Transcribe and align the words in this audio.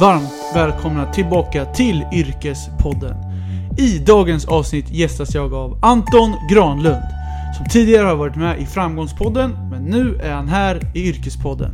varmt 0.00 0.32
välkomna 0.54 1.12
tillbaka 1.12 1.64
till 1.64 2.04
Yrkespodden. 2.12 3.16
I 3.78 3.98
dagens 3.98 4.44
avsnitt 4.44 4.90
gästas 4.90 5.34
jag 5.34 5.54
av 5.54 5.78
Anton 5.82 6.34
Granlund, 6.50 7.04
som 7.56 7.66
tidigare 7.70 8.06
har 8.06 8.16
varit 8.16 8.36
med 8.36 8.60
i 8.60 8.66
Framgångspodden, 8.66 9.56
men 9.70 9.82
nu 9.82 10.20
är 10.22 10.32
han 10.32 10.48
här 10.48 10.80
i 10.94 11.08
Yrkespodden. 11.08 11.70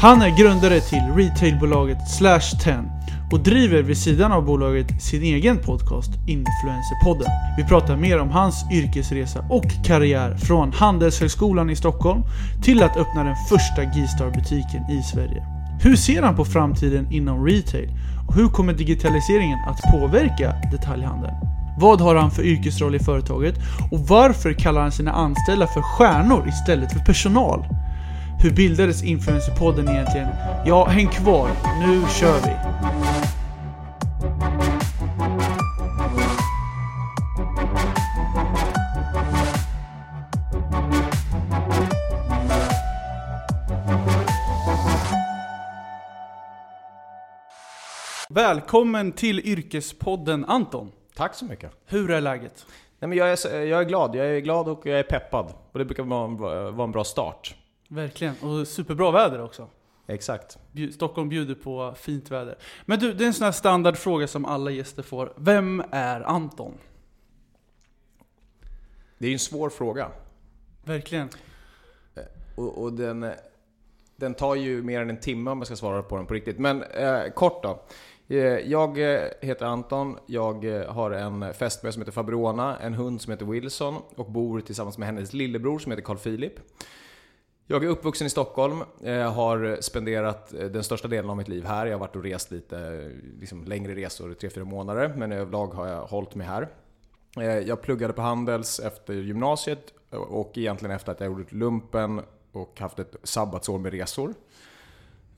Han 0.00 0.22
är 0.22 0.38
grundare 0.38 0.80
till 0.80 1.02
retailbolaget 1.16 2.10
Slash 2.10 2.58
10 2.64 2.84
och 3.32 3.40
driver 3.40 3.82
vid 3.82 3.98
sidan 3.98 4.32
av 4.32 4.44
bolaget 4.44 5.02
sin 5.02 5.22
egen 5.22 5.58
podcast 5.58 6.10
Influencerpodden. 6.26 7.28
Vi 7.56 7.64
pratar 7.64 7.96
mer 7.96 8.18
om 8.18 8.30
hans 8.30 8.64
yrkesresa 8.72 9.44
och 9.48 9.64
karriär 9.84 10.36
från 10.36 10.72
Handelshögskolan 10.72 11.70
i 11.70 11.76
Stockholm 11.76 12.22
till 12.62 12.82
att 12.82 12.96
öppna 12.96 13.24
den 13.24 13.36
första 13.48 13.84
G-star-butiken 13.84 14.90
i 14.90 15.02
Sverige. 15.02 15.59
Hur 15.82 15.96
ser 15.96 16.22
han 16.22 16.36
på 16.36 16.44
framtiden 16.44 17.12
inom 17.12 17.46
retail? 17.46 17.88
Och 18.28 18.34
hur 18.34 18.48
kommer 18.48 18.72
digitaliseringen 18.72 19.58
att 19.68 19.92
påverka 19.92 20.54
detaljhandeln? 20.72 21.34
Vad 21.78 22.00
har 22.00 22.14
han 22.14 22.30
för 22.30 22.42
yrkesroll 22.42 22.94
i 22.94 22.98
företaget? 22.98 23.54
Och 23.90 24.00
varför 24.00 24.52
kallar 24.52 24.80
han 24.80 24.92
sina 24.92 25.12
anställda 25.12 25.66
för 25.66 25.82
stjärnor 25.82 26.48
istället 26.48 26.92
för 26.92 27.00
personal? 27.00 27.64
Hur 28.42 28.50
bildades 28.50 29.02
Influencerpodden 29.02 29.88
egentligen? 29.88 30.28
Ja, 30.66 30.86
häng 30.86 31.08
kvar. 31.08 31.48
Nu 31.86 32.02
kör 32.20 32.40
vi! 32.44 32.52
Välkommen 48.32 49.12
till 49.12 49.40
Yrkespodden 49.40 50.44
Anton. 50.44 50.92
Tack 51.14 51.34
så 51.34 51.44
mycket. 51.44 51.70
Hur 51.86 52.10
är 52.10 52.20
läget? 52.20 52.66
Nej, 52.98 53.08
men 53.08 53.18
jag, 53.18 53.28
är, 53.32 53.60
jag 53.60 53.80
är 53.80 53.84
glad. 53.84 54.14
Jag 54.16 54.26
är 54.26 54.40
glad 54.40 54.68
och 54.68 54.86
jag 54.86 54.98
är 54.98 55.02
peppad. 55.02 55.54
Och 55.72 55.78
det 55.78 55.84
brukar 55.84 56.02
vara, 56.02 56.24
en- 56.24 56.36
vara 56.76 56.84
en 56.84 56.92
bra 56.92 57.04
start. 57.04 57.54
Verkligen. 57.88 58.34
Och 58.42 58.68
superbra 58.68 59.10
väder 59.10 59.42
också. 59.42 59.68
Exakt. 60.06 60.58
Stockholm 60.94 61.28
bjuder 61.28 61.54
på 61.54 61.94
fint 61.96 62.30
väder. 62.30 62.58
Men 62.84 62.98
du, 62.98 63.12
det 63.12 63.24
är 63.24 63.26
en 63.26 63.34
sån 63.34 63.44
här 63.44 63.52
standardfråga 63.52 64.26
som 64.28 64.44
alla 64.44 64.70
gäster 64.70 65.02
får. 65.02 65.32
Vem 65.36 65.82
är 65.90 66.20
Anton? 66.20 66.74
Det 69.18 69.24
är 69.26 69.28
ju 69.28 69.34
en 69.34 69.38
svår 69.38 69.70
fråga. 69.70 70.08
Verkligen. 70.84 71.28
Och, 72.56 72.82
och 72.82 72.92
den, 72.92 73.22
eh, 73.22 73.30
den 74.16 74.34
tar 74.34 74.54
ju 74.54 74.82
mer 74.82 75.00
än 75.00 75.10
en 75.10 75.20
timme 75.20 75.50
om 75.50 75.58
jag 75.58 75.66
ska 75.66 75.76
svara 75.76 76.02
på 76.02 76.16
den 76.16 76.26
på 76.26 76.34
riktigt. 76.34 76.58
Men 76.58 76.82
eh, 76.82 77.22
kort 77.34 77.62
då. 77.62 77.82
Eh, 78.30 78.38
jag 78.70 79.14
eh, 79.14 79.28
heter 79.40 79.66
Anton, 79.66 80.18
jag 80.26 80.64
eh, 80.64 80.92
har 80.92 81.10
en 81.10 81.54
fästmö 81.54 81.92
som 81.92 82.02
heter 82.02 82.12
Fabrona, 82.12 82.78
en 82.78 82.94
hund 82.94 83.20
som 83.20 83.30
heter 83.30 83.46
Wilson 83.46 83.96
och 84.16 84.30
bor 84.30 84.60
tillsammans 84.60 84.98
med 84.98 85.06
hennes 85.06 85.32
lillebror 85.32 85.78
som 85.78 85.92
heter 85.92 86.02
Carl 86.02 86.16
Philip. 86.16 86.52
Jag 87.66 87.84
är 87.84 87.88
uppvuxen 87.88 88.26
i 88.26 88.30
Stockholm, 88.30 88.78
har 89.34 89.80
spenderat 89.80 90.50
den 90.50 90.84
största 90.84 91.08
delen 91.08 91.30
av 91.30 91.36
mitt 91.36 91.48
liv 91.48 91.64
här. 91.64 91.86
Jag 91.86 91.94
har 91.94 92.00
varit 92.00 92.16
och 92.16 92.22
rest 92.22 92.50
lite 92.50 93.10
liksom 93.40 93.64
längre 93.64 93.94
resor, 93.94 94.28
3-4 94.28 94.64
månader, 94.64 95.14
men 95.16 95.32
överlag 95.32 95.66
har 95.66 95.86
jag 95.86 96.06
hållit 96.06 96.34
mig 96.34 96.46
här. 96.46 96.68
Jag 97.60 97.82
pluggade 97.82 98.12
på 98.12 98.22
Handels 98.22 98.80
efter 98.80 99.14
gymnasiet 99.14 99.94
och 100.10 100.58
egentligen 100.58 100.96
efter 100.96 101.12
att 101.12 101.20
jag 101.20 101.38
gjort 101.38 101.52
lumpen 101.52 102.20
och 102.52 102.80
haft 102.80 102.98
ett 102.98 103.16
sabbatsår 103.22 103.78
med 103.78 103.92
resor. 103.92 104.34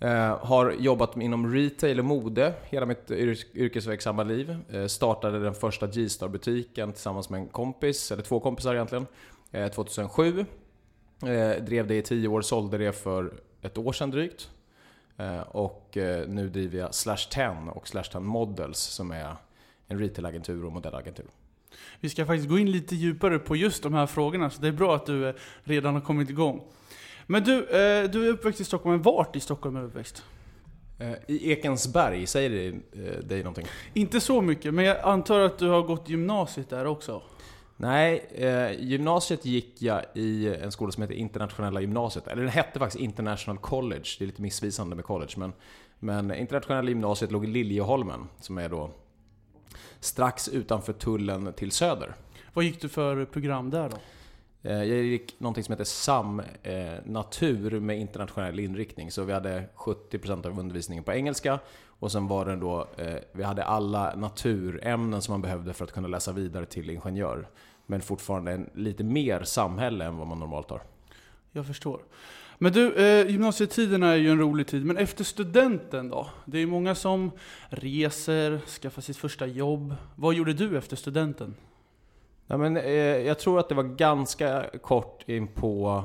Eh, 0.03 0.39
har 0.47 0.71
jobbat 0.71 1.17
inom 1.17 1.55
retail 1.55 1.99
och 1.99 2.05
mode 2.05 2.55
hela 2.65 2.87
mitt 2.87 3.11
yrkesverksamma 3.11 4.23
liv. 4.23 4.57
Eh, 4.71 4.87
startade 4.87 5.39
den 5.39 5.55
första 5.55 5.87
G-star-butiken 5.87 6.93
tillsammans 6.93 7.31
med 7.31 7.41
en 7.41 7.49
kompis, 7.49 8.13
eller 8.13 8.23
två 8.23 8.41
kompisar 8.41 8.75
egentligen, 8.75 9.07
eh, 9.51 9.69
2007. 9.69 10.45
Eh, 11.23 11.65
drev 11.65 11.87
det 11.87 11.95
i 11.95 12.03
tio 12.03 12.29
år, 12.29 12.43
sålde 12.43 12.79
det 12.79 12.93
för 12.93 13.33
ett 13.61 13.79
år 13.79 13.93
sedan 13.93 14.11
drygt. 14.11 14.51
Eh, 15.17 15.41
och 15.41 15.97
eh, 15.97 16.29
nu 16.29 16.49
driver 16.49 16.79
jag 16.79 16.95
Slash 16.95 17.29
10 17.31 17.71
och 17.75 17.89
Slash 17.89 18.05
10 18.13 18.21
Models 18.21 18.79
som 18.79 19.11
är 19.11 19.37
en 19.87 19.99
retailagentur 19.99 20.65
och 20.65 20.73
modellagentur. 20.73 21.27
Vi 22.01 22.09
ska 22.09 22.27
faktiskt 22.27 22.49
gå 22.49 22.59
in 22.59 22.71
lite 22.71 22.97
djupare 22.97 23.39
på 23.39 23.57
just 23.57 23.83
de 23.83 23.95
här 23.95 24.07
frågorna, 24.07 24.51
så 24.51 24.63
det 24.63 24.69
är 24.69 24.73
bra 24.73 24.97
att 24.97 25.07
du 25.07 25.35
redan 25.65 25.95
har 25.95 26.01
kommit 26.01 26.31
igång. 26.31 26.63
Men 27.33 27.45
du, 27.45 27.59
eh, 27.59 28.11
du 28.11 28.27
är 28.27 28.33
uppväxt 28.33 28.61
i 28.61 28.65
Stockholm, 28.65 28.95
men 28.95 29.03
vart 29.03 29.37
i 29.37 29.41
Stockholm 29.41 29.77
är 29.77 29.81
du 29.81 29.87
uppväxt? 29.87 30.25
Eh, 30.99 31.13
I 31.29 31.53
Ekensberg, 31.53 32.27
säger 32.27 32.51
det 32.51 32.67
eh, 32.69 33.19
dig 33.19 33.39
någonting? 33.39 33.67
Inte 33.95 34.21
så 34.21 34.41
mycket, 34.41 34.75
men 34.75 34.85
jag 34.85 35.01
antar 35.01 35.41
att 35.41 35.59
du 35.59 35.69
har 35.69 35.83
gått 35.83 36.09
gymnasiet 36.09 36.71
där 36.71 36.87
också? 36.87 37.23
Nej, 37.77 38.27
eh, 38.35 38.81
gymnasiet 38.81 39.45
gick 39.45 39.83
jag 39.83 40.03
i 40.15 40.55
en 40.55 40.73
skola 40.73 40.93
som 40.93 41.03
heter 41.03 41.15
Internationella 41.15 41.81
gymnasiet. 41.81 42.29
Eller 42.29 42.43
den 42.43 42.51
hette 42.51 42.79
faktiskt 42.79 43.03
International 43.03 43.59
College. 43.59 44.05
Det 44.19 44.25
är 44.25 44.27
lite 44.27 44.43
missvisande 44.43 44.97
med 44.97 45.05
college. 45.05 45.33
Men, 45.37 45.53
men 45.99 46.35
Internationella 46.35 46.89
gymnasiet 46.89 47.33
låg 47.33 47.45
i 47.45 47.49
Liljeholmen, 47.49 48.29
som 48.41 48.59
är 48.59 48.69
då 48.69 48.91
strax 50.01 50.49
utanför 50.49 50.93
tullen 50.93 51.53
till 51.53 51.71
söder. 51.71 52.15
Vad 52.53 52.65
gick 52.65 52.81
du 52.81 52.89
för 52.89 53.25
program 53.25 53.71
där 53.71 53.89
då? 53.89 53.97
Eh, 54.63 54.85
jag 54.85 55.03
gick 55.03 55.41
någonting 55.41 55.65
som 55.65 55.73
heter 55.73 55.85
SAM 55.85 56.43
eh, 56.63 56.75
Natur 57.05 57.81
med 57.81 57.99
internationell 57.99 58.61
inriktning. 58.61 59.11
Så 59.11 59.25
vi 59.25 59.33
hade 59.33 59.65
70% 59.77 60.47
av 60.47 60.59
undervisningen 60.59 61.05
på 61.05 61.13
engelska. 61.13 61.59
Och 61.87 62.13
sen 62.13 62.29
var 62.29 62.47
det 62.47 62.57
då, 62.57 62.89
eh, 62.97 63.15
vi 63.33 63.43
hade 63.43 63.65
alla 63.65 64.15
naturämnen 64.15 65.23
som 65.23 65.33
man 65.33 65.43
behövde 65.43 65.73
för 65.73 65.85
att 65.85 65.93
kunna 65.93 66.09
läsa 66.09 66.33
vidare 66.33 66.67
till 66.67 66.91
ingenjör. 66.91 67.49
Men 67.87 68.01
fortfarande 68.01 68.53
en, 68.53 68.71
lite 68.75 69.05
mer 69.05 69.43
samhälle 69.43 70.05
än 70.05 70.17
vad 70.17 70.27
man 70.27 70.39
normalt 70.39 70.71
har. 70.71 70.83
Jag 71.53 71.67
förstår. 71.67 72.01
Men 72.59 72.73
du, 72.73 72.95
eh, 72.95 73.31
gymnasietiden 73.31 74.03
är 74.03 74.15
ju 74.15 74.31
en 74.31 74.39
rolig 74.39 74.67
tid, 74.67 74.85
men 74.85 74.97
efter 74.97 75.25
studenten 75.25 76.09
då? 76.09 76.31
Det 76.45 76.57
är 76.57 76.61
ju 76.61 76.67
många 76.67 76.95
som 76.95 77.31
reser, 77.69 78.59
skaffar 78.59 79.03
sitt 79.03 79.17
första 79.17 79.47
jobb. 79.47 79.95
Vad 80.17 80.35
gjorde 80.35 80.53
du 80.53 80.79
efter 80.79 80.97
studenten? 80.97 81.55
Ja, 82.53 82.59
men, 82.59 82.77
eh, 82.77 82.93
jag 82.95 83.39
tror 83.39 83.59
att 83.59 83.69
det 83.69 83.75
var 83.75 83.83
ganska 83.83 84.65
kort 84.83 85.29
in 85.29 85.49
på... 85.49 86.05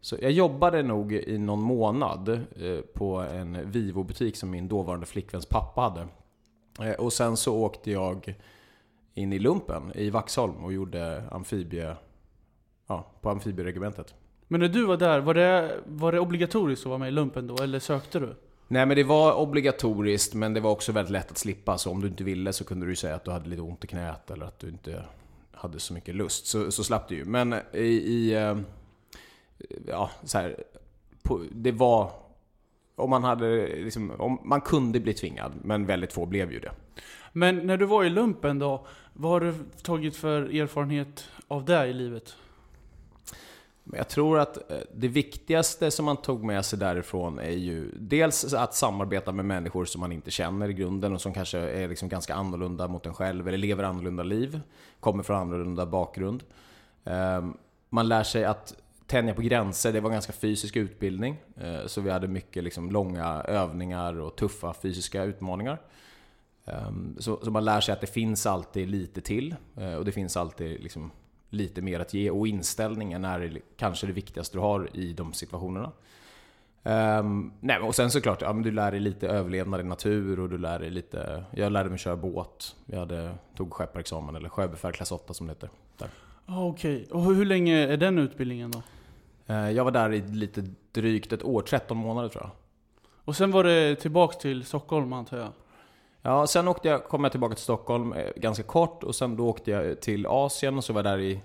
Så 0.00 0.16
jag 0.22 0.30
jobbade 0.30 0.82
nog 0.82 1.12
i 1.12 1.38
någon 1.38 1.62
månad 1.62 2.28
eh, 2.28 2.80
på 2.94 3.16
en 3.16 3.70
Vivo-butik 3.70 4.36
som 4.36 4.50
min 4.50 4.68
dåvarande 4.68 5.06
flickväns 5.06 5.46
pappa 5.46 5.80
hade. 5.80 6.08
Eh, 6.88 6.94
och 6.94 7.12
sen 7.12 7.36
så 7.36 7.56
åkte 7.56 7.90
jag 7.90 8.34
in 9.14 9.32
i 9.32 9.38
lumpen 9.38 9.92
i 9.94 10.10
Vaxholm 10.10 10.64
och 10.64 10.72
gjorde 10.72 11.22
amfibie... 11.30 11.94
Ja, 12.86 13.06
på 13.20 13.30
amfibieregementet. 13.30 14.14
Men 14.48 14.60
när 14.60 14.68
du 14.68 14.86
var 14.86 14.96
där, 14.96 15.20
var 15.20 15.34
det, 15.34 15.80
var 15.86 16.12
det 16.12 16.20
obligatoriskt 16.20 16.86
att 16.86 16.90
vara 16.90 16.98
med 16.98 17.08
i 17.08 17.12
lumpen 17.12 17.46
då, 17.46 17.62
eller 17.62 17.80
sökte 17.80 18.18
du? 18.18 18.34
Nej 18.68 18.86
men 18.86 18.96
det 18.96 19.04
var 19.04 19.32
obligatoriskt 19.32 20.34
men 20.34 20.54
det 20.54 20.60
var 20.60 20.70
också 20.70 20.92
väldigt 20.92 21.12
lätt 21.12 21.30
att 21.30 21.38
slippa. 21.38 21.78
Så 21.78 21.90
om 21.90 22.00
du 22.00 22.08
inte 22.08 22.24
ville 22.24 22.52
så 22.52 22.64
kunde 22.64 22.86
du 22.86 22.96
säga 22.96 23.14
att 23.14 23.24
du 23.24 23.30
hade 23.30 23.48
lite 23.48 23.62
ont 23.62 23.84
i 23.84 23.86
knät 23.86 24.30
eller 24.30 24.46
att 24.46 24.58
du 24.58 24.68
inte 24.68 25.04
hade 25.58 25.80
så 25.80 25.94
mycket 25.94 26.14
lust. 26.14 26.46
Så, 26.46 26.72
så 26.72 26.84
slapp 26.84 27.08
du 27.08 27.14
ju. 27.14 27.24
Men 27.24 27.54
i... 27.72 27.78
i 27.78 28.34
eh, 28.34 28.56
ja, 29.86 30.10
så 30.24 30.38
här, 30.38 30.64
på, 31.22 31.44
det 31.50 31.72
var... 31.72 32.10
Om 32.96 33.10
man 33.10 33.24
hade 33.24 33.66
liksom, 33.66 34.10
om, 34.10 34.40
Man 34.44 34.60
kunde 34.60 35.00
bli 35.00 35.14
tvingad, 35.14 35.52
men 35.62 35.86
väldigt 35.86 36.12
få 36.12 36.26
blev 36.26 36.52
ju 36.52 36.60
det. 36.60 36.72
Men 37.32 37.56
när 37.56 37.76
du 37.76 37.86
var 37.86 38.04
i 38.04 38.10
lumpen 38.10 38.58
då, 38.58 38.86
vad 39.12 39.32
har 39.32 39.40
du 39.40 39.54
tagit 39.82 40.16
för 40.16 40.42
erfarenhet 40.42 41.28
av 41.48 41.64
det 41.64 41.86
i 41.86 41.92
livet? 41.92 42.36
Men 43.90 43.98
jag 43.98 44.08
tror 44.08 44.38
att 44.38 44.70
eh, 44.70 44.78
det 44.94 45.08
viktigaste 45.08 45.90
som 45.90 46.04
man 46.04 46.16
tog 46.16 46.44
med 46.44 46.64
sig 46.64 46.78
därifrån 46.78 47.38
är 47.38 47.50
ju 47.50 47.90
dels 47.94 48.54
att 48.54 48.74
samarbeta 48.74 49.32
med 49.32 49.44
människor 49.44 49.84
som 49.84 50.00
man 50.00 50.12
inte 50.12 50.30
känner 50.30 50.68
i 50.68 50.72
grunden 50.72 51.12
och 51.14 51.20
som 51.20 51.34
kanske 51.34 51.58
är 51.58 51.88
liksom 51.88 52.08
ganska 52.08 52.34
annorlunda 52.34 52.88
mot 52.88 53.06
en 53.06 53.14
själv 53.14 53.48
eller 53.48 53.58
lever 53.58 53.84
annorlunda 53.84 54.22
liv, 54.22 54.60
kommer 55.00 55.22
från 55.22 55.36
annorlunda 55.36 55.86
bakgrund. 55.86 56.42
Ehm, 57.04 57.56
man 57.90 58.08
lär 58.08 58.22
sig 58.22 58.44
att 58.44 58.74
tänja 59.06 59.34
på 59.34 59.42
gränser, 59.42 59.92
det 59.92 60.00
var 60.00 60.10
ganska 60.10 60.32
fysisk 60.32 60.76
utbildning. 60.76 61.36
Eh, 61.56 61.86
så 61.86 62.00
vi 62.00 62.10
hade 62.10 62.28
mycket 62.28 62.64
liksom 62.64 62.90
långa 62.90 63.42
övningar 63.42 64.20
och 64.20 64.36
tuffa 64.36 64.74
fysiska 64.74 65.22
utmaningar. 65.24 65.80
Ehm, 66.64 67.16
så, 67.18 67.50
man 67.50 67.64
lär 67.64 67.80
sig 67.80 67.92
att 67.92 68.00
det 68.00 68.06
finns 68.06 68.46
alltid 68.46 68.88
lite 68.88 69.20
till 69.20 69.54
eh, 69.76 69.94
och 69.94 70.04
det 70.04 70.12
finns 70.12 70.36
alltid 70.36 70.80
liksom 70.82 71.10
lite 71.50 71.82
mer 71.82 72.00
att 72.00 72.14
ge 72.14 72.30
och 72.30 72.48
inställningen 72.48 73.24
är 73.24 73.60
kanske 73.76 74.06
det 74.06 74.12
viktigaste 74.12 74.56
du 74.56 74.60
har 74.60 74.88
i 74.96 75.12
de 75.12 75.32
situationerna. 75.32 75.92
Ehm, 76.82 77.52
nej, 77.60 77.78
och 77.78 77.94
sen 77.94 78.10
såklart, 78.10 78.42
ja, 78.42 78.52
men 78.52 78.62
du 78.62 78.70
lär 78.70 78.90
dig 78.90 79.00
lite 79.00 79.28
överlevnad 79.28 79.80
i 79.80 79.84
natur 79.84 80.40
och 80.40 80.48
du 80.48 80.58
lär 80.58 80.78
dig 80.78 80.90
lite... 80.90 81.44
Jag 81.50 81.72
lärde 81.72 81.90
mig 81.90 81.98
köra 81.98 82.16
båt. 82.16 82.76
Jag 82.86 82.98
hade, 82.98 83.34
tog 83.56 83.72
skepparexamen, 83.72 84.36
eller 84.36 84.48
sjöbefäl 84.48 84.92
klass 84.92 85.12
8 85.12 85.34
som 85.34 85.46
det 85.46 85.50
heter. 85.50 85.70
Där. 85.98 86.08
Ah, 86.46 86.64
Okej, 86.64 87.06
och 87.10 87.24
hur 87.24 87.44
länge 87.44 87.76
är 87.76 87.96
den 87.96 88.18
utbildningen 88.18 88.70
då? 88.70 88.82
Eh, 89.46 89.70
jag 89.70 89.84
var 89.84 89.90
där 89.90 90.12
i 90.12 90.20
lite 90.20 90.64
drygt 90.92 91.32
ett 91.32 91.44
år, 91.44 91.62
13 91.62 91.96
månader 91.96 92.28
tror 92.28 92.44
jag. 92.44 92.50
Och 93.24 93.36
sen 93.36 93.50
var 93.50 93.64
det 93.64 93.94
tillbaks 93.96 94.38
till 94.38 94.64
Stockholm 94.64 95.12
antar 95.12 95.38
jag? 95.38 95.48
Ja, 96.22 96.46
sen 96.46 96.68
åkte 96.68 96.88
jag, 96.88 97.04
kom 97.04 97.24
jag 97.24 97.30
tillbaka 97.32 97.54
till 97.54 97.64
Stockholm 97.64 98.12
eh, 98.12 98.26
ganska 98.36 98.62
kort 98.62 99.02
och 99.04 99.14
sen 99.14 99.36
då 99.36 99.48
åkte 99.48 99.70
jag 99.70 100.00
till 100.00 100.26
Asien 100.26 100.76
och 100.76 100.84
så 100.84 100.92
var 100.92 101.04
jag 101.04 101.12
där 101.12 101.20
i 101.20 101.40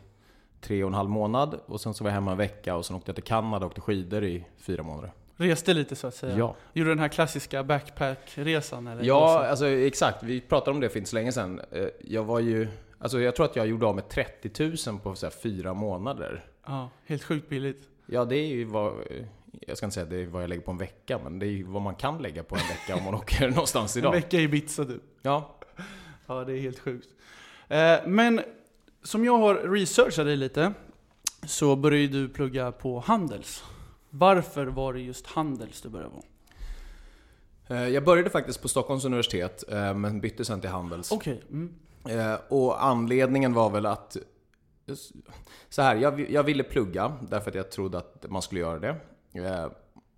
tre 0.61 0.83
och 0.83 0.87
en 0.87 0.93
halv 0.93 1.09
månad. 1.09 1.59
Och 1.65 1.81
sen 1.81 1.93
så 1.93 2.03
var 2.03 2.11
jag 2.11 2.15
hemma 2.15 2.31
en 2.31 2.37
vecka 2.37 2.75
och 2.75 2.85
sen 2.85 2.95
åkte 2.95 3.09
jag 3.09 3.15
till 3.15 3.23
Kanada 3.23 3.65
och 3.65 3.69
åkte 3.71 3.81
skidor 3.81 4.23
i 4.23 4.45
fyra 4.57 4.83
månader. 4.83 5.11
Reste 5.35 5.73
lite 5.73 5.95
så 5.95 6.07
att 6.07 6.15
säga? 6.15 6.37
Ja. 6.37 6.55
Gjorde 6.73 6.89
den 6.91 6.99
här 6.99 7.07
klassiska 7.07 7.63
backpackresan 7.63 8.87
eller? 8.87 9.03
Ja, 9.03 9.45
alltså 9.47 9.67
exakt. 9.67 10.23
Vi 10.23 10.41
pratade 10.41 10.71
om 10.71 10.79
det 10.79 10.89
för 10.89 10.97
inte 10.97 11.09
så 11.09 11.15
länge 11.15 11.31
sedan. 11.31 11.61
Eh, 11.71 11.87
Jag 12.01 12.23
var 12.23 12.39
ju... 12.39 12.67
Alltså 12.99 13.19
jag 13.19 13.35
tror 13.35 13.45
att 13.45 13.55
jag 13.55 13.67
gjorde 13.67 13.85
av 13.85 13.95
med 13.95 14.09
30 14.09 14.89
000 14.89 14.99
på 14.99 15.15
så 15.15 15.29
fyra 15.29 15.73
månader. 15.73 16.45
Ja, 16.65 16.89
helt 17.05 17.23
sjukt 17.23 17.49
billigt. 17.49 17.87
Ja, 18.05 18.25
det 18.25 18.35
är 18.35 18.47
ju 18.47 18.65
vad... 18.65 18.93
Jag 19.61 19.77
ska 19.77 19.85
inte 19.85 19.93
säga 19.93 20.03
att 20.03 20.09
det 20.09 20.21
är 20.21 20.25
vad 20.27 20.43
jag 20.43 20.49
lägger 20.49 20.61
på 20.63 20.71
en 20.71 20.77
vecka, 20.77 21.19
men 21.23 21.39
det 21.39 21.45
är 21.45 21.49
ju 21.49 21.63
vad 21.63 21.81
man 21.81 21.95
kan 21.95 22.17
lägga 22.21 22.43
på 22.43 22.55
en 22.55 22.61
vecka 22.67 22.95
om 22.95 23.03
man 23.03 23.13
åker 23.21 23.49
någonstans 23.49 23.95
En 23.95 23.99
idag. 23.99 24.11
vecka 24.11 24.37
i 24.37 24.43
Ibiza 24.43 24.85
typ. 24.85 25.01
Ja, 25.21 25.55
Ja, 26.27 26.43
det 26.43 26.53
är 26.53 26.61
helt 26.61 26.79
sjukt. 26.79 27.07
Eh, 27.67 27.95
men 28.05 28.41
som 29.03 29.25
jag 29.25 29.37
har 29.37 29.55
researchat 29.55 30.25
dig 30.25 30.35
lite, 30.35 30.73
så 31.45 31.75
började 31.75 32.07
du 32.07 32.29
plugga 32.29 32.71
på 32.71 32.99
Handels. 32.99 33.63
Varför 34.09 34.65
var 34.65 34.93
det 34.93 34.99
just 35.01 35.27
Handels 35.27 35.81
du 35.81 35.89
började 35.89 36.11
på? 36.11 36.23
Eh, 37.73 37.87
Jag 37.87 38.03
började 38.03 38.29
faktiskt 38.29 38.61
på 38.61 38.67
Stockholms 38.67 39.05
universitet, 39.05 39.63
eh, 39.71 39.93
men 39.93 40.21
bytte 40.21 40.45
sen 40.45 40.61
till 40.61 40.69
Handels. 40.69 41.11
Okej. 41.11 41.41
Mm. 41.49 41.73
Eh, 42.09 42.35
Och 42.49 42.83
anledningen 42.85 43.53
var 43.53 43.69
väl 43.69 43.85
att... 43.85 44.17
Så 45.69 45.81
här, 45.81 45.95
jag, 45.95 46.31
jag 46.31 46.43
ville 46.43 46.63
plugga 46.63 47.13
därför 47.29 47.49
att 47.49 47.55
jag 47.55 47.71
trodde 47.71 47.97
att 47.97 48.25
man 48.29 48.41
skulle 48.41 48.59
göra 48.61 48.79
det. 48.79 48.95
Eh, 49.33 49.67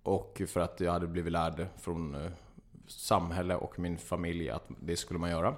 och 0.02 0.42
för 0.46 0.60
att 0.60 0.80
jag 0.80 0.92
hade 0.92 1.06
blivit 1.06 1.32
lärd 1.32 1.66
från 1.76 2.14
eh, 2.14 2.30
samhälle 2.86 3.54
och 3.56 3.78
min 3.78 3.98
familj 3.98 4.50
att 4.50 4.68
det 4.80 4.96
skulle 4.96 5.20
man 5.20 5.30
göra. 5.30 5.54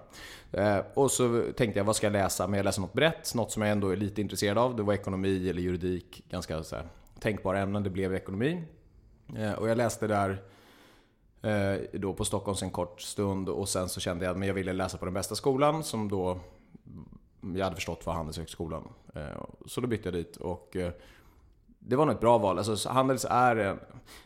Eh, 0.53 0.79
och 0.95 1.11
så 1.11 1.45
tänkte 1.57 1.81
jag, 1.81 1.85
vad 1.85 1.97
ska 1.97 2.07
jag 2.07 2.13
läsa? 2.13 2.47
Men 2.47 2.57
jag 2.57 2.65
läser 2.65 2.81
något 2.81 2.93
brett, 2.93 3.35
något 3.35 3.53
som 3.53 3.63
jag 3.63 3.73
ändå 3.73 3.89
är 3.89 3.97
lite 3.97 4.21
intresserad 4.21 4.59
av. 4.59 4.77
Det 4.77 4.83
var 4.83 4.95
ekonomi 4.95 5.51
eller 5.51 5.63
juridik, 5.63 6.25
ganska 6.29 6.63
så 6.63 6.77
här, 6.77 6.89
tänkbara 7.21 7.59
ämnen. 7.59 7.83
Det 7.83 7.91
blev 7.91 8.15
ekonomi. 8.15 8.63
Och 9.59 9.69
jag 9.69 9.79
läste 9.79 10.07
där 10.07 10.43
då 11.93 12.15
på 12.15 12.25
Stockholms 12.25 12.63
en 12.63 12.71
kort 12.71 13.01
stund 13.01 13.49
och 13.49 13.69
sen 13.69 13.89
så 13.89 14.01
kände 14.01 14.25
jag 14.25 14.37
att 14.37 14.47
jag 14.47 14.55
ville 14.55 14.73
läsa 14.73 14.99
på 14.99 15.05
den 15.05 15.15
bästa 15.15 15.35
skolan 15.35 15.85
som 15.85 16.09
då 16.09 16.41
jag 17.55 17.65
hade 17.65 17.77
förstått 17.77 18.07
var 18.07 18.15
Handelshögskolan. 18.15 18.89
Så 19.67 19.81
då 19.81 19.87
bytte 19.87 20.09
jag 20.09 20.15
dit 20.15 20.37
och 20.37 20.77
det 21.79 21.97
var 21.97 22.07
nog 22.07 22.15
ett 22.15 22.21
bra 22.21 22.39
val. 22.39 22.59
Alltså, 22.59 22.77
så 22.77 22.89
Handels 22.91 23.27
är... 23.31 23.57
eh, 23.57 23.75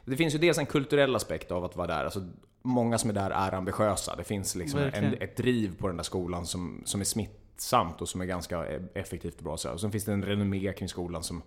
Det 0.04 0.16
finns 0.16 0.34
ju 0.34 0.38
dels 0.38 0.58
en 0.58 0.66
kulturell 0.66 1.16
aspekt 1.16 1.50
av 1.50 1.64
att 1.64 1.76
vara 1.76 1.87
där. 1.87 2.04
Alltså, 2.04 2.28
många 2.62 2.99
som 2.99 3.10
är 3.10 3.14
där 3.14 3.31
är 3.31 3.54
ambitiösa. 3.54 4.16
Det 4.16 4.25
finns 4.25 4.54
liksom 4.54 4.81
en, 4.94 5.14
ett 5.22 5.37
driv 5.37 5.76
på 5.78 5.87
den 5.87 5.96
där 5.96 6.04
skolan 6.04 6.46
som, 6.46 6.82
som 6.84 7.00
är 7.00 7.04
smittsamt 7.04 8.00
och 8.00 8.08
som 8.08 8.20
är 8.20 8.25
ganska 8.25 8.66
eh, 8.66 8.81
effektivt 8.94 9.37
och 9.38 9.44
bra. 9.44 9.56
Så, 9.56 9.70
och 9.70 9.81
sen 9.81 9.93
finns 9.93 10.04
det 10.04 10.12
en 10.12 10.25
renommé 10.25 10.72
kring 10.72 10.88
skolan 10.88 11.22
som 11.22 11.43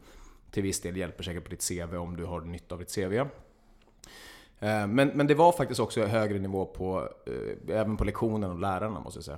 till 0.51 0.63
viss 0.63 0.81
del 0.81 0.97
hjälper 0.97 1.23
säkert 1.23 1.43
på 1.43 1.49
ditt 1.49 1.67
CV 1.69 1.95
om 1.97 2.15
du 2.17 2.25
har 2.25 2.41
nytta 2.41 2.75
av 2.75 2.79
ditt 2.79 2.95
CV. 2.95 3.13
Eh, 3.13 3.27
Men, 4.87 5.07
men 5.07 5.27
det 5.27 5.35
var 5.35 5.51
faktiskt 5.51 5.79
också 5.79 6.05
högre 6.05 6.39
nivå 6.39 6.65
på, 6.65 7.09
eh, 7.27 7.75
även 7.75 7.97
på 7.97 8.03
lektionen 8.03 8.51
och 8.51 8.59
lärarna 8.59 8.99
måste 8.99 9.17
jag 9.17 9.23
säga. 9.25 9.37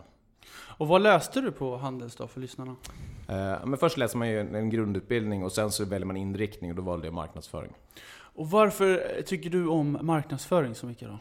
Och 0.59 0.87
vad 0.87 1.01
läste 1.01 1.41
du 1.41 1.51
på 1.51 1.77
Handels 1.77 2.15
då 2.15 2.27
för 2.27 2.39
lyssnarna? 2.39 2.75
Eh, 3.27 3.65
Men 3.65 3.77
först 3.77 3.97
läser 3.97 4.17
man 4.17 4.29
ju 4.29 4.39
en 4.39 4.69
grundutbildning 4.69 5.43
och 5.43 5.51
sen 5.51 5.71
så 5.71 5.85
väljer 5.85 6.05
man 6.05 6.17
inriktning 6.17 6.71
och 6.71 6.75
då 6.77 6.81
valde 6.81 7.07
jag 7.07 7.13
marknadsföring. 7.13 7.71
Och 8.19 8.49
varför 8.49 9.21
tycker 9.25 9.49
du 9.49 9.67
om 9.67 9.97
marknadsföring 10.01 10.75
så 10.75 10.85
mycket 10.85 11.07
då? 11.07 11.19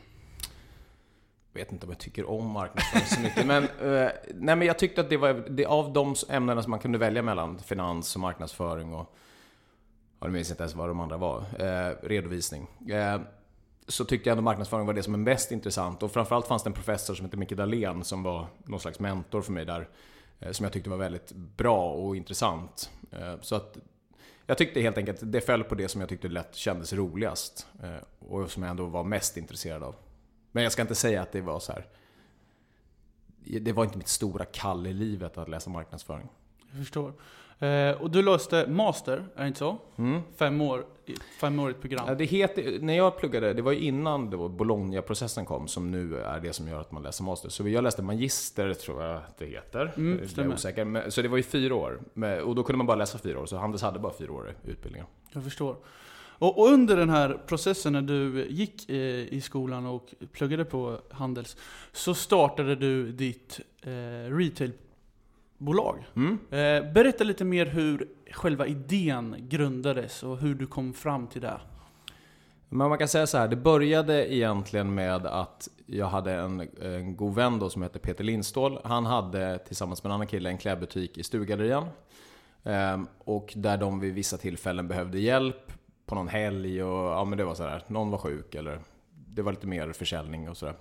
Jag 1.53 1.61
vet 1.61 1.73
inte 1.73 1.87
om 1.87 1.93
jag 1.93 1.99
tycker 1.99 2.31
om 2.31 2.50
marknadsföring 2.50 3.06
så 3.06 3.21
mycket, 3.21 3.47
men, 3.47 3.62
eh, 3.65 4.11
nej, 4.35 4.56
men 4.56 4.62
jag 4.62 4.79
tyckte 4.79 5.00
att 5.00 5.11
det 5.11 5.17
var 5.17 5.44
det, 5.50 5.67
av 5.67 5.93
de 5.93 6.15
ämnena 6.29 6.62
som 6.62 6.71
man 6.71 6.81
kunde 6.81 6.99
välja 6.99 7.23
mellan, 7.23 7.59
finans 7.59 8.15
och 8.15 8.21
marknadsföring 8.21 8.94
och 8.94 9.17
Ja, 10.21 10.27
jag 10.27 10.33
minns 10.33 10.50
inte 10.50 10.62
ens 10.62 10.75
vad 10.75 10.88
de 10.88 11.00
andra 11.00 11.17
var. 11.17 11.38
Eh, 11.59 11.94
redovisning. 12.03 12.67
Eh, 12.88 13.21
så 13.88 14.05
tyckte 14.05 14.29
jag 14.29 14.33
ändå 14.33 14.43
marknadsföring 14.43 14.87
var 14.87 14.94
det 14.94 15.03
som 15.03 15.15
är 15.15 15.19
mest 15.19 15.53
intressant. 15.53 16.03
Och 16.03 16.12
framförallt 16.12 16.47
fanns 16.47 16.62
det 16.62 16.69
en 16.69 16.75
professor 16.75 17.15
som 17.15 17.25
hette 17.25 17.37
Micke 17.37 17.53
Dahlén 17.53 18.05
som 18.05 18.23
var 18.23 18.47
någon 18.65 18.81
slags 18.81 19.00
mentor 19.00 19.43
för 19.43 19.53
mig 19.53 19.65
där. 19.65 19.88
Eh, 20.41 20.53
som 20.53 20.65
jag 20.65 20.73
tyckte 20.73 20.91
var 20.91 20.97
väldigt 20.97 21.33
bra 21.33 21.91
och 21.91 22.17
intressant. 22.17 22.91
Eh, 23.11 23.41
så 23.41 23.56
att 23.56 23.79
jag 24.47 24.59
tyckte 24.59 24.81
helt 24.81 24.99
enkelt 24.99 25.19
det 25.23 25.41
föll 25.41 25.65
på 25.65 25.75
det 25.75 25.88
som 25.88 26.00
jag 26.00 26.11
tyckte 26.11 26.29
lätt 26.29 26.55
kändes 26.55 26.93
roligast. 26.93 27.67
Eh, 27.83 28.29
och 28.29 28.50
som 28.50 28.62
jag 28.62 28.71
ändå 28.71 28.87
var 28.87 29.05
mest 29.05 29.37
intresserad 29.37 29.83
av. 29.83 29.94
Men 30.53 30.62
jag 30.62 30.73
ska 30.73 30.83
inte 30.83 30.94
säga 30.94 31.23
att 31.23 31.33
det 31.33 31.41
var 31.41 31.61
så 31.61 31.73
här. 31.73 31.87
Det 33.61 33.73
var 33.73 33.85
inte 33.85 33.99
mitt 33.99 34.09
stora 34.09 34.44
kall 34.44 34.87
i 34.87 34.93
livet 34.93 35.38
att 35.38 35.49
läsa 35.49 35.71
marknadsföring. 35.71 36.29
Jag 36.71 36.79
förstår. 36.79 37.12
Eh, 37.58 38.03
och 38.03 38.11
du 38.11 38.23
läste 38.23 38.67
master, 38.67 39.25
är 39.37 39.41
det 39.43 39.47
inte 39.47 39.58
så? 39.58 39.76
Mm. 39.99 40.20
Fem 40.37 40.61
år, 40.61 40.85
femårigt 41.41 41.81
program. 41.81 42.17
Det 42.19 42.25
heter, 42.25 42.79
när 42.81 42.97
jag 42.97 43.19
pluggade, 43.19 43.53
det 43.53 43.62
var 43.62 43.73
ju 43.73 43.79
innan 43.81 44.31
då 44.31 44.49
Bologna-processen 44.49 45.44
kom, 45.44 45.69
som 45.69 45.91
nu 45.91 46.17
är 46.17 46.41
det 46.41 46.53
som 46.53 46.69
gör 46.69 46.81
att 46.81 46.93
man 46.93 47.03
läser 47.03 47.25
master. 47.25 47.49
Så 47.49 47.69
jag 47.69 47.85
läste 47.85 48.03
magister, 48.03 48.75
tror 48.75 49.03
jag 49.03 49.17
att 49.17 49.38
det 49.38 49.47
heter. 49.47 49.93
Mm, 49.97 50.20
Jag 50.37 50.47
är 50.47 50.53
osäker. 50.53 50.85
Men, 50.85 51.11
så 51.12 51.23
det 51.23 51.29
var 51.29 51.37
ju 51.37 51.43
fyra 51.43 51.75
år. 51.75 52.00
Och 52.44 52.55
då 52.55 52.62
kunde 52.62 52.76
man 52.76 52.87
bara 52.87 52.97
läsa 52.97 53.19
fyra 53.19 53.41
år, 53.41 53.47
så 53.47 53.56
Handels 53.56 53.82
hade 53.82 53.99
bara 53.99 54.12
fyra 54.12 54.32
år 54.32 54.55
utbildning. 54.64 55.02
Jag 55.32 55.44
förstår. 55.44 55.76
Och, 56.38 56.59
och 56.59 56.69
under 56.69 56.97
den 56.97 57.11
här 57.11 57.38
processen 57.47 57.93
när 57.93 58.02
du 58.02 58.47
gick 58.50 58.91
eh, 58.91 58.97
i 59.35 59.41
skolan 59.41 59.87
och 59.87 60.14
pluggade 60.32 60.64
på 60.64 60.99
Handels, 61.11 61.56
så 61.93 62.14
startade 62.14 62.75
du 62.75 63.12
ditt 63.12 63.61
eh, 63.82 64.31
retailbolag. 65.58 66.06
Mm. 66.17 66.38
Eh, 66.50 66.93
berätta 66.93 67.25
lite 67.25 67.44
mer 67.44 67.67
hur 67.67 68.08
själva 68.31 68.67
idén 68.67 69.37
grundades 69.49 70.23
och 70.23 70.38
hur 70.38 70.55
du 70.55 70.67
kom 70.67 70.94
fram 70.94 71.26
till 71.26 71.41
det. 71.41 71.61
Men 72.69 72.88
man 72.88 72.99
kan 72.99 73.08
säga 73.08 73.26
så 73.26 73.38
här, 73.38 73.49
det 73.49 73.56
började 73.56 74.35
egentligen 74.35 74.94
med 74.94 75.26
att 75.26 75.69
jag 75.87 76.06
hade 76.06 76.32
en, 76.32 76.69
en 76.82 77.17
god 77.17 77.35
vän 77.35 77.58
då 77.58 77.70
som 77.70 77.82
hette 77.82 77.99
Peter 77.99 78.25
Lindstål. 78.25 78.79
Han 78.85 79.06
hade 79.06 79.58
tillsammans 79.58 80.03
med 80.03 80.11
en 80.11 80.14
annan 80.14 80.26
kille 80.26 80.49
en 80.49 80.58
klädbutik 80.58 81.19
i 81.19 81.23
Stugallerian. 81.23 81.88
Ehm, 82.64 83.06
och 83.19 83.52
där 83.56 83.76
de 83.76 84.00
vid 84.00 84.14
vissa 84.14 84.37
tillfällen 84.37 84.88
behövde 84.88 85.19
hjälp 85.19 85.73
på 86.06 86.14
någon 86.14 86.29
helg 86.29 86.82
och 86.82 87.11
ja 87.11 87.25
men 87.25 87.38
det 87.38 87.44
var 87.44 87.55
sådär, 87.55 87.82
någon 87.87 88.11
var 88.11 88.19
sjuk 88.19 88.55
eller 88.55 88.81
det 89.29 89.43
var 89.43 89.52
lite 89.52 89.67
mer 89.67 89.93
försäljning 89.93 90.49
och 90.49 90.56
sådär. 90.56 90.75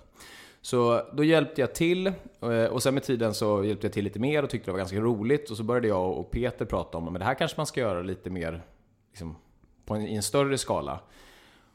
Så 0.66 1.02
då 1.12 1.24
hjälpte 1.24 1.60
jag 1.60 1.74
till 1.74 2.06
eh, 2.06 2.64
och 2.64 2.82
sen 2.82 2.94
med 2.94 3.02
tiden 3.02 3.34
så 3.34 3.64
hjälpte 3.64 3.86
jag 3.86 3.92
till 3.92 4.04
lite 4.04 4.18
mer 4.18 4.42
och 4.42 4.50
tyckte 4.50 4.68
det 4.68 4.72
var 4.72 4.78
ganska 4.78 5.00
roligt 5.00 5.50
och 5.50 5.56
så 5.56 5.62
började 5.62 5.88
jag 5.88 6.18
och 6.18 6.30
Peter 6.30 6.64
prata 6.64 6.98
om 6.98 7.08
att 7.08 7.18
det 7.18 7.24
här 7.24 7.34
kanske 7.34 7.56
man 7.56 7.66
ska 7.66 7.80
göra 7.80 8.02
lite 8.02 8.30
mer 8.30 8.62
liksom, 9.10 9.36
på 9.84 9.94
en, 9.94 10.06
i 10.06 10.14
en 10.14 10.22
större 10.22 10.58
skala. 10.58 11.00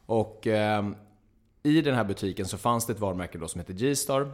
Och 0.05 0.47
eh, 0.47 0.89
i 1.63 1.81
den 1.81 1.95
här 1.95 2.03
butiken 2.03 2.45
så 2.45 2.57
fanns 2.57 2.85
det 2.85 2.93
ett 2.93 2.99
varumärke 2.99 3.37
då 3.37 3.47
som 3.47 3.59
hette 3.59 3.73
G-Star. 3.73 4.31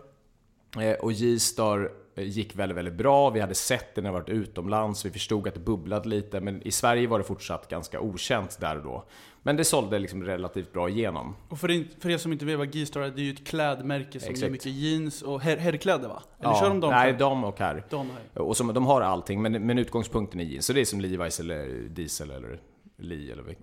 Eh, 0.80 0.94
och 0.94 1.14
G-Star 1.14 1.92
eh, 2.16 2.24
gick 2.24 2.56
väldigt, 2.56 2.78
väldigt 2.78 2.94
bra. 2.98 3.30
Vi 3.30 3.40
hade 3.40 3.56
sett 3.56 3.96
det 3.96 4.02
när 4.02 4.10
vi 4.10 4.14
varit 4.14 4.30
utomlands. 4.30 5.06
Vi 5.06 5.12
förstod 5.12 5.48
att 5.48 5.54
det 5.54 5.60
bubblade 5.60 6.10
lite. 6.10 6.40
Men 6.40 6.62
i 6.68 6.72
Sverige 6.72 7.08
var 7.08 7.18
det 7.18 7.26
fortsatt 7.26 7.68
ganska 7.68 8.00
okänt 8.00 8.60
där 8.60 8.78
och 8.78 8.84
då. 8.84 9.06
Men 9.48 9.58
det 9.58 9.66
sålde 9.66 10.00
liksom 10.00 10.24
relativt 10.24 10.74
bra 10.74 10.90
igenom. 10.90 11.36
Och 11.50 11.60
för, 11.60 11.72
in, 11.72 11.88
för 12.00 12.10
er 12.10 12.18
som 12.18 12.34
inte 12.34 12.46
vet 12.46 12.58
vad 12.58 12.72
G-Star 12.72 13.02
är, 13.02 13.10
det 13.10 13.22
är 13.22 13.24
ju 13.24 13.32
ett 13.32 13.48
klädmärke 13.48 14.20
som 14.20 14.30
Exakt. 14.30 14.42
gör 14.42 14.50
mycket 14.50 14.72
jeans 14.72 15.22
och 15.22 15.42
herr, 15.42 15.58
herrkläder 15.58 16.08
va? 16.08 16.24
Eller 16.40 16.54
kör 16.54 16.70
de 16.70 16.80
Nej, 16.90 17.14
dam 17.14 17.44
och 17.44 17.60
herr. 17.60 17.84
Dam 17.90 18.10
och 18.10 18.16
herr. 18.34 18.42
Och 18.42 18.58
som, 18.58 18.74
de 18.74 18.86
har 18.86 19.02
allting, 19.02 19.42
men, 19.42 19.52
men 19.66 19.78
utgångspunkten 19.78 20.40
är 20.40 20.44
jeans. 20.44 20.66
Så 20.66 20.74
det 20.74 20.82
är 20.82 20.86
som 20.86 21.02
Levi's 21.02 21.40
eller 21.42 21.90
Diesel 21.90 22.32
eller 22.32 22.60
Lee 22.98 23.32
eller 23.34 23.56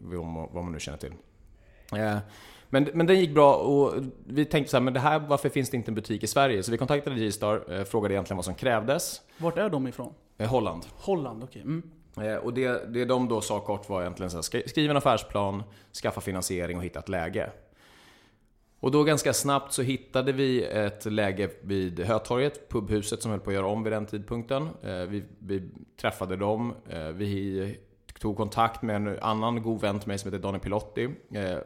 vad 0.53 0.64
man, 0.64 0.73
nu 0.73 0.81
känner 0.81 0.99
till. 0.99 1.12
Eh, 1.93 2.17
Men, 2.71 2.88
men 2.95 3.07
den 3.07 3.21
gick 3.21 3.35
bra 3.35 3.55
och 3.55 3.95
vi 4.26 4.45
tänkte 4.45 4.71
så 4.71 4.76
här, 4.76 4.83
men 4.83 4.95
det 4.95 5.00
här, 5.00 5.19
varför 5.19 5.49
finns 5.49 5.71
det 5.71 5.76
inte 5.76 5.91
en 5.91 5.95
butik 5.95 6.23
i 6.23 6.26
Sverige? 6.26 6.62
Så 6.62 6.71
vi 6.71 6.79
kontaktade 6.79 7.17
G-Star, 7.17 7.79
eh, 7.79 7.85
frågade 7.85 8.14
egentligen 8.14 8.37
vad 8.37 8.45
som 8.45 8.55
krävdes. 8.55 9.21
Vart 9.38 9.59
är 9.59 9.71
de 9.71 9.87
ifrån? 9.87 10.14
Eh, 10.38 10.49
Holland. 10.50 10.87
Holland, 10.93 11.45
okej. 11.45 11.62
Mm. 11.62 11.83
Eh, 12.21 12.37
och 12.37 12.54
det, 12.54 12.92
det 12.92 13.04
de 13.04 13.28
då 13.28 13.40
sa 13.40 13.61
kort 13.61 13.88
var 13.88 14.00
egentligen 14.00 14.30
så 14.30 14.37
här, 14.37 14.68
skriv 14.68 14.90
en 14.90 14.97
affärsplan, 14.97 15.62
skaffa 16.02 16.21
finansiering 16.21 16.76
och 16.76 16.85
hitta 16.85 16.99
ett 16.99 17.09
läge. 17.09 17.50
Och 18.80 18.90
då 18.90 19.04
ganska 19.04 19.33
snabbt 19.33 19.73
så 19.73 19.83
hittade 19.83 20.33
vi 20.33 20.64
ett 20.64 21.04
läge 21.04 21.50
vid 21.62 22.00
Hötorget, 22.00 22.68
pubhuset 22.68 23.23
som 23.23 23.30
höll 23.30 23.40
på 23.40 23.50
att 23.50 23.54
göra 23.54 23.66
om 23.66 23.83
vid 23.83 23.92
den 23.92 24.06
tidpunkten. 24.06 24.68
Eh, 24.83 24.97
vi, 24.97 25.25
vi 25.38 25.71
träffade 26.00 26.37
dem, 26.37 26.75
eh, 26.88 27.09
vi 27.09 27.78
tog 28.18 28.37
kontakt 28.37 28.83
med 28.83 28.97
en 28.97 29.18
annan 29.18 29.62
god 29.62 29.80
vän 29.80 29.99
till 29.99 30.09
mig 30.09 30.18
som 30.18 30.33
heter 30.33 30.42
Daniel 30.42 30.61
Pilotti 30.61 31.11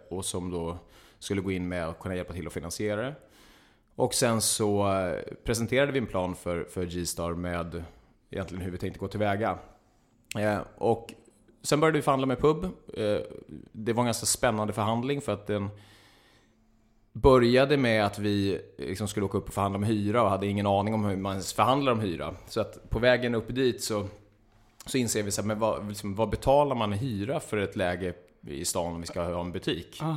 och 0.08 0.24
som 0.24 0.50
då 0.50 0.78
skulle 1.18 1.40
gå 1.40 1.50
in 1.50 1.68
med 1.68 1.88
och 1.88 1.98
kunna 1.98 2.16
hjälpa 2.16 2.32
till 2.32 2.46
att 2.46 2.52
finansiera 2.52 3.02
det. 3.02 3.14
Och 3.94 4.14
sen 4.14 4.40
så 4.40 4.88
presenterade 5.44 5.92
vi 5.92 5.98
en 5.98 6.06
plan 6.06 6.34
för, 6.34 6.64
för 6.64 6.84
G-Star 6.84 7.34
med 7.34 7.84
egentligen 8.30 8.64
hur 8.64 8.70
vi 8.70 8.78
tänkte 8.78 9.00
gå 9.00 9.08
tillväga. 9.08 9.58
Eh, 10.36 10.58
och 10.76 11.14
sen 11.62 11.80
började 11.80 11.98
vi 11.98 12.02
förhandla 12.02 12.26
med 12.26 12.40
pub. 12.40 12.64
Eh, 12.64 13.20
det 13.72 13.92
var 13.92 14.02
en 14.02 14.06
ganska 14.06 14.26
spännande 14.26 14.72
förhandling 14.72 15.20
för 15.20 15.32
att 15.32 15.46
den, 15.46 15.70
började 17.12 17.76
med 17.76 18.04
att 18.04 18.18
vi 18.18 18.60
liksom 18.78 19.08
skulle 19.08 19.26
åka 19.26 19.38
upp 19.38 19.48
och 19.48 19.54
förhandla 19.54 19.76
om 19.76 19.82
hyra 19.82 20.22
och 20.22 20.30
hade 20.30 20.46
ingen 20.46 20.66
aning 20.66 20.94
om 20.94 21.04
hur 21.04 21.16
man 21.16 21.42
förhandlar 21.42 21.92
om 21.92 22.00
hyra. 22.00 22.34
Så 22.48 22.60
att 22.60 22.90
på 22.90 22.98
vägen 22.98 23.34
upp 23.34 23.54
dit 23.54 23.82
så, 23.82 24.08
så 24.86 24.98
inser 24.98 25.22
vi 25.22 25.30
så 25.30 25.42
här, 25.42 25.46
men 25.46 25.58
vad, 25.58 25.88
liksom, 25.88 26.14
vad 26.14 26.30
betalar 26.30 26.76
man 26.76 26.94
i 26.94 26.96
hyra 26.96 27.40
för 27.40 27.56
ett 27.56 27.76
läge 27.76 28.14
i 28.46 28.64
stan 28.64 28.94
om 28.94 29.00
vi 29.00 29.06
ska 29.06 29.22
ha 29.22 29.40
en 29.40 29.52
butik? 29.52 29.98
Ah. 30.02 30.16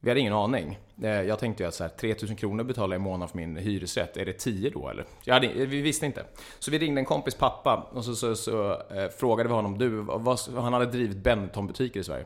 Vi 0.00 0.10
hade 0.10 0.20
ingen 0.20 0.32
aning. 0.32 0.78
Eh, 1.02 1.10
jag 1.10 1.38
tänkte 1.38 1.62
ju 1.62 1.68
att 1.68 1.74
så 1.74 1.84
här, 1.84 1.90
3000 1.90 2.36
kronor 2.36 2.64
betalar 2.64 2.94
jag 2.94 3.00
i 3.00 3.04
månaden 3.04 3.28
för 3.28 3.36
min 3.36 3.56
hyresrätt. 3.56 4.16
Är 4.16 4.26
det 4.26 4.32
10 4.32 4.70
då 4.70 4.88
eller? 4.88 5.04
Jag 5.24 5.34
hade, 5.34 5.46
vi 5.48 5.80
visste 5.80 6.06
inte. 6.06 6.24
Så 6.58 6.70
vi 6.70 6.78
ringde 6.78 7.00
en 7.00 7.04
kompis 7.04 7.34
pappa 7.34 7.86
och 7.92 8.04
så, 8.04 8.14
så, 8.14 8.36
så 8.36 8.70
eh, 8.70 9.08
frågade 9.18 9.48
vi 9.48 9.54
honom, 9.54 9.78
du, 9.78 9.88
vad, 9.88 10.38
han 10.54 10.72
hade 10.72 10.86
drivit 10.86 11.16
Benetton-butiker 11.16 12.00
i 12.00 12.04
Sverige. 12.04 12.24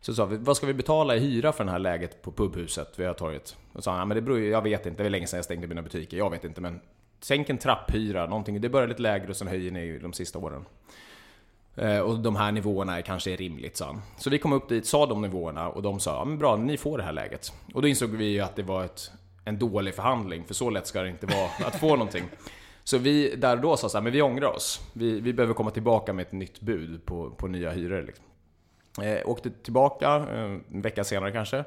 Så 0.00 0.14
sa 0.14 0.26
vi, 0.26 0.36
vad 0.36 0.56
ska 0.56 0.66
vi 0.66 0.74
betala 0.74 1.16
i 1.16 1.18
hyra 1.18 1.52
för 1.52 1.64
det 1.64 1.70
här 1.70 1.78
läget 1.78 2.22
på 2.22 2.32
pubhuset 2.32 2.98
vid 2.98 3.16
torget? 3.16 3.56
Och 3.72 3.84
sa 3.84 3.90
han, 3.90 3.98
ja, 3.98 4.04
men 4.04 4.14
det 4.14 4.22
beror 4.22 4.38
ju, 4.38 4.48
jag 4.48 4.62
vet 4.62 4.86
inte, 4.86 4.96
det 4.98 5.02
var 5.02 5.10
länge 5.10 5.26
sedan 5.26 5.38
jag 5.38 5.44
stängde 5.44 5.66
mina 5.66 5.82
butiker, 5.82 6.16
jag 6.16 6.30
vet 6.30 6.44
inte 6.44 6.60
men 6.60 6.80
Sänk 7.22 7.50
en 7.50 7.58
trapphyra, 7.58 8.26
någonting. 8.26 8.60
Det 8.60 8.68
börjar 8.68 8.88
lite 8.88 9.02
lägre 9.02 9.28
och 9.28 9.36
sen 9.36 9.48
höjer 9.48 9.70
ni 9.70 9.98
de 9.98 10.12
sista 10.12 10.38
åren. 10.38 10.64
Eh, 11.76 11.98
Och 11.98 12.18
de 12.18 12.36
här 12.36 12.52
nivåerna 12.52 13.02
kanske 13.02 13.32
är 13.32 13.36
rimligt, 13.36 13.76
sa 13.76 13.86
han. 13.86 14.02
Så 14.18 14.30
vi 14.30 14.38
kom 14.38 14.52
upp 14.52 14.68
dit, 14.68 14.86
sa 14.86 15.06
de 15.06 15.22
nivåerna 15.22 15.68
och 15.68 15.82
de 15.82 16.00
sa 16.00 16.10
ja, 16.18 16.24
men 16.24 16.38
bra, 16.38 16.56
ni 16.56 16.76
får 16.76 16.98
det 16.98 17.04
här 17.04 17.12
läget. 17.12 17.52
Och 17.74 17.82
då 17.82 17.88
insåg 17.88 18.10
vi 18.10 18.24
ju 18.24 18.40
att 18.40 18.56
det 18.56 18.62
var 18.62 18.84
ett, 18.84 19.10
en 19.44 19.58
dålig 19.58 19.94
förhandling, 19.94 20.44
för 20.44 20.54
så 20.54 20.70
lätt 20.70 20.86
ska 20.86 21.02
det 21.02 21.08
inte 21.08 21.26
vara 21.26 21.48
att 21.66 21.76
få 21.80 21.88
någonting. 21.88 22.24
Så 22.84 22.98
vi 22.98 23.36
där 23.36 23.56
och 23.56 23.62
då 23.62 23.76
sa 23.76 23.88
så 23.88 23.96
här, 23.98 24.02
men 24.02 24.12
vi 24.12 24.22
ångrar 24.22 24.48
oss. 24.48 24.80
Vi, 24.92 25.20
vi 25.20 25.32
behöver 25.32 25.54
komma 25.54 25.70
tillbaka 25.70 26.12
med 26.12 26.26
ett 26.26 26.32
nytt 26.32 26.60
bud 26.60 27.06
på, 27.06 27.30
på 27.30 27.46
nya 27.46 27.70
hyror. 27.70 28.02
Liksom. 28.02 28.24
Eh, 29.02 29.28
åkte 29.28 29.50
tillbaka, 29.50 30.16
eh, 30.16 30.40
en 30.72 30.82
vecka 30.82 31.04
senare 31.04 31.32
kanske. 31.32 31.64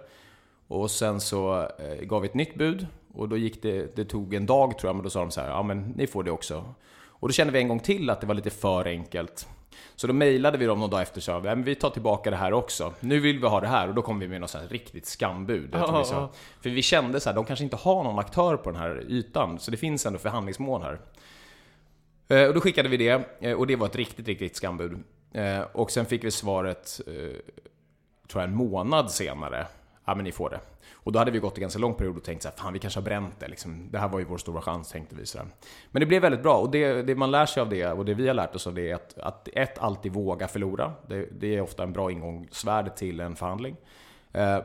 Och 0.67 0.91
sen 0.91 1.21
så 1.21 1.61
eh, 1.79 2.01
gav 2.05 2.21
vi 2.21 2.27
ett 2.27 2.33
nytt 2.33 2.55
bud. 2.55 2.87
Och 3.13 3.29
då 3.29 3.37
gick 3.37 3.61
det, 3.61 3.95
det 3.95 4.05
tog 4.05 4.33
en 4.33 4.45
dag 4.45 4.77
tror 4.77 4.89
jag, 4.89 4.95
men 4.95 5.03
då 5.03 5.09
sa 5.09 5.19
de 5.19 5.31
så 5.31 5.41
här, 5.41 5.49
ja 5.49 5.63
men 5.63 5.81
ni 5.81 6.07
får 6.07 6.23
det 6.23 6.31
också. 6.31 6.73
Och 7.07 7.27
då 7.27 7.31
kände 7.33 7.53
vi 7.53 7.59
en 7.59 7.67
gång 7.67 7.79
till 7.79 8.09
att 8.09 8.21
det 8.21 8.27
var 8.27 8.35
lite 8.35 8.49
för 8.49 8.87
enkelt. 8.87 9.47
Så 9.95 10.07
då 10.07 10.13
mejlade 10.13 10.57
vi 10.57 10.65
dem 10.65 10.79
någon 10.79 10.89
dag 10.89 11.01
efter 11.01 11.17
och 11.19 11.23
sa, 11.23 11.31
"Ja, 11.31 11.41
men 11.41 11.63
vi 11.63 11.75
tar 11.75 11.89
tillbaka 11.89 12.29
det 12.29 12.35
här 12.35 12.53
också. 12.53 12.93
Nu 12.99 13.19
vill 13.19 13.39
vi 13.39 13.47
ha 13.47 13.59
det 13.61 13.67
här. 13.67 13.87
Och 13.87 13.95
då 13.95 14.01
kom 14.01 14.19
vi 14.19 14.27
med 14.27 14.41
något 14.41 14.49
så 14.49 14.57
riktigt 14.69 15.05
skambud. 15.05 15.71
Tror 15.71 15.97
vi 15.99 16.05
sa. 16.05 16.29
För 16.61 16.69
vi 16.69 16.81
kände 16.81 17.19
så 17.19 17.29
här, 17.29 17.35
de 17.35 17.45
kanske 17.45 17.63
inte 17.63 17.75
har 17.75 18.03
någon 18.03 18.19
aktör 18.19 18.57
på 18.57 18.71
den 18.71 18.79
här 18.81 19.03
ytan. 19.09 19.59
Så 19.59 19.71
det 19.71 19.77
finns 19.77 20.05
ändå 20.05 20.19
förhandlingsmål 20.19 20.81
här. 20.81 20.99
Eh, 22.27 22.47
Och 22.47 22.53
då 22.53 22.61
skickade 22.61 22.89
vi 22.89 22.97
det, 22.97 23.23
eh, 23.39 23.53
och 23.53 23.67
det 23.67 23.75
var 23.75 23.85
ett 23.87 23.95
riktigt, 23.95 24.27
riktigt 24.27 24.55
skambud. 24.55 25.03
Eh, 25.33 25.59
Och 25.61 25.91
sen 25.91 26.05
fick 26.05 26.23
vi 26.23 26.31
svaret, 26.31 27.01
tror 28.27 28.41
jag 28.41 28.43
en 28.43 28.55
månad 28.55 29.11
senare, 29.11 29.67
ja 30.05 30.15
men 30.15 30.23
ni 30.23 30.31
får 30.31 30.49
det. 30.49 30.59
Och 30.93 31.11
då 31.11 31.19
hade 31.19 31.31
vi 31.31 31.39
gått 31.39 31.57
en 31.57 31.61
ganska 31.61 31.79
lång 31.79 31.93
period 31.93 32.17
och 32.17 32.23
tänkt 32.23 32.43
så 32.43 32.49
här, 32.49 32.55
fan 32.55 32.73
vi 32.73 32.79
kanske 32.79 32.99
har 32.99 33.05
bränt 33.05 33.39
det 33.39 33.47
liksom. 33.47 33.87
Det 33.91 33.97
här 33.97 34.07
var 34.07 34.19
ju 34.19 34.25
vår 34.25 34.37
stora 34.37 34.61
chans 34.61 34.89
tänkte 34.91 35.15
vi 35.15 35.25
så 35.25 35.37
här. 35.37 35.47
Men 35.91 35.99
det 35.99 36.05
blev 36.05 36.21
väldigt 36.21 36.43
bra 36.43 36.57
och 36.57 36.71
det, 36.71 37.01
det 37.01 37.15
man 37.15 37.31
lär 37.31 37.45
sig 37.45 37.61
av 37.61 37.69
det 37.69 37.91
och 37.91 38.05
det 38.05 38.13
vi 38.13 38.27
har 38.27 38.33
lärt 38.33 38.55
oss 38.55 38.67
av 38.67 38.73
det 38.73 38.91
är 38.91 38.95
att, 38.95 39.17
att 39.17 39.47
ett, 39.53 39.77
alltid 39.77 40.13
våga 40.13 40.47
förlora. 40.47 40.93
Det, 41.07 41.27
det 41.39 41.55
är 41.55 41.61
ofta 41.61 41.83
en 41.83 41.93
bra 41.93 42.11
ingångsvärde 42.11 42.89
till 42.89 43.19
en 43.19 43.35
förhandling. 43.35 43.75
Eh, 44.31 44.59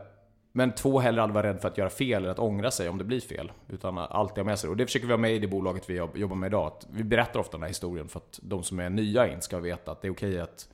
Men 0.52 0.72
två, 0.74 1.00
heller 1.00 1.22
aldrig 1.22 1.34
vara 1.34 1.46
rädd 1.46 1.60
för 1.60 1.68
att 1.68 1.78
göra 1.78 1.90
fel 1.90 2.22
eller 2.22 2.30
att 2.30 2.38
ångra 2.38 2.70
sig 2.70 2.88
om 2.88 2.98
det 2.98 3.04
blir 3.04 3.20
fel. 3.20 3.52
Utan 3.68 3.98
alltid 3.98 4.38
ha 4.38 4.44
med 4.44 4.58
sig 4.58 4.68
det. 4.68 4.70
Och 4.70 4.76
det 4.76 4.86
försöker 4.86 5.06
vi 5.06 5.12
ha 5.12 5.18
med 5.18 5.32
i 5.32 5.38
det 5.38 5.46
bolaget 5.46 5.90
vi 5.90 5.96
jobbar 6.14 6.36
med 6.36 6.46
idag. 6.46 6.66
Att 6.66 6.86
vi 6.90 7.04
berättar 7.04 7.40
ofta 7.40 7.52
den 7.52 7.62
här 7.62 7.68
historien 7.68 8.08
för 8.08 8.18
att 8.18 8.40
de 8.42 8.62
som 8.62 8.78
är 8.80 8.90
nya 8.90 9.32
in 9.32 9.40
ska 9.40 9.58
veta 9.58 9.92
att 9.92 10.02
det 10.02 10.08
är 10.08 10.12
okej 10.12 10.40
att 10.40 10.68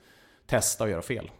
testa 0.45 0.83
och 0.83 0.89
göra 0.89 1.01
fel. 1.01 1.31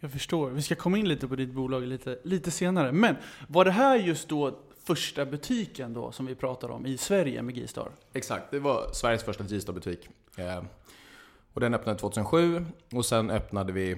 Jag 0.00 0.12
förstår. 0.12 0.50
Vi 0.50 0.62
ska 0.62 0.74
komma 0.74 0.98
in 0.98 1.08
lite 1.08 1.28
på 1.28 1.36
ditt 1.36 1.52
bolag 1.52 1.82
lite, 1.82 2.18
lite 2.22 2.50
senare. 2.50 2.92
Men 2.92 3.16
var 3.48 3.64
det 3.64 3.70
här 3.70 3.96
just 3.96 4.28
då 4.28 4.58
första 4.84 5.26
butiken 5.26 5.94
då 5.94 6.12
som 6.12 6.26
vi 6.26 6.34
pratar 6.34 6.68
om 6.68 6.86
i 6.86 6.98
Sverige 6.98 7.42
med 7.42 7.54
G-Star? 7.54 7.90
Exakt, 8.12 8.50
det 8.50 8.58
var 8.58 8.92
Sveriges 8.92 9.24
första 9.24 9.44
G-Star-butik. 9.44 10.08
Eh, 10.36 10.62
och 11.52 11.60
den 11.60 11.74
öppnade 11.74 11.98
2007 11.98 12.66
och 12.92 13.06
sen 13.06 13.30
öppnade 13.30 13.72
vi 13.72 13.96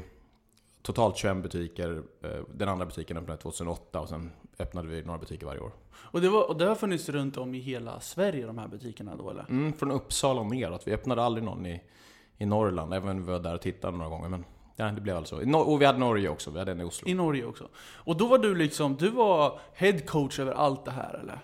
totalt 0.82 1.16
21 1.16 1.42
butiker. 1.42 2.02
Eh, 2.23 2.30
den 2.54 2.68
andra 2.68 2.87
butiken 2.87 3.16
öppnade 3.16 3.40
2008 3.40 4.00
och 4.00 4.09
sen 4.09 4.30
öppnade 4.59 4.88
vi 4.88 5.02
några 5.02 5.18
butiker 5.18 5.47
varje 5.47 5.61
år. 5.61 5.73
Och 5.94 6.21
det, 6.21 6.28
var, 6.28 6.49
och 6.49 6.59
det 6.59 6.64
har 6.64 6.75
funnits 6.75 7.09
runt 7.09 7.37
om 7.37 7.54
i 7.54 7.59
hela 7.59 8.00
Sverige 8.00 8.47
de 8.47 8.59
här 8.59 8.68
butikerna 8.68 9.16
då 9.16 9.30
eller? 9.30 9.47
Mm, 9.49 9.73
från 9.73 9.90
Uppsala 9.90 10.40
och 10.40 10.47
neråt. 10.47 10.82
Vi 10.87 10.92
öppnade 10.92 11.23
aldrig 11.23 11.44
någon 11.44 11.66
i, 11.66 11.82
i 12.38 12.47
Norrland, 12.47 12.94
även 12.94 13.09
om 13.09 13.16
vi 13.16 13.32
var 13.32 13.38
där 13.38 13.54
och 13.54 13.61
tittade 13.61 13.97
några 13.97 14.11
gånger. 14.11 14.28
Men 14.28 14.44
ja, 14.87 14.93
det 14.93 15.01
blev 15.01 15.17
alltså. 15.17 15.43
I 15.43 15.45
Nor- 15.45 15.65
Och 15.69 15.81
vi 15.81 15.85
hade 15.87 15.99
Norge 15.99 16.29
också, 16.29 16.51
vi 16.51 16.59
hade 16.59 16.73
en 16.73 16.81
i 16.81 16.85
Oslo. 16.85 17.09
I 17.09 17.15
Norge 17.15 17.45
också. 17.45 17.69
Och 17.95 18.17
då 18.17 18.27
var 18.27 18.39
du 18.39 18.55
liksom, 18.55 18.97
du 18.97 19.09
var 19.11 19.61
head 19.75 19.99
coach 20.07 20.39
över 20.39 20.53
allt 20.53 20.85
det 20.85 20.91
här 20.91 21.21
eller? 21.23 21.39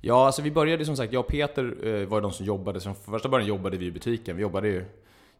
Ja, 0.00 0.26
alltså 0.26 0.42
vi 0.42 0.50
började 0.50 0.84
som 0.84 0.96
sagt, 0.96 1.12
jag 1.12 1.20
och 1.20 1.26
Peter 1.26 1.86
eh, 1.86 2.06
var 2.08 2.16
ju 2.18 2.20
de 2.22 2.32
som 2.32 2.46
jobbade, 2.46 2.80
så 2.80 2.84
från 2.94 3.14
första 3.14 3.28
början 3.28 3.48
jobbade 3.48 3.76
vi 3.76 3.86
i 3.86 3.90
butiken. 3.90 4.36
Vi 4.36 4.42
jobbade 4.42 4.68
ju, 4.68 4.84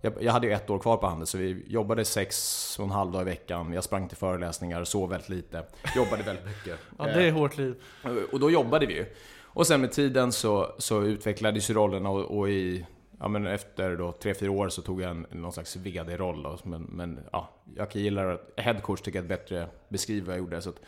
jag, 0.01 0.13
jag 0.21 0.33
hade 0.33 0.47
ju 0.47 0.53
ett 0.53 0.71
år 0.71 0.79
kvar 0.79 0.97
på 0.97 1.07
Handels, 1.07 1.31
så 1.31 1.39
vi 1.39 1.65
jobbade 1.67 2.05
sex 2.05 2.77
och 2.79 2.85
en 2.85 2.91
halv 2.91 3.13
dag 3.13 3.23
i 3.23 3.25
veckan. 3.25 3.73
Jag 3.73 3.85
sprang 3.85 4.09
till 4.09 4.17
föreläsningar, 4.17 4.85
sov 4.85 5.11
väldigt 5.11 5.29
lite, 5.29 5.65
jobbade 5.97 6.23
väldigt 6.23 6.45
mycket. 6.47 6.79
Ja, 6.99 7.05
det 7.05 7.25
är 7.29 7.33
hårt 7.33 7.59
liv. 7.59 7.75
Eh, 8.05 8.11
Och 8.33 8.41
då 8.41 8.51
jobbade 8.51 8.87
vi 8.87 8.95
ju. 8.95 9.07
Och 9.55 9.67
sen 9.67 9.81
med 9.81 9.93
tiden 9.93 10.33
så, 10.33 10.75
så 10.79 11.03
utvecklades 11.03 11.71
ju 11.71 11.75
rollerna 11.75 12.11
och, 12.11 12.39
och 12.39 12.49
i, 12.51 12.87
ja 13.23 13.29
men 13.29 13.47
efter 13.47 13.97
då 13.97 14.13
tre 14.13 14.35
fyra 14.35 14.51
år 14.51 14.69
så 14.69 14.83
tog 14.83 15.03
jag 15.03 15.11
en, 15.11 15.27
någon 15.31 15.53
slags 15.53 15.77
VD-roll. 15.77 16.59
Men, 16.65 16.83
men 16.83 17.21
ja, 17.33 17.51
jag 17.77 17.97
gillar 17.97 18.27
att, 18.27 18.53
headcoach 18.57 19.01
tycker 19.01 19.19
jag 19.19 19.25
är 19.25 19.29
bättre 19.29 19.69
beskriv 19.89 20.25
vad 20.25 20.35
jag 20.35 20.39
gjorde. 20.39 20.63
Så 20.63 20.71
att 20.71 20.81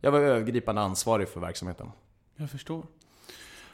jag 0.00 0.12
var 0.12 0.20
övergripande 0.20 0.80
ansvarig 0.80 1.28
för 1.28 1.40
verksamheten. 1.40 1.90
Jag 2.36 2.50
förstår. 2.50 2.86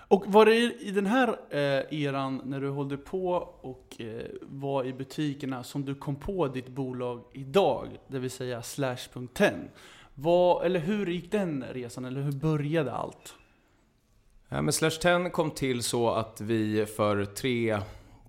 Och 0.09 0.25
var 0.27 0.47
det 0.47 0.55
i 0.81 0.91
den 0.91 1.07
här 1.07 1.29
eh, 1.51 2.03
eran, 2.05 2.43
när 2.45 2.61
du 2.61 2.69
hållde 2.69 2.97
på 2.97 3.31
och 3.61 4.01
eh, 4.01 4.27
var 4.43 4.85
i 4.85 4.93
butikerna, 4.93 5.65
som 5.65 5.85
du 5.85 5.95
kom 5.95 6.17
på 6.17 6.49
ditt 6.49 6.69
bolag 6.69 7.25
idag, 7.33 7.89
det 8.09 8.19
vill 8.19 8.31
säga 8.31 8.63
Slash.10? 8.63 9.69
Vad, 10.15 10.67
eller 10.67 10.81
hur 10.81 11.07
gick 11.07 11.33
den 11.33 11.65
resan, 11.73 12.05
eller 12.05 12.21
hur 12.21 12.33
började 12.33 12.93
allt? 12.93 13.35
Ja, 14.49 14.63
men 14.63 14.73
Slash 14.73 14.91
10 14.91 15.31
kom 15.31 15.51
till 15.51 15.83
så 15.83 16.11
att 16.11 16.41
vi 16.41 16.87
för 16.87 17.25
tre, 17.25 17.79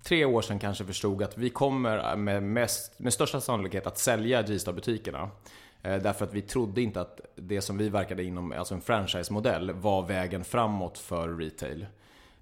tre 0.06 0.24
år 0.24 0.42
sedan 0.42 0.58
kanske 0.58 0.84
förstod 0.84 1.22
att 1.22 1.38
vi 1.38 1.50
kommer 1.50 2.16
med, 2.16 2.42
mest, 2.42 2.98
med 2.98 3.12
största 3.12 3.40
sannolikhet 3.40 3.86
att 3.86 3.98
sälja 3.98 4.42
G-Star-butikerna. 4.42 5.30
Eh, 5.82 6.02
därför 6.02 6.24
att 6.24 6.34
vi 6.34 6.42
trodde 6.42 6.82
inte 6.82 7.00
att 7.00 7.20
det 7.34 7.60
som 7.60 7.78
vi 7.78 7.88
verkade 7.88 8.24
inom, 8.24 8.52
alltså 8.52 8.74
en 8.74 8.80
franchise-modell, 8.80 9.72
var 9.72 10.02
vägen 10.02 10.44
framåt 10.44 10.98
för 10.98 11.28
retail. 11.28 11.86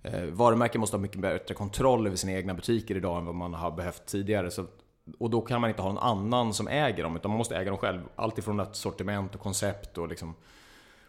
Eh, 0.03 0.25
varumärken 0.25 0.81
måste 0.81 0.97
ha 0.97 1.03
mycket 1.03 1.21
bättre 1.21 1.55
kontroll 1.55 2.07
över 2.07 2.17
sina 2.17 2.33
egna 2.33 2.55
butiker 2.55 2.97
idag 2.97 3.19
än 3.19 3.27
vad 3.27 3.35
man 3.35 3.55
har 3.55 3.71
behövt 3.71 4.07
tidigare. 4.07 4.51
Så, 4.51 4.67
och 5.19 5.31
då 5.31 5.41
kan 5.41 5.61
man 5.61 5.71
inte 5.71 5.83
ha 5.83 5.93
någon 5.93 6.03
annan 6.03 6.55
som 6.55 6.69
äger 6.69 7.03
dem, 7.03 7.17
utan 7.17 7.31
man 7.31 7.39
måste 7.39 7.57
äga 7.57 7.71
dem 7.71 7.79
själv. 7.79 8.01
Allt 8.17 8.39
ifrån 8.39 8.61
ett 8.61 8.77
sortiment 8.77 9.35
och 9.35 9.41
koncept 9.41 9.99
och 9.99 10.09
liksom 10.09 10.35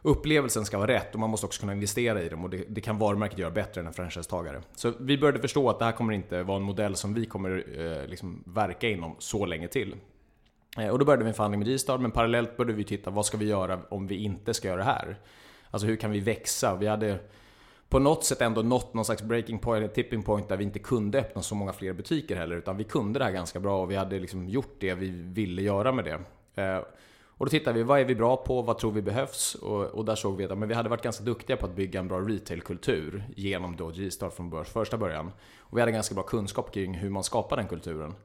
upplevelsen 0.05 0.65
ska 0.65 0.77
vara 0.77 0.91
rätt 0.91 1.13
och 1.13 1.19
man 1.19 1.29
måste 1.29 1.45
också 1.45 1.59
kunna 1.59 1.73
investera 1.73 2.21
i 2.21 2.29
dem 2.29 2.43
och 2.43 2.49
det, 2.49 2.63
det 2.67 2.81
kan 2.81 2.97
varumärket 2.97 3.39
göra 3.39 3.51
bättre 3.51 3.81
än 3.81 3.87
en 3.87 3.93
franchisetagare. 3.93 4.61
Så 4.75 4.93
vi 4.99 5.17
började 5.17 5.39
förstå 5.39 5.69
att 5.69 5.79
det 5.79 5.85
här 5.85 5.91
kommer 5.91 6.13
inte 6.13 6.43
vara 6.43 6.57
en 6.57 6.63
modell 6.63 6.95
som 6.95 7.13
vi 7.13 7.25
kommer 7.25 7.63
eh, 7.77 8.07
liksom 8.07 8.43
verka 8.45 8.89
inom 8.89 9.15
så 9.19 9.45
länge 9.45 9.67
till. 9.67 9.95
Eh, 10.77 10.87
och 10.87 10.99
då 10.99 11.05
började 11.05 11.23
vi 11.23 11.29
en 11.29 11.33
förhandling 11.33 11.59
med 11.59 11.67
G-Star, 11.67 11.97
men 11.97 12.11
parallellt 12.11 12.57
började 12.57 12.73
vi 12.73 12.83
titta 12.83 13.09
vad 13.09 13.25
ska 13.25 13.37
vi 13.37 13.45
göra 13.45 13.79
om 13.89 14.07
vi 14.07 14.15
inte 14.15 14.53
ska 14.53 14.67
göra 14.67 14.77
det 14.77 14.83
här? 14.83 15.17
Alltså 15.71 15.87
hur 15.87 15.95
kan 15.95 16.11
vi 16.11 16.19
växa? 16.19 16.75
Vi 16.75 16.87
hade 16.87 17.19
på 17.89 17.99
något 17.99 18.25
sätt 18.25 18.41
ändå 18.41 18.61
nått 18.61 18.93
någon 18.93 19.05
slags 19.05 19.23
breaking 19.23 19.59
point, 19.59 19.93
tipping 19.93 20.23
point 20.23 20.49
där 20.49 20.57
vi 20.57 20.63
inte 20.63 20.79
kunde 20.79 21.19
öppna 21.19 21.41
så 21.41 21.55
många 21.55 21.73
fler 21.73 21.93
butiker 21.93 22.35
heller, 22.35 22.55
utan 22.55 22.77
vi 22.77 22.83
kunde 22.83 23.19
det 23.19 23.25
här 23.25 23.31
ganska 23.31 23.59
bra 23.59 23.81
och 23.81 23.91
vi 23.91 23.95
hade 23.95 24.19
liksom 24.19 24.49
gjort 24.49 24.75
det 24.79 24.93
vi 24.93 25.09
ville 25.09 25.61
göra 25.61 25.91
med 25.91 26.05
det. 26.05 26.19
Eh, 26.63 26.79
och 27.37 27.45
då 27.45 27.49
tittade 27.49 27.77
vi, 27.77 27.83
vad 27.83 27.99
är 27.99 28.05
vi 28.05 28.15
bra 28.15 28.37
på? 28.37 28.61
Vad 28.61 28.77
tror 28.77 28.91
vi 28.91 29.01
behövs? 29.01 29.55
Och, 29.55 29.85
och 29.85 30.05
där 30.05 30.15
såg 30.15 30.37
vi 30.37 30.43
att 30.43 30.57
men 30.57 30.69
vi 30.69 30.75
hade 30.75 30.89
varit 30.89 31.03
ganska 31.03 31.23
duktiga 31.23 31.57
på 31.57 31.65
att 31.65 31.75
bygga 31.75 31.99
en 31.99 32.07
bra 32.07 32.19
retailkultur 32.19 33.23
genom 33.35 33.75
då 33.75 33.89
G-Star 33.89 34.29
från 34.29 34.49
börs 34.49 34.67
första 34.67 34.97
början. 34.97 35.31
Och 35.59 35.77
vi 35.77 35.81
hade 35.81 35.91
ganska 35.91 36.15
bra 36.15 36.23
kunskap 36.23 36.73
kring 36.73 36.93
hur 36.93 37.09
man 37.09 37.23
skapar 37.23 37.57
den 37.57 37.67
kulturen. 37.67 38.15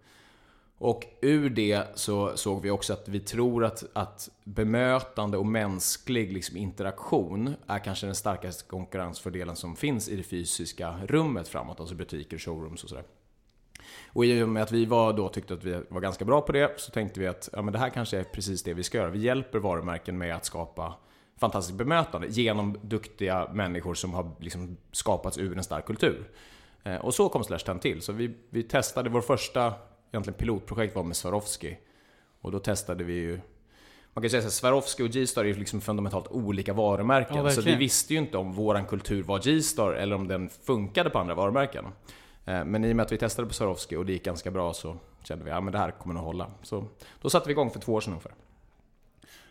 Och 0.79 1.07
ur 1.21 1.51
det 1.51 1.85
så 1.95 2.37
såg 2.37 2.63
vi 2.63 2.71
också 2.71 2.93
att 2.93 3.09
vi 3.09 3.21
tror 3.21 3.65
att, 3.65 3.85
att 3.93 4.29
bemötande 4.45 5.39
och 5.39 5.47
mänsklig 5.47 6.33
liksom 6.33 6.57
interaktion 6.57 7.55
är 7.67 7.79
kanske 7.79 8.07
den 8.07 8.15
starkaste 8.15 8.65
konkurrensfördelen 8.65 9.57
som 9.57 9.77
finns 9.77 10.09
i 10.09 10.17
det 10.17 10.23
fysiska 10.23 11.01
rummet 11.07 11.49
framåt, 11.49 11.81
alltså 11.81 11.95
butiker, 11.95 12.39
showrooms 12.39 12.85
och 12.85 12.89
sådär. 12.91 13.05
Och 14.13 14.25
i 14.25 14.43
och 14.43 14.49
med 14.49 14.63
att 14.63 14.73
vi 14.73 14.85
var 14.85 15.13
då 15.13 15.29
tyckte 15.29 15.55
att 15.55 15.65
vi 15.65 15.83
var 15.89 16.01
ganska 16.01 16.25
bra 16.25 16.41
på 16.41 16.53
det 16.53 16.81
så 16.81 16.91
tänkte 16.91 17.21
vi 17.21 17.27
att 17.27 17.49
ja, 17.53 17.63
men 17.63 17.73
det 17.73 17.79
här 17.79 17.91
kanske 17.91 18.19
är 18.19 18.25
precis 18.25 18.63
det 18.63 18.75
vi 18.75 18.83
ska 18.83 18.99
göra. 18.99 19.11
Vi 19.11 19.19
hjälper 19.19 19.59
varumärken 19.59 20.19
med 20.19 20.37
att 20.37 20.45
skapa 20.45 20.95
fantastiskt 21.41 21.79
bemötande 21.79 22.27
genom 22.27 22.79
duktiga 22.83 23.49
människor 23.53 23.95
som 23.95 24.15
har 24.15 24.31
liksom 24.39 24.77
skapats 24.93 25.39
ur 25.39 25.57
en 25.57 25.65
stark 25.65 25.87
kultur. 25.87 26.31
Eh, 26.83 26.97
och 26.97 27.15
så 27.15 27.29
kom 27.29 27.45
Slash 27.45 27.59
10 27.59 27.79
till. 27.79 28.03
Så 28.03 28.13
vi, 28.13 28.35
vi 28.51 28.63
testade, 28.63 29.11
vår 29.11 29.21
första 29.21 29.75
egentligen 30.13 30.39
pilotprojekt 30.39 30.97
var 30.97 31.03
med 31.03 31.17
Swarovski. 31.17 31.79
Och 32.41 32.53
då 32.53 32.59
testade 32.59 33.05
vi 33.05 33.13
ju 33.13 33.41
man 34.13 34.23
kan 34.23 34.31
säga 34.31 34.47
att 34.47 34.53
Swarovski 34.53 35.03
och 35.03 35.09
G-Star 35.09 35.45
är 35.45 35.55
liksom 35.55 35.81
fundamentalt 35.81 36.27
olika 36.31 36.73
varumärken. 36.73 37.37
Ja, 37.37 37.51
så 37.51 37.61
vi 37.61 37.75
visste 37.75 38.15
ju 38.15 38.19
inte 38.19 38.39
om 38.39 38.53
våran 38.53 38.87
kultur 38.87 39.23
var 39.23 39.39
G-Star 39.39 39.93
eller 39.93 40.17
om 40.17 40.29
den 40.29 40.49
funkade 40.49 41.11
på 41.11 41.19
andra 41.19 41.35
varumärken. 41.35 41.85
Eh, 42.51 42.65
Men 42.65 42.85
i 42.85 42.93
och 42.93 42.97
med 42.97 43.05
att 43.05 43.13
vi 43.13 43.17
testade 43.17 43.49
på 43.49 43.55
Swarovski 43.55 43.97
och 43.97 44.07
det 44.07 44.13
gick 44.13 44.25
ganska 44.25 44.51
bra 44.51 44.75
så 44.75 44.97
kände 45.23 45.45
vi 45.45 45.51
att 45.51 45.57
ja, 45.57 45.61
men 45.61 45.73
det 45.73 45.79
här 45.79 45.91
kommer 45.91 46.15
nog 46.15 46.25
hålla. 46.25 46.51
Så 46.63 46.85
då 47.21 47.31
satte 47.31 47.49
vi 47.49 47.53
igång 47.53 47.71
för 47.71 47.81
två 47.81 47.93
år 47.93 48.01
sedan 48.01 48.13
ungefär. 48.13 48.33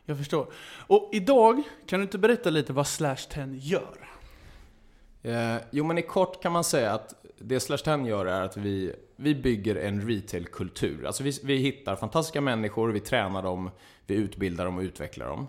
Jag 0.05 0.17
förstår. 0.17 0.47
Och 0.87 1.09
idag, 1.11 1.61
kan 1.85 1.99
du 1.99 2.03
inte 2.03 2.17
berätta 2.17 2.49
lite 2.49 2.73
vad 2.73 2.87
Slash 2.87 3.15
10 3.15 3.45
gör? 3.53 4.09
Eh, 5.21 5.61
jo 5.71 5.85
men 5.85 5.97
i 5.97 6.01
kort 6.01 6.41
kan 6.43 6.51
man 6.51 6.63
säga 6.63 6.93
att 6.93 7.13
det 7.37 7.59
Slash 7.59 7.77
10 7.77 8.07
gör 8.07 8.25
är 8.25 8.41
att 8.41 8.57
vi, 8.57 8.95
vi 9.15 9.35
bygger 9.35 9.75
en 9.75 10.07
retailkultur. 10.09 11.05
Alltså 11.05 11.23
vi, 11.23 11.39
vi 11.43 11.55
hittar 11.57 11.95
fantastiska 11.95 12.41
människor, 12.41 12.89
vi 12.89 12.99
tränar 12.99 13.43
dem, 13.43 13.71
vi 14.07 14.15
utbildar 14.15 14.65
dem 14.65 14.77
och 14.77 14.81
utvecklar 14.83 15.27
dem. 15.27 15.47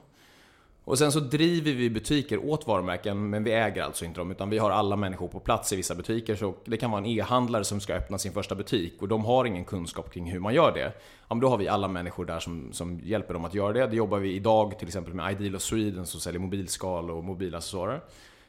Och 0.84 0.98
sen 0.98 1.12
så 1.12 1.20
driver 1.20 1.72
vi 1.72 1.90
butiker 1.90 2.44
åt 2.44 2.66
varumärken, 2.66 3.30
men 3.30 3.44
vi 3.44 3.52
äger 3.52 3.82
alltså 3.82 4.04
inte 4.04 4.20
dem, 4.20 4.30
utan 4.30 4.50
vi 4.50 4.58
har 4.58 4.70
alla 4.70 4.96
människor 4.96 5.28
på 5.28 5.40
plats 5.40 5.72
i 5.72 5.76
vissa 5.76 5.94
butiker. 5.94 6.36
Så 6.36 6.54
det 6.64 6.76
kan 6.76 6.90
vara 6.90 7.00
en 7.00 7.06
e-handlare 7.06 7.64
som 7.64 7.80
ska 7.80 7.94
öppna 7.94 8.18
sin 8.18 8.32
första 8.32 8.54
butik 8.54 9.02
och 9.02 9.08
de 9.08 9.24
har 9.24 9.44
ingen 9.44 9.64
kunskap 9.64 10.12
kring 10.12 10.30
hur 10.30 10.40
man 10.40 10.54
gör 10.54 10.72
det. 10.74 10.92
Ja, 11.28 11.34
men 11.34 11.40
då 11.40 11.48
har 11.48 11.58
vi 11.58 11.68
alla 11.68 11.88
människor 11.88 12.24
där 12.24 12.38
som, 12.38 12.72
som 12.72 13.00
hjälper 13.04 13.34
dem 13.34 13.44
att 13.44 13.54
göra 13.54 13.72
det. 13.72 13.86
Det 13.86 13.96
jobbar 13.96 14.18
vi 14.18 14.34
idag 14.34 14.78
till 14.78 14.88
exempel 14.88 15.14
med 15.14 15.32
Ideal 15.32 15.56
of 15.56 15.62
Sweden 15.62 16.06
som 16.06 16.20
säljer 16.20 16.40
mobilskal 16.40 17.10
och 17.10 17.24
mobilaccessoarer. 17.24 18.00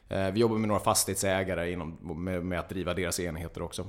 Eh, 0.08 0.30
vi 0.30 0.40
jobbar 0.40 0.56
med 0.56 0.68
några 0.68 0.80
fastighetsägare 0.80 1.72
inom, 1.72 1.98
med, 2.24 2.44
med 2.44 2.58
att 2.58 2.68
driva 2.68 2.94
deras 2.94 3.20
enheter 3.20 3.62
också. 3.62 3.86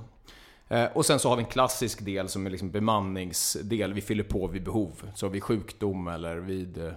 Eh, 0.69 0.85
och 0.93 1.05
sen 1.05 1.19
så 1.19 1.29
har 1.29 1.35
vi 1.35 1.43
en 1.43 1.49
klassisk 1.49 2.05
del 2.05 2.29
som 2.29 2.45
är 2.45 2.49
liksom 2.49 2.71
bemanningsdel. 2.71 3.93
Vi 3.93 4.01
fyller 4.01 4.23
på 4.23 4.47
vid 4.47 4.63
behov. 4.63 5.11
Så 5.15 5.27
vid 5.27 5.43
sjukdom 5.43 6.07
eller 6.07 6.35
vid 6.35 6.77
eh, 6.77 6.93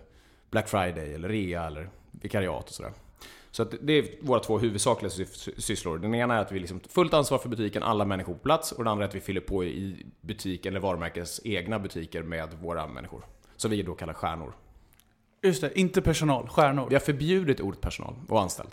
Black 0.50 0.68
Friday 0.68 1.14
eller 1.14 1.28
rea 1.28 1.66
eller 1.66 1.88
vikariat 2.10 2.68
och 2.68 2.74
sådär. 2.74 2.92
Så 3.50 3.64
det 3.64 3.92
är 3.92 4.06
våra 4.20 4.40
två 4.40 4.58
huvudsakliga 4.58 5.10
sy- 5.10 5.52
sysslor. 5.58 5.98
Den 5.98 6.14
ena 6.14 6.34
är 6.36 6.40
att 6.40 6.52
vi 6.52 6.58
liksom 6.58 6.80
fullt 6.80 7.14
ansvar 7.14 7.38
för 7.38 7.48
butiken, 7.48 7.82
alla 7.82 8.04
människor 8.04 8.32
på 8.32 8.38
plats. 8.38 8.72
Och 8.72 8.84
den 8.84 8.92
andra 8.92 9.04
är 9.04 9.08
att 9.08 9.14
vi 9.14 9.20
fyller 9.20 9.40
på 9.40 9.64
i 9.64 10.06
butiken 10.20 10.72
eller 10.72 10.80
varumärkets 10.80 11.40
egna 11.44 11.78
butiker 11.78 12.22
med 12.22 12.54
våra 12.62 12.86
människor. 12.88 13.24
Som 13.56 13.70
vi 13.70 13.82
då 13.82 13.94
kallar 13.94 14.14
stjärnor. 14.14 14.52
Just 15.42 15.60
det, 15.60 15.78
inte 15.80 16.02
personal, 16.02 16.48
stjärnor. 16.48 16.86
Vi 16.88 16.94
har 16.94 17.00
förbjudit 17.00 17.60
ordet 17.60 17.80
personal 17.80 18.14
och 18.28 18.40
anställd. 18.40 18.70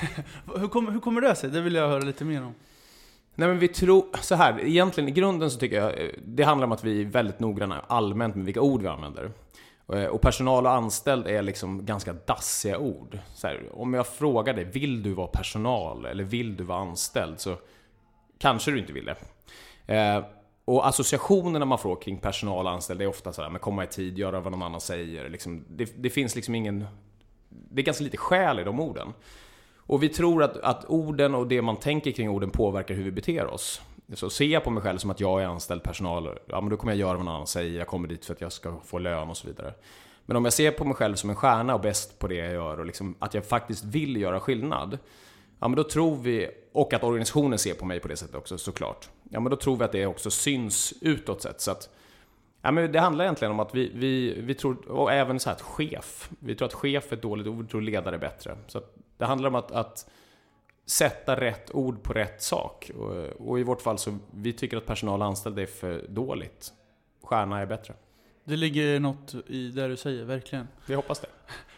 Hur, 0.56 0.68
kommer, 0.68 0.92
hur 0.92 1.00
kommer 1.00 1.20
det 1.20 1.34
sig? 1.34 1.50
Det 1.50 1.60
vill 1.60 1.74
jag 1.74 1.88
höra 1.88 2.02
lite 2.02 2.24
mer 2.24 2.42
om. 2.42 2.54
Nej 3.34 3.48
men 3.48 3.58
vi 3.58 3.68
tror, 3.68 4.06
så 4.20 4.34
här, 4.34 4.60
egentligen 4.60 5.08
i 5.08 5.12
grunden 5.12 5.50
så 5.50 5.58
tycker 5.58 5.76
jag 5.76 6.00
eh, 6.00 6.10
det 6.24 6.42
handlar 6.42 6.66
om 6.66 6.72
att 6.72 6.84
vi 6.84 7.00
är 7.00 7.04
väldigt 7.04 7.40
noggranna 7.40 7.80
allmänt 7.86 8.34
med 8.36 8.44
vilka 8.44 8.60
ord 8.60 8.82
vi 8.82 8.88
använder. 8.88 9.30
Eh, 9.92 10.04
och 10.04 10.20
personal 10.20 10.66
och 10.66 10.72
anställd 10.72 11.26
är 11.26 11.42
liksom 11.42 11.86
ganska 11.86 12.12
dassiga 12.12 12.78
ord. 12.78 13.18
Så 13.34 13.46
här, 13.46 13.68
om 13.72 13.94
jag 13.94 14.06
frågar 14.06 14.54
dig, 14.54 14.64
vill 14.64 15.02
du 15.02 15.14
vara 15.14 15.26
personal 15.26 16.06
eller 16.06 16.24
vill 16.24 16.56
du 16.56 16.64
vara 16.64 16.78
anställd? 16.78 17.40
Så 17.40 17.56
kanske 18.38 18.70
du 18.70 18.78
inte 18.78 18.92
vill 18.92 19.04
det. 19.04 19.16
Eh, 19.94 20.24
Och 20.64 20.86
associationerna 20.88 21.64
man 21.64 21.78
får 21.78 21.96
kring 21.96 22.18
personal 22.18 22.66
och 22.66 22.72
anställd 22.72 23.02
är 23.02 23.06
ofta 23.06 23.32
sådär, 23.32 23.50
men 23.50 23.60
komma 23.60 23.84
i 23.84 23.86
tid, 23.86 24.18
göra 24.18 24.40
vad 24.40 24.52
någon 24.52 24.62
annan 24.62 24.80
säger. 24.80 25.28
Liksom, 25.28 25.64
det, 25.68 25.92
det 26.02 26.10
finns 26.10 26.36
liksom 26.36 26.54
ingen... 26.54 26.86
Det 27.48 27.80
är 27.80 27.84
ganska 27.84 28.04
lite 28.04 28.16
själ 28.16 28.58
i 28.58 28.64
de 28.64 28.80
orden. 28.80 29.12
Och 29.76 30.02
vi 30.02 30.08
tror 30.08 30.42
att, 30.42 30.56
att 30.56 30.84
orden 30.84 31.34
och 31.34 31.46
det 31.46 31.62
man 31.62 31.76
tänker 31.76 32.12
kring 32.12 32.30
orden 32.30 32.50
påverkar 32.50 32.94
hur 32.94 33.04
vi 33.04 33.10
beter 33.10 33.46
oss. 33.46 33.80
Så 34.14 34.30
ser 34.30 34.46
jag 34.46 34.64
på 34.64 34.70
mig 34.70 34.82
själv 34.82 34.98
som 34.98 35.10
att 35.10 35.20
jag 35.20 35.42
är 35.42 35.46
anställd 35.46 35.82
personal, 35.82 36.38
ja 36.46 36.60
men 36.60 36.70
då 36.70 36.76
kommer 36.76 36.92
jag 36.92 37.00
göra 37.00 37.16
vad 37.16 37.24
någon 37.24 37.34
annan 37.34 37.46
säger, 37.46 37.78
jag 37.78 37.86
kommer 37.86 38.08
dit 38.08 38.24
för 38.24 38.34
att 38.34 38.40
jag 38.40 38.52
ska 38.52 38.80
få 38.84 38.98
lön 38.98 39.30
och 39.30 39.36
så 39.36 39.46
vidare. 39.46 39.74
Men 40.26 40.36
om 40.36 40.44
jag 40.44 40.52
ser 40.52 40.70
på 40.70 40.84
mig 40.84 40.94
själv 40.94 41.14
som 41.14 41.30
en 41.30 41.36
stjärna 41.36 41.74
och 41.74 41.80
bäst 41.80 42.18
på 42.18 42.28
det 42.28 42.34
jag 42.34 42.52
gör 42.52 42.78
och 42.78 42.86
liksom 42.86 43.14
att 43.18 43.34
jag 43.34 43.44
faktiskt 43.44 43.84
vill 43.84 44.16
göra 44.16 44.40
skillnad. 44.40 44.98
Ja 45.60 45.68
men 45.68 45.76
då 45.76 45.84
tror 45.84 46.16
vi, 46.16 46.48
och 46.72 46.92
att 46.92 47.04
organisationen 47.04 47.58
ser 47.58 47.74
på 47.74 47.84
mig 47.84 48.00
på 48.00 48.08
det 48.08 48.16
sättet 48.16 48.34
också 48.34 48.58
såklart. 48.58 49.08
Ja 49.30 49.40
men 49.40 49.50
då 49.50 49.56
tror 49.56 49.76
vi 49.76 49.84
att 49.84 49.92
det 49.92 50.06
också 50.06 50.30
syns 50.30 50.94
utåt 51.00 51.42
sett. 51.42 51.60
Så 51.60 51.70
att, 51.70 51.90
ja, 52.62 52.70
men 52.70 52.92
det 52.92 53.00
handlar 53.00 53.24
egentligen 53.24 53.52
om 53.52 53.60
att 53.60 53.74
vi, 53.74 53.92
vi, 53.94 54.40
vi 54.40 54.54
tror, 54.54 54.90
och 54.90 55.12
även 55.12 55.40
så 55.40 55.48
här 55.48 55.56
att 55.56 55.62
chef. 55.62 56.30
Vi 56.38 56.54
tror 56.54 56.66
att 56.66 56.74
chef 56.74 57.12
är 57.12 57.16
ett 57.16 57.22
dåligt 57.22 57.46
ord, 57.46 57.62
vi 57.62 57.70
tror 57.70 57.80
ledare 57.80 58.14
är 58.14 58.20
bättre. 58.20 58.56
Så 58.66 58.78
att 58.78 58.94
det 59.16 59.24
handlar 59.24 59.48
om 59.48 59.54
att, 59.54 59.72
att 59.72 60.10
sätta 60.90 61.40
rätt 61.40 61.74
ord 61.74 62.02
på 62.02 62.12
rätt 62.12 62.42
sak. 62.42 62.90
Och, 62.98 63.48
och 63.48 63.60
i 63.60 63.62
vårt 63.62 63.82
fall 63.82 63.98
så, 63.98 64.18
vi 64.30 64.52
tycker 64.52 64.76
att 64.76 64.86
personal 64.86 65.20
och 65.20 65.26
anställda 65.26 65.62
är 65.62 65.66
för 65.66 66.04
dåligt. 66.08 66.72
Stjärna 67.22 67.60
är 67.60 67.66
bättre. 67.66 67.94
Det 68.44 68.56
ligger 68.56 69.00
något 69.00 69.34
i 69.46 69.68
det 69.70 69.88
du 69.88 69.96
säger, 69.96 70.24
verkligen. 70.24 70.68
Vi 70.86 70.94
hoppas 70.94 71.20
det. 71.20 71.28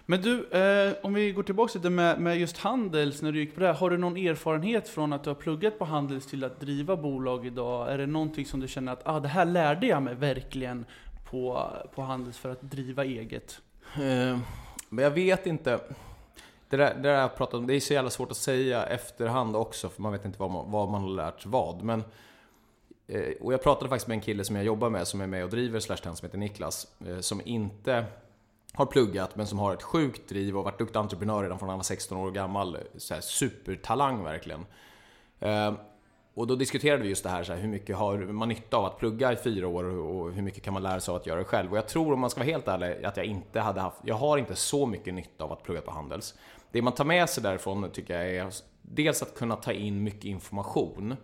Men 0.07 0.23
du, 0.23 0.49
eh, 0.51 0.95
om 1.03 1.15
vi 1.15 1.33
går 1.33 1.43
tillbaka 1.43 1.79
lite 1.79 1.91
med, 1.91 2.21
med 2.21 2.39
just 2.39 2.59
Handels, 2.59 3.23
när 3.23 3.33
du 3.33 3.39
gick 3.39 3.55
på 3.55 3.61
det 3.61 3.67
här. 3.67 3.75
Har 3.75 3.91
du 3.91 3.99
någon 3.99 4.17
erfarenhet 4.17 4.89
från 4.89 5.13
att 5.13 5.25
du 5.25 5.31
har 5.31 5.35
pluggat 5.35 5.79
på 5.79 5.85
Handels 5.85 6.27
till 6.27 6.45
att 6.45 6.61
driva 6.61 6.97
bolag 6.97 7.47
idag? 7.47 7.93
Är 7.93 7.99
det 7.99 8.07
någonting 8.07 8.47
som 8.47 8.61
du 8.61 8.69
känner 8.69 8.93
att 8.93 9.03
ah, 9.05 9.21
det 9.21 9.29
här 9.29 9.45
lärde 9.45 9.87
jag 9.87 10.03
mig 10.03 10.15
verkligen 10.15 10.85
på, 11.31 11.71
på 11.95 12.03
Handels 12.03 12.39
för 12.39 12.51
att 12.51 12.63
driva 12.63 13.05
eget? 13.05 13.61
Eh, 13.95 14.39
Men 14.89 15.05
jag 15.05 15.11
vet 15.11 15.47
inte. 15.47 15.81
Det 16.71 16.77
där, 16.77 16.95
det 16.95 17.01
där 17.01 17.21
jag 17.21 17.37
pratat 17.37 17.55
om, 17.55 17.67
det 17.67 17.75
är 17.75 17.81
så 17.81 17.93
jävla 17.93 18.11
svårt 18.11 18.31
att 18.31 18.37
säga 18.37 18.85
efterhand 18.85 19.57
också, 19.57 19.89
för 19.89 20.03
man 20.03 20.13
vet 20.13 20.25
inte 20.25 20.39
vad 20.39 20.51
man, 20.51 20.71
vad 20.71 20.89
man 20.89 21.01
har 21.01 21.09
lärt 21.09 21.47
vad. 21.47 21.83
Men, 21.83 22.05
eh, 23.07 23.33
och 23.41 23.53
jag 23.53 23.63
pratade 23.63 23.89
faktiskt 23.89 24.09
med 24.09 24.15
en 24.15 24.21
kille 24.21 24.45
som 24.45 24.57
jag 24.57 24.65
jobbar 24.65 24.91
med, 24.91 25.07
som 25.09 25.21
är 25.21 25.27
med 25.27 25.45
och 25.45 25.51
driver 25.51 25.81
Slash 25.81 25.97
som 25.97 26.17
heter 26.23 26.39
Niklas, 26.39 26.87
eh, 27.07 27.21
som 27.21 27.41
inte 27.45 28.05
har 28.73 28.87
pluggat, 28.87 29.37
men 29.37 29.47
som 29.47 29.59
har 29.59 29.75
ett 29.75 29.83
sjukt 29.83 30.29
driv 30.29 30.59
och 30.59 30.65
varit 30.65 30.79
duktig 30.79 30.99
entreprenör 30.99 31.43
redan 31.43 31.59
från 31.59 31.69
han 31.69 31.79
var 31.79 31.83
16 31.83 32.19
år 32.19 32.31
gammal. 32.31 32.79
Så 32.97 33.15
här, 33.15 33.21
supertalang 33.21 34.25
verkligen. 34.25 34.67
Eh, 35.41 35.73
och 36.35 36.47
då 36.47 36.57
diskuterade 36.57 37.03
vi 37.03 37.09
just 37.09 37.23
det 37.23 37.31
här, 37.31 37.45
så 37.45 37.53
här, 37.53 37.61
hur 37.61 37.69
mycket 37.69 37.97
har 37.97 38.19
man 38.19 38.49
nytta 38.49 38.77
av 38.77 38.85
att 38.85 38.99
plugga 38.99 39.33
i 39.33 39.37
fyra 39.37 39.69
år 39.69 39.85
och 39.85 40.33
hur 40.33 40.43
mycket 40.43 40.63
kan 40.63 40.75
man 40.75 40.83
lära 40.83 41.01
sig 41.01 41.13
av 41.13 41.21
att 41.21 41.27
göra 41.27 41.39
det 41.39 41.45
själv? 41.45 41.71
Och 41.71 41.79
jag 41.79 41.89
tror, 41.89 42.13
om 42.13 42.21
man 42.21 42.31
ska 42.31 42.41
vara 42.41 42.51
helt 42.51 42.69
ärlig, 42.69 43.05
att 43.05 43.17
jag 43.17 43.27
inte 43.27 43.61
hade 43.61 43.81
haft, 43.81 43.97
jag 44.05 44.15
har 44.15 44.39
inte 44.39 44.57
så 44.57 44.87
mycket 44.87 45.15
nytta 45.15 45.45
av 45.45 45.53
att 45.53 45.63
plugga 45.63 45.81
på 45.81 45.91
Handels. 45.91 46.35
Det 46.73 46.83
man 46.83 46.95
tar 46.95 47.05
med 47.05 47.31
sig 47.31 47.43
därifrån 47.43 47.91
tycker 47.93 48.19
jag 48.19 48.35
är 48.35 48.53
dels 48.83 49.23
att 49.23 49.35
kunna 49.35 49.57
ta 49.57 49.73
in 49.73 50.03
mycket 50.03 50.25
information 50.25 51.17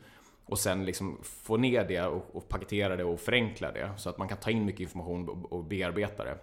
och 0.44 0.58
sen 0.58 0.84
liksom 0.84 1.18
få 1.22 1.56
ner 1.56 1.84
det 1.88 2.02
och, 2.02 2.36
och 2.36 2.48
paketera 2.48 2.96
det 2.96 3.04
och 3.04 3.20
förenkla 3.20 3.72
det 3.72 3.90
så 3.96 4.10
att 4.10 4.18
man 4.18 4.28
kan 4.28 4.38
ta 4.38 4.50
in 4.50 4.64
mycket 4.64 4.80
information 4.80 5.28
och, 5.28 5.52
och 5.52 5.64
bearbeta 5.64 6.24
det. 6.24 6.38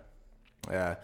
Eh, 0.78 0.98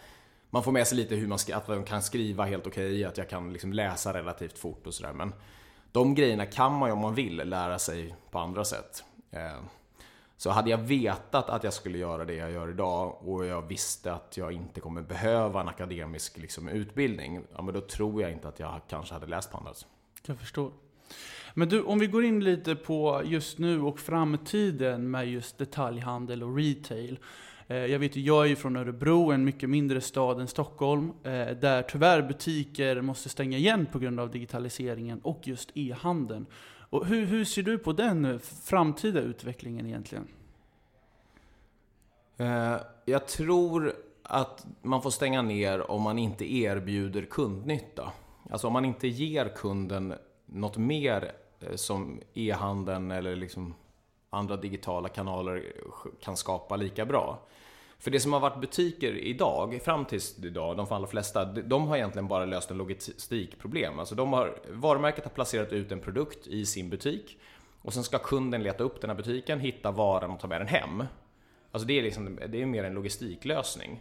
man 0.49 0.63
får 0.63 0.71
med 0.71 0.87
sig 0.87 0.97
lite 0.97 1.15
hur 1.15 1.27
man, 1.27 1.39
ska, 1.39 1.55
att 1.55 1.67
man 1.67 1.83
kan 1.83 2.01
skriva 2.01 2.45
helt 2.45 2.67
okej, 2.67 3.05
att 3.05 3.17
jag 3.17 3.29
kan 3.29 3.53
liksom 3.53 3.73
läsa 3.73 4.13
relativt 4.13 4.57
fort 4.57 4.87
och 4.87 4.93
sådär. 4.93 5.13
Men 5.13 5.33
de 5.91 6.15
grejerna 6.15 6.45
kan 6.45 6.73
man 6.73 6.89
ju 6.89 6.93
om 6.93 6.99
man 6.99 7.15
vill 7.15 7.35
lära 7.35 7.79
sig 7.79 8.15
på 8.31 8.39
andra 8.39 8.65
sätt. 8.65 9.03
Eh, 9.31 9.59
så 10.39 10.49
hade 10.49 10.69
jag 10.69 10.77
vetat 10.77 11.49
att 11.49 11.63
jag 11.63 11.73
skulle 11.73 11.97
göra 11.97 12.25
det 12.25 12.33
jag 12.33 12.51
gör 12.51 12.69
idag 12.69 13.27
och 13.27 13.45
jag 13.45 13.61
visste 13.61 14.13
att 14.13 14.37
jag 14.37 14.51
inte 14.51 14.79
kommer 14.79 15.01
behöva 15.01 15.61
en 15.61 15.67
akademisk 15.67 16.37
liksom, 16.37 16.69
utbildning, 16.69 17.41
ja, 17.55 17.61
men 17.61 17.73
då 17.73 17.81
tror 17.81 18.21
jag 18.21 18.31
inte 18.31 18.47
att 18.47 18.59
jag 18.59 18.81
kanske 18.89 19.13
hade 19.13 19.25
läst 19.25 19.51
på 19.51 19.73
Jag 20.27 20.37
förstår. 20.37 20.71
Men 21.53 21.69
du, 21.69 21.81
om 21.81 21.99
vi 21.99 22.07
går 22.07 22.23
in 22.23 22.43
lite 22.43 22.75
på 22.75 23.21
just 23.25 23.57
nu 23.57 23.81
och 23.81 23.99
framtiden 23.99 25.11
med 25.11 25.27
just 25.27 25.57
detaljhandel 25.57 26.43
och 26.43 26.55
retail. 26.55 27.19
Eh, 27.67 27.77
jag 27.77 27.99
vet 27.99 28.15
ju, 28.15 28.21
jag 28.21 28.45
är 28.45 28.49
ju 28.49 28.55
från 28.55 28.77
Örebro, 28.77 29.31
en 29.31 29.45
mycket 29.45 29.69
mindre 29.69 30.01
stad 30.01 30.39
än 30.39 30.47
Stockholm, 30.47 31.11
eh, 31.23 31.31
där 31.61 31.81
tyvärr 31.81 32.21
butiker 32.21 33.01
måste 33.01 33.29
stänga 33.29 33.57
igen 33.57 33.85
på 33.91 33.99
grund 33.99 34.19
av 34.19 34.31
digitaliseringen 34.31 35.19
och 35.19 35.47
just 35.47 35.71
e-handeln. 35.73 36.45
Och 36.89 37.05
hur, 37.05 37.25
hur 37.25 37.45
ser 37.45 37.63
du 37.63 37.77
på 37.77 37.93
den 37.93 38.39
framtida 38.39 39.19
utvecklingen 39.19 39.85
egentligen? 39.85 40.27
Eh, 42.37 42.75
jag 43.05 43.27
tror 43.27 43.93
att 44.23 44.65
man 44.81 45.01
får 45.01 45.09
stänga 45.09 45.41
ner 45.41 45.91
om 45.91 46.01
man 46.01 46.19
inte 46.19 46.53
erbjuder 46.53 47.25
kundnytta. 47.25 48.11
Alltså 48.49 48.67
om 48.67 48.73
man 48.73 48.85
inte 48.85 49.07
ger 49.07 49.49
kunden 49.55 50.13
något 50.45 50.77
mer 50.77 51.31
eh, 51.59 51.75
som 51.75 52.21
e-handeln 52.33 53.11
eller 53.11 53.35
liksom 53.35 53.73
andra 54.29 54.57
digitala 54.57 55.09
kanaler 55.09 55.73
kan 56.21 56.37
skapa 56.37 56.75
lika 56.75 57.05
bra. 57.05 57.39
För 57.99 58.11
det 58.11 58.19
som 58.19 58.33
har 58.33 58.39
varit 58.39 58.61
butiker 58.61 59.13
idag, 59.17 59.81
fram 59.83 60.05
tills 60.05 60.43
idag, 60.43 60.77
de 60.77 60.87
allra 60.89 61.07
flesta, 61.07 61.45
de 61.45 61.87
har 61.87 61.97
egentligen 61.97 62.27
bara 62.27 62.45
löst 62.45 62.71
en 62.71 62.77
logistikproblem. 62.77 63.99
Alltså 63.99 64.15
de 64.15 64.33
har, 64.33 64.59
varumärket 64.69 65.23
har 65.23 65.31
placerat 65.31 65.73
ut 65.73 65.91
en 65.91 65.99
produkt 65.99 66.47
i 66.47 66.65
sin 66.65 66.89
butik 66.89 67.37
och 67.81 67.93
sen 67.93 68.03
ska 68.03 68.17
kunden 68.17 68.63
leta 68.63 68.83
upp 68.83 69.01
den 69.01 69.09
här 69.09 69.17
butiken, 69.17 69.59
hitta 69.59 69.91
varan 69.91 70.31
och 70.31 70.39
ta 70.39 70.47
med 70.47 70.61
den 70.61 70.67
hem. 70.67 71.03
Alltså 71.71 71.87
det 71.87 71.99
är, 71.99 72.03
liksom, 72.03 72.39
det 72.47 72.61
är 72.61 72.65
mer 72.65 72.83
en 72.83 72.93
logistiklösning. 72.93 73.99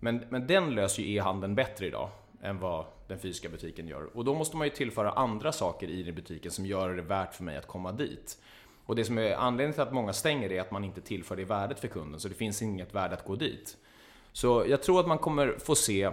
Men, 0.00 0.24
men 0.28 0.46
den 0.46 0.74
löser 0.74 1.02
ju 1.02 1.14
e-handeln 1.14 1.54
bättre 1.54 1.86
idag 1.86 2.10
än 2.42 2.58
vad 2.58 2.84
den 3.08 3.18
fysiska 3.18 3.48
butiken 3.48 3.88
gör. 3.88 4.16
Och 4.16 4.24
då 4.24 4.34
måste 4.34 4.56
man 4.56 4.66
ju 4.66 4.70
tillföra 4.70 5.10
andra 5.10 5.52
saker 5.52 5.88
i 5.88 6.02
den 6.02 6.14
butiken 6.14 6.50
som 6.50 6.66
gör 6.66 6.94
det 6.94 7.02
värt 7.02 7.34
för 7.34 7.44
mig 7.44 7.56
att 7.56 7.66
komma 7.66 7.92
dit. 7.92 8.38
Och 8.86 8.96
det 8.96 9.04
som 9.04 9.18
är 9.18 9.34
anledningen 9.34 9.72
till 9.72 9.82
att 9.82 9.92
många 9.92 10.12
stänger 10.12 10.52
är 10.52 10.60
att 10.60 10.70
man 10.70 10.84
inte 10.84 11.00
tillför 11.00 11.36
det 11.36 11.44
värdet 11.44 11.80
för 11.80 11.88
kunden, 11.88 12.20
så 12.20 12.28
det 12.28 12.34
finns 12.34 12.62
inget 12.62 12.94
värde 12.94 13.14
att 13.14 13.24
gå 13.24 13.36
dit. 13.36 13.76
Så 14.32 14.64
jag 14.68 14.82
tror 14.82 15.00
att 15.00 15.08
man 15.08 15.18
kommer 15.18 15.56
få 15.58 15.74
se 15.74 16.10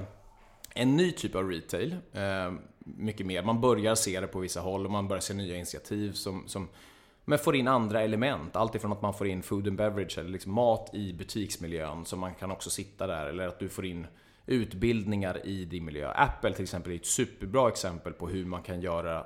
en 0.74 0.98
ny 0.98 1.12
typ 1.12 1.36
av 1.36 1.50
retail, 1.50 1.96
eh, 2.14 2.54
mycket 2.80 3.26
mer. 3.26 3.44
Man 3.44 3.62
börjar 3.62 3.96
se 3.96 4.20
det 4.20 4.28
på 4.28 4.40
vissa 4.40 4.60
håll 4.60 4.86
och 4.86 4.92
man 4.92 5.08
börjar 5.08 5.22
se 5.22 5.34
nya 5.34 5.56
initiativ 5.56 6.12
som, 6.12 6.44
som 6.48 6.68
men 7.26 7.40
får 7.40 7.56
in 7.56 7.68
andra 7.68 8.02
element. 8.02 8.56
Alltifrån 8.56 8.92
att 8.92 9.02
man 9.02 9.14
får 9.14 9.28
in 9.28 9.44
food 9.44 9.68
and 9.68 9.78
beverage, 9.78 10.18
eller 10.18 10.30
liksom 10.30 10.54
mat 10.54 10.90
i 10.94 11.14
butiksmiljön, 11.14 12.06
så 12.06 12.18
man 12.18 12.34
kan 12.34 12.52
också 12.52 12.70
sitta 12.70 13.08
där. 13.08 13.26
Eller 13.26 13.48
att 13.48 13.60
du 13.60 13.70
får 13.70 13.86
in 13.86 14.08
utbildningar 14.46 15.46
i 15.46 15.66
din 15.66 15.86
miljö. 15.86 16.12
Apple 16.16 16.54
till 16.54 16.64
exempel 16.64 16.92
är 16.92 16.96
ett 16.96 17.06
superbra 17.06 17.70
exempel 17.70 18.14
på 18.14 18.28
hur 18.28 18.46
man 18.46 18.64
kan 18.64 18.82
göra 18.82 19.26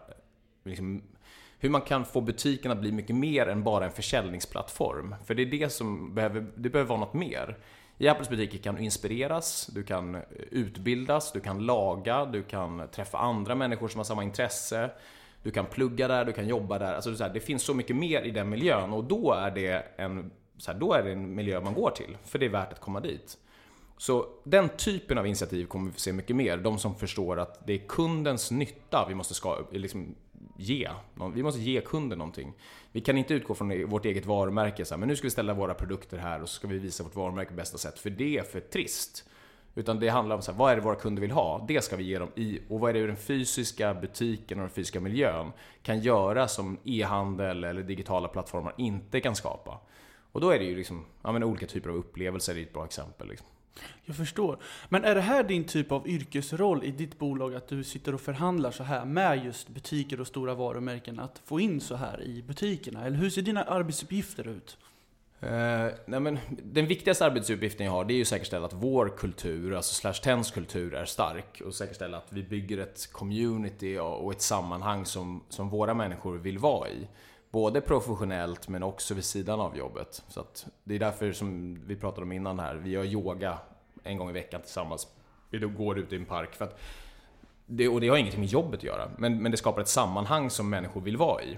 liksom, 0.64 1.02
hur 1.60 1.70
man 1.70 1.82
kan 1.82 2.06
få 2.06 2.22
butiken 2.22 2.72
att 2.72 2.80
bli 2.80 2.91
mycket 2.91 3.15
mer 3.15 3.48
än 3.48 3.63
bara 3.63 3.86
en 3.86 3.91
försäljningsplattform. 3.91 5.15
För 5.26 5.36
det 5.36 5.41
är 5.41 5.46
det 5.46 5.70
som 5.70 6.15
behöver, 6.15 6.46
det 6.56 6.70
behöver 6.70 6.89
vara 6.89 7.00
något 7.00 7.13
mer. 7.13 7.58
I 7.98 8.08
Apples 8.08 8.30
butiker 8.30 8.58
kan 8.58 8.76
du 8.76 8.84
inspireras, 8.84 9.70
du 9.74 9.84
kan 9.84 10.18
utbildas, 10.52 11.32
du 11.32 11.39
kan 11.39 11.65
laga, 11.65 12.26
du 12.26 12.44
kan 12.44 12.88
träffa 12.91 13.18
andra 13.18 13.56
människor 13.56 13.88
som 13.88 14.00
har 14.00 14.06
samma 14.06 14.24
intresse. 14.24 14.91
Du 15.44 15.52
kan 15.52 15.65
plugga 15.65 16.08
där, 16.08 16.26
du 16.26 16.32
kan 16.32 16.48
jobba 16.48 16.80
där. 16.80 16.94
Alltså, 16.94 17.12
det 17.12 17.39
finns 17.39 17.63
så 17.63 17.74
mycket 17.74 17.96
mer 17.96 18.22
i 18.22 18.32
den 18.32 18.50
miljön 18.50 18.94
och 18.94 19.04
då 19.04 19.34
är 19.34 19.52
det 19.52 19.86
en, 19.98 20.32
så 20.58 20.72
här, 20.72 20.80
då 20.80 20.94
är 20.94 21.04
det 21.04 21.12
en 21.12 21.36
miljö 21.36 21.62
man 21.62 21.74
går 21.74 21.91
till. 21.91 22.18
För 22.24 22.39
det 22.39 22.46
är 22.46 22.50
värt 22.50 22.74
att 22.74 22.82
komma 22.82 23.00
dit. 23.00 23.38
Så 23.98 24.28
den 24.44 24.70
typen 24.70 25.18
av 25.18 25.28
initiativ 25.28 25.65
kommer 25.65 25.86
vi 25.86 25.91
få 25.91 26.00
se 26.00 26.13
mycket 26.13 26.36
mer. 26.36 26.58
De 26.58 26.78
som 26.78 26.96
förstår 26.96 27.39
att 27.39 27.68
det 27.68 27.74
är 27.74 27.88
kundens 27.88 28.52
nytta 28.52 29.06
vi 29.08 29.15
måste 29.15 29.34
ska, 29.34 29.58
liksom, 29.72 30.15
ge. 30.58 30.89
Vi 31.34 31.44
måste 31.44 31.62
ge 31.62 31.82
kunden 31.82 32.18
någonting. 32.18 32.54
Vi 32.91 33.02
kan 33.02 33.18
inte 33.18 33.34
utgå 33.34 33.56
från 33.56 33.72
e, 33.72 33.86
vårt 33.86 34.06
eget 34.06 34.26
varumärke, 34.26 34.86
så 34.86 34.94
här, 34.94 35.00
men 35.00 35.10
nu 35.10 35.15
ska 35.15 35.26
vi 35.26 35.32
ställa 35.32 35.54
våra 35.54 35.74
produkter 35.74 36.18
här 36.18 36.41
och 36.41 36.50
så 36.50 36.56
ska 36.56 36.68
vi 36.68 36.78
visa 36.78 37.04
vårt 37.04 37.15
varumärke 37.15 37.50
på 37.50 37.56
bästa 37.56 37.78
sätt, 37.78 38.00
för 38.00 38.10
det 38.10 38.38
är 38.38 38.44
för 38.44 38.60
trist. 38.60 39.30
Utan 39.76 40.00
det 40.00 40.10
handlar 40.10 40.36
om 40.36 40.41
så 40.41 40.52
här, 40.52 40.60
vad 40.60 40.72
är 40.72 40.76
det 40.76 40.82
våra 40.82 40.96
kunder 40.96 41.22
vill 41.22 41.32
ha? 41.32 41.65
Det 41.68 41.84
ska 41.84 41.96
vi 41.96 42.04
ge 42.04 42.20
dem 42.20 42.30
i. 42.36 42.60
Och 42.70 42.80
vad 42.80 42.89
är 42.89 42.94
det 42.94 43.08
den 43.08 43.18
fysiska 43.18 43.94
butiken 43.94 44.58
och 44.58 44.62
den 44.62 44.70
fysiska 44.70 45.00
miljön 45.00 45.52
kan 45.82 46.00
göra 46.00 46.48
som 46.48 46.78
e-handel 46.84 47.63
eller 47.63 47.84
digitala 47.84 48.28
plattformar 48.28 48.74
inte 48.78 49.20
kan 49.20 49.36
skapa? 49.36 49.80
Och 50.32 50.41
då 50.41 50.50
är 50.50 50.60
det 50.60 50.65
ju 50.65 50.76
liksom, 50.76 51.06
ja, 51.22 51.32
men 51.32 51.44
olika 51.44 51.68
typer 51.68 51.89
av 51.89 51.96
upplevelser 51.96 52.58
är 52.58 52.62
ett 52.62 52.74
bra 52.74 52.86
exempel. 52.86 53.28
Liksom. 53.28 53.48
Jag 54.06 54.16
förstår. 54.16 54.58
Men 54.90 55.04
är 55.04 55.16
det 55.16 55.22
här 55.22 55.44
din 55.44 55.64
typ 55.64 55.92
av 55.92 56.08
yrkesroll 56.08 56.84
i 56.84 56.92
ditt 56.92 57.20
bolag? 57.20 57.56
Att 57.56 57.68
du 57.68 57.84
sitter 57.84 58.14
och 58.14 58.22
förhandlar 58.22 58.72
så 58.72 58.84
här 58.84 59.06
med 59.06 59.46
just 59.46 59.70
butiker 59.70 60.22
och 60.22 60.28
stora 60.28 60.54
varumärken? 60.54 61.20
Att 61.20 61.42
få 61.46 61.60
in 61.60 61.82
så 61.82 61.96
här 61.96 62.24
i 62.24 62.44
butikerna? 62.44 63.06
Eller 63.06 63.18
hur 63.18 63.30
ser 63.30 63.42
dina 63.42 63.64
arbetsuppgifter 63.64 64.48
ut? 64.48 64.78
Uh, 65.44 65.50
nej 66.06 66.20
men, 66.20 66.40
den 66.64 66.88
viktigaste 66.88 67.26
arbetsuppgiften 67.26 67.86
jag 67.86 67.94
har 67.94 68.06
det 68.06 68.14
är 68.14 68.16
ju 68.16 68.22
att 68.22 68.28
säkerställa 68.28 68.66
att 68.66 68.74
vår 68.74 69.18
kultur, 69.18 69.76
alltså 69.76 69.94
Slash 69.94 70.14
Tens 70.14 70.52
kultur, 70.52 70.94
är 70.94 71.06
stark. 71.06 71.62
Och 71.66 71.74
säkerställa 71.74 72.18
att 72.18 72.28
vi 72.30 72.44
bygger 72.44 72.78
ett 72.78 73.12
community 73.12 73.98
och 73.98 74.32
ett 74.32 74.42
sammanhang 74.42 75.06
som, 75.06 75.44
som 75.50 75.70
våra 75.70 75.94
människor 75.94 76.38
vill 76.38 76.58
vara 76.58 76.90
i. 76.90 77.08
Både 77.56 77.82
professionellt 77.82 78.68
men 78.68 78.84
också 78.84 79.13
vid 79.13 79.24
sidan 79.24 79.60
av 79.60 79.78
jobbet. 79.78 80.24
Så 80.28 80.39
att 80.39 80.68
det 80.84 80.96
är 80.96 81.00
därför 81.00 81.32
som 81.32 81.80
vi 81.88 81.96
pratade 81.96 82.22
om 82.22 82.32
innan 82.32 82.60
här, 82.60 82.76
vi 82.76 82.89
gör 82.89 83.04
yoga 83.04 83.58
en 84.04 84.18
gång 84.18 84.30
i 84.30 84.34
veckan 84.34 84.62
tillsammans. 84.62 85.08
Vi 85.50 85.60
går 85.60 86.00
ut 86.00 86.13
i 86.13 86.15
en 86.15 86.26
park. 86.26 86.56
För 86.56 86.65
att 86.65 86.80
det, 87.65 87.88
och 87.88 88.02
det 88.02 88.08
har 88.08 88.18
ingenting 88.18 88.39
med 88.39 88.50
jobbet 88.50 88.78
att 88.78 88.84
göra, 88.84 89.12
men, 89.18 89.41
men 89.41 89.52
det 89.52 89.58
skapar 89.58 89.82
ett 89.82 89.88
sammanhang 89.88 90.50
som 90.50 90.70
människor 90.70 91.02
vill 91.02 91.18
vara 91.18 91.44
i. 91.44 91.58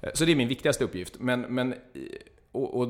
Eh, 0.00 0.10
så 0.14 0.24
det 0.24 0.32
är 0.32 0.36
min 0.36 0.48
viktigaste 0.48 0.84
uppgift. 0.84 1.20
Men, 1.20 1.40
men 1.40 1.72
eh, 1.72 1.78
och, 2.52 2.80
och 2.80 2.88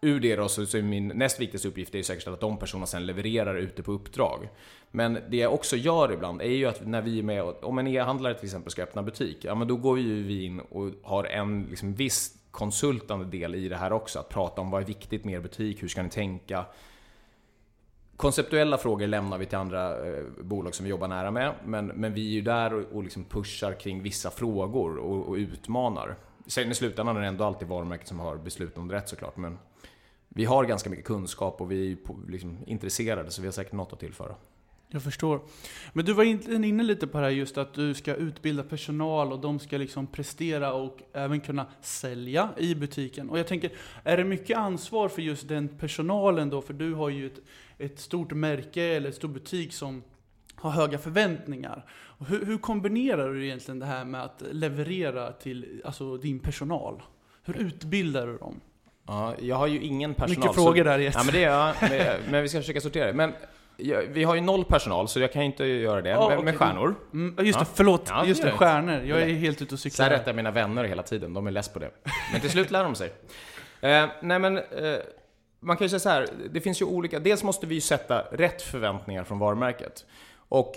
ur 0.00 0.20
det 0.20 0.36
då 0.36 0.48
så, 0.48 0.66
så 0.66 0.78
är 0.78 0.82
min 0.82 1.08
näst 1.08 1.40
viktigaste 1.40 1.68
uppgift 1.68 1.94
att 1.94 2.04
säkerställa 2.04 2.34
att 2.34 2.40
de 2.40 2.58
personerna 2.58 2.86
sen 2.86 3.06
levererar 3.06 3.54
ute 3.54 3.82
på 3.82 3.92
uppdrag. 3.92 4.48
Men 4.90 5.18
det 5.28 5.36
jag 5.36 5.54
också 5.54 5.76
gör 5.76 6.12
ibland 6.12 6.42
är 6.42 6.46
ju 6.46 6.66
att 6.66 6.86
när 6.86 7.02
vi 7.02 7.18
är 7.18 7.22
med, 7.22 7.42
om 7.42 7.78
en 7.78 7.86
e-handlare 7.86 8.34
till 8.34 8.44
exempel 8.44 8.70
ska 8.70 8.82
öppna 8.82 9.02
butik, 9.02 9.44
ja 9.44 9.54
men 9.54 9.68
då 9.68 9.76
går 9.76 9.98
ju 9.98 10.22
vi 10.22 10.44
in 10.44 10.60
och 10.60 10.90
har 11.02 11.24
en 11.24 11.66
liksom, 11.70 11.94
viss 11.94 12.36
konsultande 12.50 13.24
del 13.24 13.54
i 13.54 13.68
det 13.68 13.76
här 13.76 13.92
också. 13.92 14.18
Att 14.18 14.28
prata 14.28 14.60
om 14.60 14.70
vad 14.70 14.82
är 14.82 14.86
viktigt 14.86 15.24
med 15.24 15.34
er 15.34 15.40
butik, 15.40 15.82
hur 15.82 15.88
ska 15.88 16.02
ni 16.02 16.10
tänka? 16.10 16.64
Konceptuella 18.16 18.78
frågor 18.78 19.06
lämnar 19.06 19.38
vi 19.38 19.46
till 19.46 19.58
andra 19.58 20.08
eh, 20.08 20.24
bolag 20.40 20.74
som 20.74 20.84
vi 20.84 20.90
jobbar 20.90 21.08
nära 21.08 21.30
med, 21.30 21.54
men, 21.64 21.86
men 21.86 22.14
vi 22.14 22.26
är 22.26 22.32
ju 22.32 22.40
där 22.40 22.74
och, 22.74 22.84
och 22.92 23.02
liksom 23.02 23.24
pushar 23.24 23.72
kring 23.72 24.02
vissa 24.02 24.30
frågor 24.30 24.98
och, 24.98 25.28
och 25.28 25.34
utmanar. 25.34 26.16
Sen 26.46 26.70
i 26.70 26.74
slutändan 26.74 27.16
är 27.16 27.20
det 27.20 27.26
ändå 27.26 27.44
alltid 27.44 27.68
varumärket 27.68 28.08
som 28.08 28.18
har 28.18 28.36
beslutanderätt 28.36 29.08
såklart, 29.08 29.36
men 29.36 29.58
vi 30.34 30.44
har 30.44 30.64
ganska 30.64 30.90
mycket 30.90 31.04
kunskap 31.04 31.60
och 31.60 31.72
vi 31.72 31.92
är 31.92 32.30
liksom 32.30 32.58
intresserade 32.66 33.30
så 33.30 33.42
vi 33.42 33.48
har 33.48 33.52
säkert 33.52 33.72
något 33.72 33.92
att 33.92 34.00
tillföra. 34.00 34.34
Jag 34.92 35.02
förstår. 35.02 35.40
Men 35.92 36.04
du 36.04 36.12
var 36.12 36.24
inne 36.64 36.82
lite 36.82 37.06
på 37.06 37.18
det 37.18 37.24
här 37.24 37.30
just 37.30 37.58
att 37.58 37.74
du 37.74 37.94
ska 37.94 38.14
utbilda 38.14 38.62
personal 38.62 39.32
och 39.32 39.40
de 39.40 39.58
ska 39.58 39.76
liksom 39.76 40.06
prestera 40.06 40.72
och 40.72 40.98
även 41.12 41.40
kunna 41.40 41.66
sälja 41.80 42.50
i 42.56 42.74
butiken. 42.74 43.30
Och 43.30 43.38
jag 43.38 43.46
tänker, 43.46 43.72
är 44.02 44.16
det 44.16 44.24
mycket 44.24 44.58
ansvar 44.58 45.08
för 45.08 45.22
just 45.22 45.48
den 45.48 45.68
personalen 45.68 46.50
då? 46.50 46.62
För 46.62 46.74
du 46.74 46.94
har 46.94 47.08
ju 47.08 47.26
ett, 47.26 47.40
ett 47.78 48.00
stort 48.00 48.32
märke 48.32 48.82
eller 48.82 49.06
en 49.06 49.14
stor 49.14 49.28
butik 49.28 49.72
som 49.72 50.02
har 50.54 50.70
höga 50.70 50.98
förväntningar. 50.98 51.86
Och 51.92 52.26
hur, 52.26 52.46
hur 52.46 52.58
kombinerar 52.58 53.34
du 53.34 53.44
egentligen 53.44 53.78
det 53.78 53.86
här 53.86 54.04
med 54.04 54.22
att 54.22 54.42
leverera 54.50 55.32
till 55.32 55.82
alltså, 55.84 56.16
din 56.16 56.38
personal? 56.38 57.02
Hur 57.42 57.56
utbildar 57.56 58.26
du 58.26 58.38
dem? 58.38 58.60
Ja, 59.10 59.34
jag 59.40 59.56
har 59.56 59.66
ju 59.66 59.80
ingen 59.80 60.14
personal. 60.14 60.38
Mycket 60.38 60.54
frågor 60.54 60.84
där 60.84 60.98
Ja, 60.98 61.22
men 61.24 61.34
det 61.34 61.44
är 61.44 61.50
jag. 61.50 61.74
Men, 61.80 62.30
men 62.30 62.42
vi 62.42 62.48
ska 62.48 62.58
försöka 62.58 62.80
sortera 62.80 63.06
det. 63.06 63.12
Men 63.12 63.32
vi 64.08 64.24
har 64.24 64.34
ju 64.34 64.40
noll 64.40 64.64
personal, 64.64 65.08
så 65.08 65.20
jag 65.20 65.32
kan 65.32 65.42
inte 65.42 65.64
göra 65.64 66.02
det. 66.02 66.16
Oh, 66.16 66.28
med, 66.28 66.38
okay. 66.38 66.44
med 66.44 66.56
stjärnor. 66.56 66.94
Mm, 67.12 67.46
just 67.46 67.58
det, 67.58 67.66
förlåt. 67.74 68.06
Ja, 68.08 68.24
just 68.24 68.42
det, 68.42 68.50
stjärnor. 68.50 69.02
Jag 69.04 69.22
är 69.22 69.26
helt 69.26 69.62
ute 69.62 69.74
och 69.74 69.80
cyklar. 69.80 69.96
Så 69.96 70.02
här 70.02 70.10
rättar 70.10 70.32
mina 70.32 70.50
vänner 70.50 70.84
hela 70.84 71.02
tiden. 71.02 71.34
De 71.34 71.46
är 71.46 71.50
less 71.50 71.68
på 71.68 71.78
det. 71.78 71.90
Men 72.32 72.40
till 72.40 72.50
slut 72.50 72.70
lär 72.70 72.84
de 72.84 72.94
sig. 72.94 73.12
Eh, 73.82 74.06
nej 74.22 74.38
men, 74.38 74.58
eh, 74.58 74.62
man 75.60 75.76
kan 75.76 75.84
ju 75.84 75.88
säga 75.88 76.00
så 76.00 76.08
här. 76.08 76.26
Det 76.50 76.60
finns 76.60 76.80
ju 76.80 76.84
olika... 76.84 77.18
Dels 77.18 77.42
måste 77.42 77.66
vi 77.66 77.74
ju 77.74 77.80
sätta 77.80 78.20
rätt 78.32 78.62
förväntningar 78.62 79.24
från 79.24 79.38
varumärket. 79.38 80.04
Och 80.48 80.74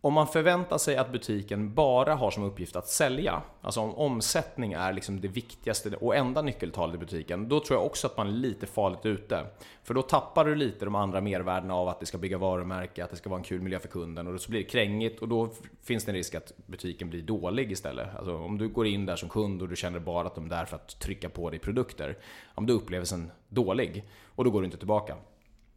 om 0.00 0.12
man 0.12 0.26
förväntar 0.26 0.78
sig 0.78 0.96
att 0.96 1.12
butiken 1.12 1.74
bara 1.74 2.14
har 2.14 2.30
som 2.30 2.42
uppgift 2.42 2.76
att 2.76 2.88
sälja, 2.88 3.42
alltså 3.60 3.80
om 3.80 3.94
omsättning 3.94 4.72
är 4.72 4.92
liksom 4.92 5.20
det 5.20 5.28
viktigaste 5.28 5.96
och 5.96 6.16
enda 6.16 6.42
nyckeltalet 6.42 6.94
i 6.94 6.98
butiken, 6.98 7.48
då 7.48 7.60
tror 7.60 7.78
jag 7.78 7.86
också 7.86 8.06
att 8.06 8.16
man 8.16 8.26
är 8.26 8.32
lite 8.32 8.66
farligt 8.66 9.06
ute. 9.06 9.46
För 9.82 9.94
då 9.94 10.02
tappar 10.02 10.44
du 10.44 10.54
lite 10.54 10.84
de 10.84 10.94
andra 10.94 11.20
mervärdena 11.20 11.74
av 11.74 11.88
att 11.88 12.00
det 12.00 12.06
ska 12.06 12.18
bygga 12.18 12.38
varumärke, 12.38 13.04
att 13.04 13.10
det 13.10 13.16
ska 13.16 13.30
vara 13.30 13.38
en 13.38 13.44
kul 13.44 13.60
miljö 13.60 13.78
för 13.78 13.88
kunden 13.88 14.26
och 14.26 14.40
så 14.40 14.50
blir 14.50 14.60
det 14.60 14.66
krängigt 14.66 15.22
och 15.22 15.28
då 15.28 15.50
finns 15.82 16.04
det 16.04 16.10
en 16.10 16.16
risk 16.16 16.34
att 16.34 16.52
butiken 16.66 17.10
blir 17.10 17.22
dålig 17.22 17.72
istället. 17.72 18.16
Alltså 18.16 18.36
om 18.36 18.58
du 18.58 18.68
går 18.68 18.86
in 18.86 19.06
där 19.06 19.16
som 19.16 19.28
kund 19.28 19.62
och 19.62 19.68
du 19.68 19.76
känner 19.76 19.98
bara 19.98 20.26
att 20.26 20.34
de 20.34 20.44
är 20.44 20.48
där 20.48 20.64
för 20.64 20.76
att 20.76 21.00
trycka 21.00 21.28
på 21.28 21.50
dig 21.50 21.58
produkter, 21.58 22.18
om 22.54 22.66
då 22.66 22.72
upplevelsen 22.72 23.30
dålig 23.48 24.04
och 24.24 24.44
då 24.44 24.50
går 24.50 24.60
du 24.60 24.64
inte 24.64 24.78
tillbaka. 24.78 25.16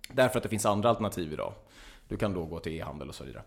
Därför 0.09 0.37
att 0.37 0.43
det 0.43 0.49
finns 0.49 0.65
andra 0.65 0.89
alternativ 0.89 1.33
idag. 1.33 1.53
Du 2.07 2.17
kan 2.17 2.33
då 2.33 2.45
gå 2.45 2.59
till 2.59 2.73
e-handel 2.73 3.09
och 3.09 3.15
så 3.15 3.23
vidare. 3.23 3.43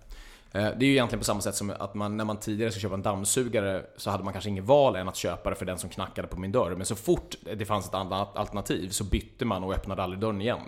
Eh, 0.52 0.70
det 0.76 0.84
är 0.84 0.86
ju 0.86 0.92
egentligen 0.92 1.20
på 1.20 1.24
samma 1.24 1.40
sätt 1.40 1.54
som 1.54 1.72
att 1.78 1.94
man 1.94 2.16
när 2.16 2.24
man 2.24 2.36
tidigare 2.36 2.70
skulle 2.70 2.82
köpa 2.82 2.94
en 2.94 3.02
dammsugare 3.02 3.82
så 3.96 4.10
hade 4.10 4.24
man 4.24 4.32
kanske 4.32 4.50
inget 4.50 4.64
val 4.64 4.96
än 4.96 5.08
att 5.08 5.16
köpa 5.16 5.50
det 5.50 5.56
för 5.56 5.66
den 5.66 5.78
som 5.78 5.90
knackade 5.90 6.28
på 6.28 6.40
min 6.40 6.52
dörr. 6.52 6.74
Men 6.76 6.86
så 6.86 6.96
fort 6.96 7.36
det 7.56 7.64
fanns 7.64 7.88
ett 7.88 7.94
annat 7.94 8.36
alternativ 8.36 8.88
så 8.88 9.04
bytte 9.04 9.44
man 9.44 9.64
och 9.64 9.74
öppnade 9.74 10.02
aldrig 10.02 10.20
dörren 10.20 10.40
igen. 10.40 10.60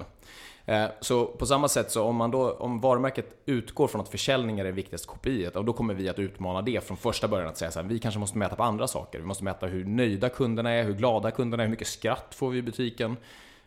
Eh, 0.69 0.87
så 1.01 1.27
på 1.27 1.47
samma 1.47 1.69
sätt 1.69 1.91
så 1.91 2.05
om, 2.05 2.17
man 2.17 2.31
då, 2.31 2.53
om 2.53 2.81
varumärket 2.81 3.43
utgår 3.47 3.89
från 3.89 4.01
att 4.01 4.09
försäljning 4.09 4.59
är 4.59 4.65
det 4.65 4.73
viktigaste 4.73 5.09
kopiet, 5.09 5.55
då 5.55 5.73
kommer 5.73 5.95
vi 5.95 6.09
att 6.09 6.19
utmana 6.19 6.63
det 6.63 6.85
från 6.85 6.97
första 6.97 7.29
början. 7.29 7.49
Att 7.49 7.57
säga 7.57 7.71
så 7.71 7.81
här, 7.81 7.89
vi 7.89 7.99
kanske 7.99 8.21
måste 8.21 8.39
mäta 8.39 8.57
på 8.57 8.63
andra 8.63 8.87
saker. 8.89 9.19
Vi 9.19 9.25
måste 9.25 9.45
mäta 9.45 9.67
hur 9.67 9.85
nöjda 9.85 10.29
kunderna 10.29 10.71
är, 10.71 10.85
hur 10.85 10.95
glada 10.95 11.31
kunderna 11.31 11.63
är, 11.63 11.67
hur 11.67 11.71
mycket 11.71 11.87
skratt 11.87 12.35
får 12.35 12.51
vi 12.51 12.59
i 12.59 12.63
butiken? 12.63 13.17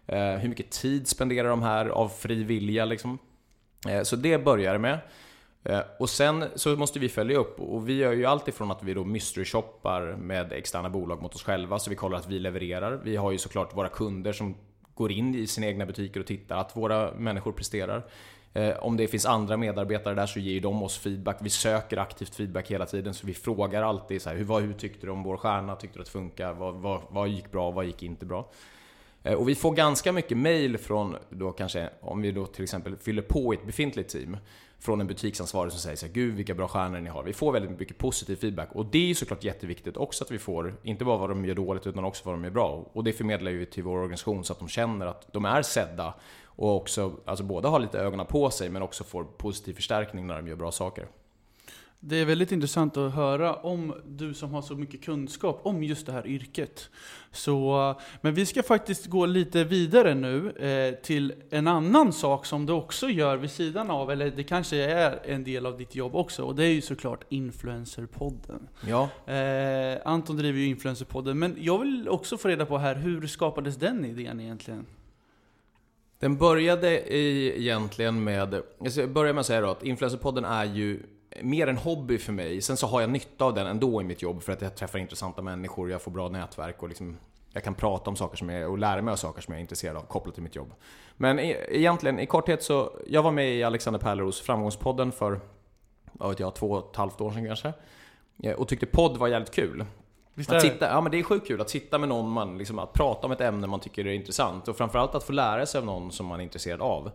Eh, 0.08 0.19
hur 0.19 0.50
mycket 0.50 0.71
tid 0.71 1.08
spenderar 1.08 1.50
de 1.50 1.62
här 1.62 1.86
av 1.86 2.10
fri 2.10 2.43
vilja? 2.43 2.86
Liksom? 2.86 3.17
Så 4.04 4.15
det 4.15 4.38
börjar 4.38 4.78
med. 4.78 5.00
Eh, 5.63 5.82
och 6.00 6.10
sen 6.10 6.45
så 6.56 6.76
måste 6.76 7.00
vi 7.00 7.10
följa 7.10 7.38
upp 7.38 7.60
och 7.60 7.89
vi 7.89 7.93
gör 7.93 8.13
ju 8.13 8.26
allt 8.26 8.47
ifrån 8.47 8.71
att 8.71 8.84
vi 8.84 8.93
då 8.93 9.04
mystery 9.04 9.45
shoppar 9.45 10.02
med 10.02 10.54
externa 10.54 10.89
bolag 10.89 11.21
mot 11.21 11.36
oss 11.36 11.43
själva 11.43 11.80
så 11.80 11.89
vi 11.89 11.95
kollar 11.95 12.17
att 12.17 12.30
vi 12.30 12.39
levererar. 12.39 13.00
Vi 13.04 13.15
har 13.15 13.32
ju 13.32 13.38
såklart 13.38 13.78
våra 13.78 13.89
kunder 13.89 14.34
som 14.34 14.56
går 14.93 15.12
in 15.12 15.36
i 15.36 15.47
sina 15.47 15.67
egna 15.67 15.86
butiker 15.86 16.19
och 16.19 16.26
tittar 16.26 16.58
att 16.58 16.78
våra 16.78 17.13
människor 17.13 17.52
presterar. 17.52 18.06
Eh, 18.54 18.78
om 18.78 18.97
det 18.97 19.08
finns 19.08 19.26
andra 19.26 19.58
medarbetare 19.58 20.15
där 20.15 20.26
så 20.26 20.39
ger 20.39 20.62
de 20.62 20.84
oss 20.84 20.97
feedback. 20.97 21.38
Vi 21.41 21.50
söker 21.50 21.97
aktivt 21.97 22.36
feedback 22.36 22.71
hela 22.71 22.86
tiden 22.86 23.13
så 23.13 23.28
vi 23.28 23.34
frågar 23.34 23.84
alltid 23.84 24.21
så 24.21 24.30
här, 24.30 24.38
hur, 24.38 24.43
vad, 24.43 24.63
hur 24.63 24.74
tyckte 24.74 25.08
du 25.08 25.12
om 25.12 25.24
vår 25.24 25.38
stjärna? 25.38 25.76
Tyckte 25.76 25.97
du 25.97 26.02
att 26.02 26.06
det 26.06 26.12
funkar? 26.12 26.54
Vad, 26.54 26.76
vad, 26.76 27.02
vad 27.10 27.30
gick 27.30 27.52
bra? 27.52 27.71
Vad 27.71 27.86
gick 27.86 28.04
inte 28.04 28.26
bra? 28.26 28.50
Eh, 29.24 29.34
och 29.34 29.50
vi 29.50 29.56
får 29.56 29.71
ganska 29.71 30.12
mycket 30.12 30.38
mail 30.38 30.78
från 30.78 31.15
då 31.30 31.52
kanske, 31.52 31.89
om 32.02 32.21
vi 32.21 32.32
då 32.32 32.45
till 32.45 32.63
exempel 32.63 32.97
fyller 32.97 33.21
på 33.21 33.54
i 33.54 33.58
ett 33.58 33.65
befintligt 33.65 34.10
team 34.10 34.38
från 34.82 35.02
en 35.02 35.08
butiksansvarig 35.08 35.72
som 35.72 35.82
säger 35.82 35.96
så 35.96 36.06
här, 36.06 36.13
Gud 36.13 36.36
vilka 36.36 36.54
bra 36.54 36.67
stjärnor 36.67 37.00
ni 37.00 37.10
har. 37.10 37.24
Vi 37.24 37.34
får 37.34 37.52
väldigt 37.52 37.80
mycket 37.80 37.98
positiv 37.98 38.36
feedback 38.36 38.70
och 38.72 38.86
det 38.86 39.12
är 39.12 39.13
såklart 39.13 39.44
jätteviktigt 39.44 39.98
också 39.98 40.24
att 40.24 40.32
vi 40.32 40.39
får, 40.39 40.76
inte 40.84 41.06
bara 41.06 41.17
vad 41.17 41.30
de 41.30 41.46
gör 41.46 41.56
dåligt 41.56 41.88
utan 41.88 42.06
också 42.06 42.22
vad 42.26 42.34
de 42.36 42.44
gör 42.44 42.52
bra. 42.52 42.89
Och 42.94 43.04
det 43.04 43.13
förmedlar 43.13 43.52
vi 43.52 43.65
till 43.65 43.84
vår 43.84 43.98
organisation 43.98 44.44
så 44.44 44.54
att 44.54 44.60
de 44.60 44.67
känner 44.67 45.06
att 45.06 45.34
de 45.34 45.46
är 45.46 45.62
sedda 45.62 46.13
och 46.46 46.76
också, 46.76 47.13
alltså 47.26 47.44
både 47.44 47.67
har 47.67 47.80
lite 47.80 48.00
ögonen 48.00 48.26
på 48.26 48.50
sig 48.50 48.70
men 48.70 48.82
också 48.82 49.04
får 49.04 49.24
positiv 49.24 49.74
förstärkning 49.74 50.28
när 50.28 50.36
de 50.36 50.48
gör 50.48 50.56
bra 50.56 50.72
saker. 50.72 51.08
Det 52.04 52.16
är 52.16 52.26
väldigt 52.26 52.52
intressant 52.52 52.98
att 52.98 53.14
höra 53.14 53.56
om 53.56 53.94
du 54.06 54.34
som 54.34 54.54
har 54.54 54.62
så 54.62 54.76
mycket 54.76 55.04
kunskap 55.04 55.60
om 55.64 55.84
just 55.84 56.06
det 56.06 56.12
här 56.12 56.28
yrket. 56.28 56.90
Så, 57.32 57.96
men 58.22 58.34
vi 58.34 58.46
ska 58.46 58.64
faktiskt 58.64 59.06
gå 59.06 59.26
lite 59.26 59.64
vidare 59.64 60.16
nu 60.16 60.52
eh, 60.52 60.96
till 61.04 61.34
en 61.50 61.68
annan 61.68 62.14
sak 62.14 62.46
som 62.46 62.66
du 62.66 62.74
också 62.74 63.10
gör 63.10 63.38
vid 63.38 63.52
sidan 63.52 63.92
av, 63.92 64.12
eller 64.12 64.32
det 64.32 64.44
kanske 64.44 64.78
är 64.78 65.20
en 65.26 65.44
del 65.44 65.66
av 65.66 65.78
ditt 65.78 65.96
jobb 65.96 66.16
också, 66.16 66.44
och 66.44 66.56
det 66.56 66.66
är 66.66 66.74
ju 66.74 66.82
såklart 66.82 67.24
Influencerpodden. 67.30 68.68
Ja. 68.88 69.10
Eh, 69.34 70.00
Anton 70.06 70.38
driver 70.38 70.60
ju 70.60 70.66
Influencerpodden, 70.66 71.40
men 71.40 71.58
jag 71.60 71.80
vill 71.80 72.10
också 72.10 72.38
få 72.38 72.48
reda 72.48 72.66
på 72.66 72.78
här, 72.78 72.96
hur 72.96 73.28
skapades 73.28 73.76
den 73.76 74.06
idén 74.06 74.40
egentligen? 74.40 74.86
Den 76.20 76.38
började 76.38 77.14
i, 77.14 77.54
egentligen 77.62 78.24
med, 78.24 78.62
jag 78.84 78.92
ska 78.92 79.08
börja 79.08 79.34
med 79.34 79.40
att 79.40 79.46
säga 79.46 79.62
då 79.62 79.70
att 79.70 79.84
Influencerpodden 79.84 80.46
är 80.46 80.66
ju 80.66 81.00
mer 81.41 81.67
en 81.67 81.78
hobby 81.78 82.17
för 82.17 82.34
mig. 82.34 82.62
Sen 82.62 82.78
så 82.78 82.88
har 82.88 83.02
jag 83.02 83.10
nytta 83.10 83.46
av 83.46 83.54
den 83.54 83.67
ändå 83.67 84.02
i 84.02 84.04
mitt 84.04 84.22
jobb 84.22 84.44
för 84.44 84.54
att 84.54 84.62
jag 84.62 84.76
träffar 84.76 85.00
intressanta 85.00 85.41
människor, 85.41 85.91
jag 85.91 86.02
får 86.02 86.12
bra 86.12 86.30
nätverk 86.30 86.84
och 86.84 86.89
liksom 86.89 87.17
jag 87.54 87.63
kan 87.63 87.76
prata 87.76 88.10
om 88.10 88.15
saker 88.15 88.38
som 88.38 88.50
jag, 88.50 88.72
och 88.72 88.78
lära 88.78 89.02
mig 89.02 89.12
av 89.12 89.15
saker 89.15 89.41
som 89.41 89.52
jag 89.52 89.60
är 89.60 89.62
intresserad 89.62 89.98
av 89.98 90.02
kopplat 90.02 90.34
till 90.34 90.44
mitt 90.44 90.56
jobb. 90.56 90.74
Men 91.17 91.39
e 91.39 91.58
egentligen 91.70 92.20
i 92.20 92.26
korthet 92.26 92.63
så, 92.63 92.91
jag 93.08 93.24
var 93.24 93.32
med 93.32 93.56
i 93.56 93.63
Alexander 93.63 94.00
Pärleros 94.00 94.41
Framgångspodden 94.41 95.12
för, 95.12 95.39
vad 96.12 96.30
vet 96.30 96.39
jag, 96.39 96.56
två 96.56 96.72
och 96.72 96.91
ett 96.91 96.96
halvt 96.96 97.22
år 97.22 97.32
sedan 97.32 97.46
kanske. 97.46 97.74
Och 98.56 98.67
tyckte 98.67 98.86
podd 98.86 99.17
var 99.17 99.28
jävligt 99.28 99.52
kul. 99.52 99.86
Visst 100.34 100.52
Att 100.52 100.62
sitta, 100.62 100.88
ja 100.88 101.02
men 101.02 101.12
det 101.12 101.20
är 101.20 101.24
sjukt 101.24 101.48
kul 101.48 101.62
att 101.62 101.70
sitta 101.70 101.98
med 101.98 102.10
någon 102.10 102.30
man, 102.30 102.58
liksom, 102.58 102.80
att 102.80 102.94
prata 102.94 103.26
om 103.28 103.32
ett 103.32 103.41
ämne 103.41 103.67
man 103.67 103.80
tycker 103.80 104.08
är 104.08 104.13
intressant 104.13 104.67
och 104.67 104.78
framförallt 104.78 105.15
att 105.15 105.24
få 105.24 105.34
lära 105.34 105.65
sig 105.65 105.80
av 105.80 105.86
någon 105.86 106.12
som 106.12 106.26
man 106.26 106.39
är 106.39 106.44
intresserad 106.44 106.82
av. 106.82 107.12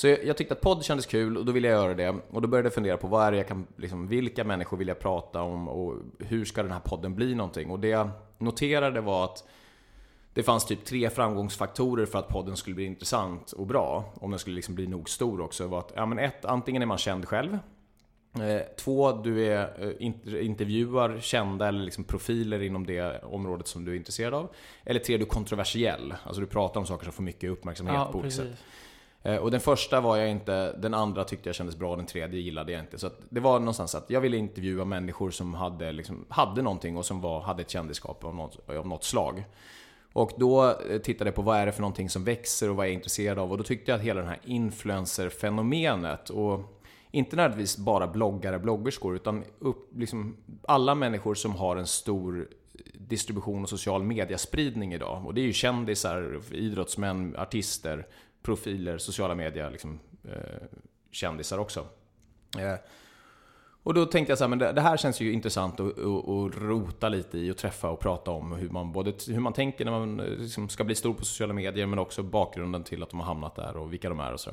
Så 0.00 0.08
jag, 0.08 0.24
jag 0.24 0.36
tyckte 0.36 0.54
att 0.54 0.60
podd 0.60 0.84
kändes 0.84 1.06
kul 1.06 1.36
och 1.36 1.44
då 1.44 1.52
ville 1.52 1.68
jag 1.68 1.76
göra 1.82 1.94
det 1.94 2.08
och 2.30 2.42
då 2.42 2.48
började 2.48 2.66
jag 2.66 2.74
fundera 2.74 2.96
på 2.96 3.06
vad 3.06 3.26
är 3.26 3.30
det 3.30 3.36
jag 3.36 3.48
kan, 3.48 3.66
liksom, 3.76 4.08
vilka 4.08 4.44
människor 4.44 4.76
vill 4.76 4.88
jag 4.88 4.98
prata 4.98 5.42
om 5.42 5.68
och 5.68 5.94
hur 6.18 6.44
ska 6.44 6.62
den 6.62 6.72
här 6.72 6.80
podden 6.80 7.14
bli 7.14 7.34
någonting? 7.34 7.70
Och 7.70 7.80
det 7.80 7.88
jag 7.88 8.10
noterade 8.38 9.00
var 9.00 9.24
att 9.24 9.44
det 10.34 10.42
fanns 10.42 10.64
typ 10.64 10.84
tre 10.84 11.10
framgångsfaktorer 11.10 12.06
för 12.06 12.18
att 12.18 12.28
podden 12.28 12.56
skulle 12.56 12.74
bli 12.76 12.84
intressant 12.84 13.52
och 13.52 13.66
bra. 13.66 14.04
Om 14.14 14.30
den 14.30 14.38
skulle 14.38 14.56
liksom 14.56 14.74
bli 14.74 14.86
nog 14.86 15.10
stor 15.10 15.40
också. 15.40 15.66
Var 15.66 15.78
att, 15.78 15.92
ja, 15.96 16.06
men 16.06 16.18
ett, 16.18 16.44
antingen 16.44 16.82
är 16.82 16.86
man 16.86 16.98
känd 16.98 17.28
själv. 17.28 17.58
Eh, 18.34 18.62
två, 18.78 19.12
du 19.12 19.46
är, 19.46 19.58
eh, 19.78 19.88
int- 20.06 20.40
intervjuar 20.40 21.18
kända 21.20 21.68
eller 21.68 21.82
liksom 21.82 22.04
profiler 22.04 22.62
inom 22.62 22.86
det 22.86 23.22
området 23.24 23.66
som 23.66 23.84
du 23.84 23.92
är 23.92 23.96
intresserad 23.96 24.34
av. 24.34 24.48
Eller 24.84 25.00
tre, 25.00 25.16
du 25.16 25.22
är 25.24 25.28
kontroversiell. 25.28 26.14
Alltså 26.24 26.40
du 26.40 26.46
pratar 26.46 26.80
om 26.80 26.86
saker 26.86 27.04
som 27.04 27.12
får 27.12 27.22
mycket 27.22 27.50
uppmärksamhet 27.50 27.94
Ja, 27.94 28.08
på 28.12 28.18
olika 28.18 28.30
sätt. 28.36 28.48
Eh, 29.22 29.36
och 29.36 29.50
den 29.50 29.60
första 29.60 30.00
var 30.00 30.16
jag 30.16 30.30
inte, 30.30 30.72
den 30.72 30.94
andra 30.94 31.24
tyckte 31.24 31.48
jag 31.48 31.56
kändes 31.56 31.76
bra, 31.76 31.96
den 31.96 32.06
tredje 32.06 32.40
gillade 32.40 32.72
jag 32.72 32.80
inte. 32.80 32.98
Så 32.98 33.06
att 33.06 33.20
det 33.28 33.40
var 33.40 33.58
någonstans 33.58 33.94
att 33.94 34.10
jag 34.10 34.20
ville 34.20 34.36
intervjua 34.36 34.84
människor 34.84 35.30
som 35.30 35.54
hade, 35.54 35.92
liksom, 35.92 36.24
hade 36.28 36.62
någonting 36.62 36.96
och 36.96 37.06
som 37.06 37.20
var, 37.20 37.40
hade 37.40 37.62
ett 37.62 37.70
kändisskap 37.70 38.24
av 38.24 38.34
något, 38.34 38.68
av 38.68 38.86
något 38.86 39.04
slag. 39.04 39.44
Och 40.12 40.32
då 40.36 40.64
eh, 40.64 40.98
tittade 40.98 41.28
jag 41.28 41.34
på 41.34 41.42
vad 41.42 41.58
är 41.58 41.66
det 41.66 41.72
för 41.72 41.80
någonting 41.80 42.10
som 42.10 42.24
växer 42.24 42.70
och 42.70 42.76
vad 42.76 42.86
jag 42.86 42.90
är 42.90 42.94
intresserad 42.94 43.38
av. 43.38 43.52
Och 43.52 43.58
då 43.58 43.64
tyckte 43.64 43.90
jag 43.90 43.98
att 43.98 44.04
hela 44.04 44.20
det 44.20 44.26
här 44.26 44.40
influencer-fenomenet 44.44 46.30
och 46.30 46.60
inte 47.10 47.36
nödvändigtvis 47.36 47.78
bara 47.78 48.06
bloggare, 48.06 48.58
bloggerskor, 48.58 49.16
utan 49.16 49.44
upp, 49.58 49.88
liksom, 49.96 50.36
alla 50.62 50.94
människor 50.94 51.34
som 51.34 51.54
har 51.54 51.76
en 51.76 51.86
stor 51.86 52.48
distribution 52.94 53.62
och 53.62 53.68
social 53.68 54.02
mediaspridning 54.02 54.94
idag. 54.94 55.26
Och 55.26 55.34
det 55.34 55.40
är 55.40 55.44
ju 55.44 55.52
kändisar, 55.52 56.40
idrottsmän, 56.52 57.36
artister, 57.36 58.06
profiler, 58.42 58.98
sociala 58.98 59.34
medier, 59.34 59.70
liksom, 59.70 60.00
eh, 60.24 60.66
kändisar 61.10 61.58
också. 61.58 61.86
Eh, 62.58 62.74
och 63.82 63.94
då 63.94 64.06
tänkte 64.06 64.30
jag 64.30 64.38
så 64.38 64.44
här, 64.44 64.48
men 64.48 64.58
det, 64.58 64.72
det 64.72 64.80
här 64.80 64.96
känns 64.96 65.20
ju 65.20 65.32
intressant 65.32 65.80
att, 65.80 65.98
att, 65.98 66.28
att 66.28 66.56
rota 66.56 67.08
lite 67.08 67.38
i 67.38 67.50
och 67.50 67.56
träffa 67.56 67.90
och 67.90 68.00
prata 68.00 68.30
om 68.30 68.52
hur 68.52 68.68
man, 68.68 68.92
både, 68.92 69.12
hur 69.28 69.40
man 69.40 69.52
tänker 69.52 69.84
när 69.84 69.92
man 69.92 70.20
eh, 70.20 70.26
liksom 70.26 70.68
ska 70.68 70.84
bli 70.84 70.94
stor 70.94 71.14
på 71.14 71.24
sociala 71.24 71.52
medier 71.52 71.86
men 71.86 71.98
också 71.98 72.22
bakgrunden 72.22 72.84
till 72.84 73.02
att 73.02 73.10
de 73.10 73.20
har 73.20 73.26
hamnat 73.26 73.54
där 73.54 73.76
och 73.76 73.92
vilka 73.92 74.08
de 74.08 74.20
är 74.20 74.32
och 74.32 74.40
så. 74.40 74.50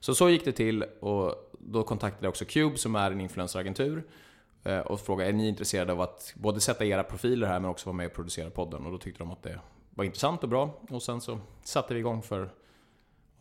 Så 0.00 0.14
så 0.14 0.28
gick 0.28 0.44
det 0.44 0.52
till 0.52 0.82
och 1.00 1.34
då 1.58 1.82
kontaktade 1.82 2.26
jag 2.26 2.30
också 2.30 2.44
Cube 2.44 2.78
som 2.78 2.94
är 2.94 3.10
en 3.10 3.20
influenceragentur 3.20 4.04
eh, 4.64 4.78
och 4.78 5.00
frågade 5.00 5.30
är 5.30 5.34
ni 5.34 5.48
intresserade 5.48 5.92
av 5.92 6.00
att 6.00 6.34
både 6.36 6.60
sätta 6.60 6.84
era 6.84 7.02
profiler 7.02 7.46
här 7.46 7.60
men 7.60 7.70
också 7.70 7.88
vara 7.88 7.96
med 7.96 8.06
och 8.06 8.12
producera 8.12 8.50
podden 8.50 8.86
och 8.86 8.92
då 8.92 8.98
tyckte 8.98 9.18
de 9.18 9.30
att 9.30 9.42
det 9.42 9.58
var 9.90 10.04
intressant 10.04 10.42
och 10.42 10.48
bra 10.48 10.80
och 10.90 11.02
sen 11.02 11.20
så 11.20 11.38
satte 11.62 11.94
vi 11.94 12.00
igång 12.00 12.22
för 12.22 12.50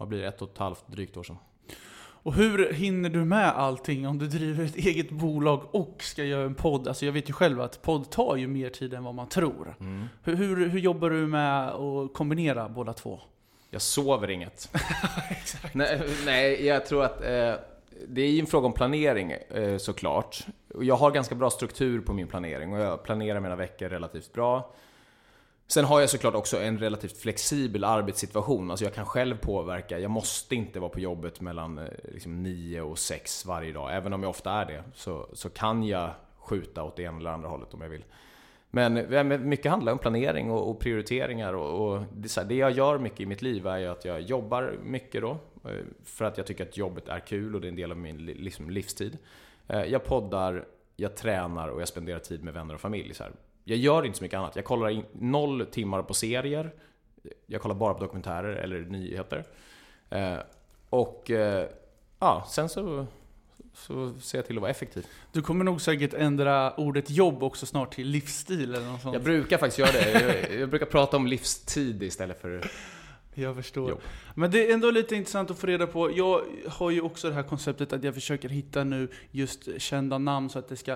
vad 0.02 0.08
blir 0.08 0.22
det, 0.22 0.28
ett 0.28 0.42
och 0.42 0.50
ett 0.52 0.58
halvt 0.58 0.88
drygt 0.88 1.18
år 1.18 1.24
sedan. 1.24 1.38
Och 2.24 2.34
hur 2.34 2.74
hinner 2.74 3.10
du 3.10 3.26
med 3.26 3.50
allting 3.50 4.08
om 4.08 4.18
du 4.18 4.28
driver 4.28 4.66
ett 4.66 4.76
eget 4.76 5.10
bolag 5.10 5.76
och 5.76 5.96
ska 6.00 6.24
göra 6.24 6.46
en 6.46 6.56
podd? 6.56 6.88
Alltså 6.88 7.06
jag 7.06 7.14
vet 7.14 7.30
ju 7.30 7.34
själv 7.34 7.62
att 7.62 7.82
podd 7.82 8.10
tar 8.10 8.36
ju 8.36 8.48
mer 8.48 8.70
tid 8.70 8.94
än 8.94 9.04
vad 9.04 9.16
man 9.16 9.30
tror. 9.30 9.76
Hur, 10.24 10.36
hur, 10.36 10.70
hur 10.70 10.80
jobbar 10.80 11.10
du 11.10 11.28
med 11.28 11.70
att 11.70 12.14
kombinera 12.14 12.70
båda 12.70 12.94
två? 12.94 13.20
Jag 13.70 13.82
sover 13.82 14.30
inget. 14.30 14.70
nej, 15.74 16.02
nej, 16.26 16.66
jag 16.66 16.86
tror 16.86 17.04
att 17.04 17.22
eh, 17.22 17.54
det 18.08 18.22
är 18.22 18.30
ju 18.30 18.40
en 18.40 18.48
fråga 18.48 18.68
om 18.68 18.74
planering 18.74 19.32
eh, 19.32 19.78
såklart. 19.78 20.46
Jag 20.82 20.96
har 20.96 21.12
ganska 21.12 21.36
bra 21.36 21.50
struktur 21.50 22.02
på 22.02 22.14
min 22.14 22.28
planering 22.28 22.74
och 22.74 22.80
jag 22.80 23.04
planerar 23.04 23.40
mina 23.40 23.56
veckor 23.56 23.90
relativt 23.90 24.34
bra. 24.34 24.74
Sen 25.72 25.86
har 25.86 26.00
jag 26.00 26.10
såklart 26.10 26.36
också 26.36 26.62
en 26.62 26.80
relativt 26.80 27.18
flexibel 27.18 27.84
arbetssituation. 27.84 28.72
Alltså 28.72 28.86
jag 28.86 28.94
kan 28.94 29.06
själv 29.06 29.38
påverka. 29.38 30.00
Jag 30.00 30.12
måste 30.12 30.56
inte 30.56 30.80
vara 30.80 30.90
på 30.90 31.00
jobbet 31.00 31.42
mellan 31.42 31.78
eh, 31.78 31.86
liksom 32.14 32.44
9 32.44 32.82
och 32.82 33.00
6 33.00 33.46
varje 33.46 33.74
dag. 33.74 33.96
Även 33.96 34.14
om 34.14 34.24
jag 34.24 34.30
ofta 34.30 34.52
är 34.52 34.66
det 34.66 34.84
så, 34.94 35.30
så 35.34 35.50
kan 35.50 35.84
jag 35.84 36.10
skjuta 36.38 36.84
åt 36.84 36.96
det 36.96 37.04
ena 37.04 37.18
eller 37.18 37.30
andra 37.30 37.50
hållet 37.50 37.74
om 37.74 37.82
jag 37.82 37.90
vill. 37.90 38.04
Men 38.70 38.98
eh, 38.98 39.24
mycket 39.24 39.72
handlar 39.72 39.92
om 39.92 39.98
planering 39.98 40.52
och, 40.52 40.70
och 40.70 40.80
prioriteringar 40.80 41.54
och, 41.54 41.94
och 41.94 42.04
det, 42.14 42.30
så 42.30 42.42
här, 42.42 42.48
det 42.48 42.56
jag 42.56 42.72
gör 42.72 42.98
mycket 42.98 43.20
i 43.20 43.26
mitt 43.26 43.42
liv 43.42 43.68
är 43.68 43.78
ju 43.78 43.88
att 43.88 44.06
jag 44.06 44.22
jobbar 44.22 44.76
mycket 44.84 45.22
då. 45.22 45.38
Eh, 45.66 45.86
för 46.04 46.26
att 46.26 46.38
jag 46.38 46.48
tycker 46.48 46.66
att 46.66 46.78
jobbet 46.78 47.08
är 47.08 47.20
kul 47.20 47.56
och 47.56 47.62
det 47.62 47.68
är 47.68 47.70
en 47.70 47.76
del 47.76 47.92
av 47.92 47.98
min 47.98 48.26
liksom, 48.26 48.70
livstid. 48.70 49.18
Jag 49.68 50.04
poddar, 50.04 50.66
jag 50.96 51.16
tränar 51.16 51.68
och 51.68 51.82
jag 51.82 51.88
spenderar 51.88 52.20
tid 52.20 52.44
med 52.44 52.54
vänner 52.54 52.74
och 52.74 52.82
familj. 52.82 53.14
Så 53.14 53.24
här. 53.24 53.32
Jag 53.64 53.78
gör 53.78 54.06
inte 54.06 54.18
så 54.18 54.24
mycket 54.24 54.38
annat. 54.38 54.56
Jag 54.56 54.66
kollar 54.66 54.90
in 54.90 55.06
noll 55.14 55.66
timmar 55.66 56.02
på 56.04 56.14
serier. 56.14 56.72
Jag 57.46 57.62
kollar 57.62 57.76
bara 57.76 57.94
på 57.94 58.00
dokumentärer 58.00 58.56
eller 58.56 58.80
nyheter. 58.80 59.44
Eh, 60.10 60.38
Och 60.90 61.32
eh, 61.32 61.68
ja, 62.20 62.46
sen 62.50 62.70
så, 62.70 63.06
så 63.74 64.14
ser 64.20 64.38
jag 64.38 64.46
till 64.46 64.58
att 64.58 64.62
vara 64.62 64.72
effektiv. 64.72 65.06
Du 65.32 65.42
kommer 65.42 65.66
nog 65.66 65.82
säkert 65.82 66.14
ändra 66.14 66.74
ordet 66.76 67.10
jobb 67.10 67.44
också 67.44 67.66
snart 67.66 67.94
till 67.94 68.08
livsstil 68.08 68.76
eller 68.76 68.86
något 68.88 69.02
sånt. 69.02 69.14
Jag 69.14 69.24
brukar 69.24 69.58
faktiskt 69.58 69.80
göra 69.80 69.92
det. 69.92 70.12
Jag, 70.52 70.60
jag 70.62 70.70
brukar 70.70 70.86
prata 70.86 71.18
om 71.18 71.28
livstid 71.28 72.04
istället 72.04 72.42
för 72.42 72.72
Jag 73.34 73.56
förstår. 73.56 73.90
jobb. 73.90 74.02
Men 74.36 74.52
det 74.52 74.70
är 74.70 74.74
ändå 74.74 74.92
lite 74.92 75.16
intressant 75.16 75.52
att 75.52 75.60
få 75.60 75.68
reda 75.68 75.88
på. 75.88 76.12
Jag 76.18 76.42
har 76.68 76.90
ju 76.90 77.02
också 77.02 77.28
det 77.30 77.34
här 77.36 77.44
konceptet 77.44 77.94
att 77.94 78.04
jag 78.04 78.14
försöker 78.14 78.50
hitta 78.50 78.84
nu 78.84 79.08
just 79.32 79.82
kända 79.82 80.18
namn 80.18 80.50
så 80.50 80.60
att 80.60 80.68
det 80.70 80.76
ska 80.78 80.92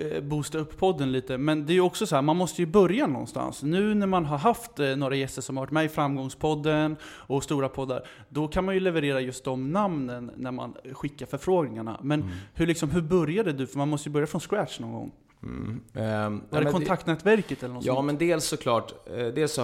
eh, 0.00 0.22
boosta 0.22 0.58
upp 0.58 0.78
podden 0.78 1.12
lite. 1.12 1.38
Men 1.38 1.66
det 1.66 1.72
är 1.72 1.74
ju 1.74 1.80
också 1.80 2.06
så 2.06 2.14
här, 2.14 2.22
man 2.22 2.36
måste 2.36 2.62
ju 2.62 2.66
börja 2.66 3.06
någonstans. 3.06 3.62
Nu 3.62 3.94
när 3.94 4.06
man 4.06 4.24
har 4.24 4.38
haft 4.38 4.78
eh, 4.80 4.96
några 4.96 5.14
gäster 5.16 5.42
som 5.42 5.56
har 5.56 5.62
varit 5.64 5.72
med 5.72 5.84
i 5.84 5.88
Framgångspodden 5.88 6.96
och 7.04 7.44
stora 7.44 7.68
poddar, 7.68 8.06
då 8.28 8.48
kan 8.48 8.64
man 8.64 8.74
ju 8.74 8.80
leverera 8.80 9.20
just 9.20 9.44
de 9.44 9.72
namnen 9.72 10.30
när 10.36 10.50
man 10.52 10.74
skickar 10.92 11.26
förfrågningarna. 11.26 12.00
Men 12.02 12.20
Mm. 12.22 12.32
hur, 12.54 12.66
liksom, 12.66 12.90
hur 12.90 13.02
började 13.02 13.52
du? 13.52 13.66
För 13.66 13.78
man 13.78 13.88
måste 13.88 14.08
ju 14.08 14.12
börja 14.12 14.26
från 14.26 14.40
scratch 14.40 14.80
någon 14.80 14.92
gång. 14.92 15.12
Mm. 15.46 15.80
Ehm, 15.94 16.42
Var 16.50 16.60
det 16.64 16.72
kontaktnätverket 16.72 17.62
eller 17.62 17.74
något 17.74 17.84
Ja, 17.84 17.94
sånt? 17.94 18.06
men 18.06 18.18
dels 18.18 18.44
såklart. 18.44 18.94
eh, 19.16 19.26
Dels 19.26 19.52
så 19.52 19.62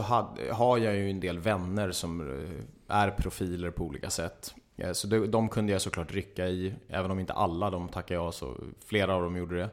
har 0.53 0.79
jag 0.79 0.97
ju 0.97 1.11
en 1.11 1.21
del 1.21 1.39
vänner 1.39 1.91
som 1.93 2.21
eh, 2.21 2.97
är 2.97 3.11
profiler 3.11 3.71
på 3.71 3.85
olika 3.85 4.11
sätt. 4.11 4.55
Eh, 4.77 4.93
Så 4.93 5.07
de, 5.07 5.27
de 5.27 5.49
kunde 5.49 5.73
jag 5.73 5.81
såklart 5.83 6.13
rycka 6.13 6.47
i, 6.49 6.75
även 6.89 7.11
om 7.11 7.19
inte 7.21 7.33
alla 7.33 7.71
de 7.71 7.89
tackade 7.89 8.21
jag 8.21 8.35
så 8.35 8.55
flera 8.87 9.15
av 9.15 9.23
dem 9.23 9.37
gjorde 9.37 9.57
det. 9.57 9.71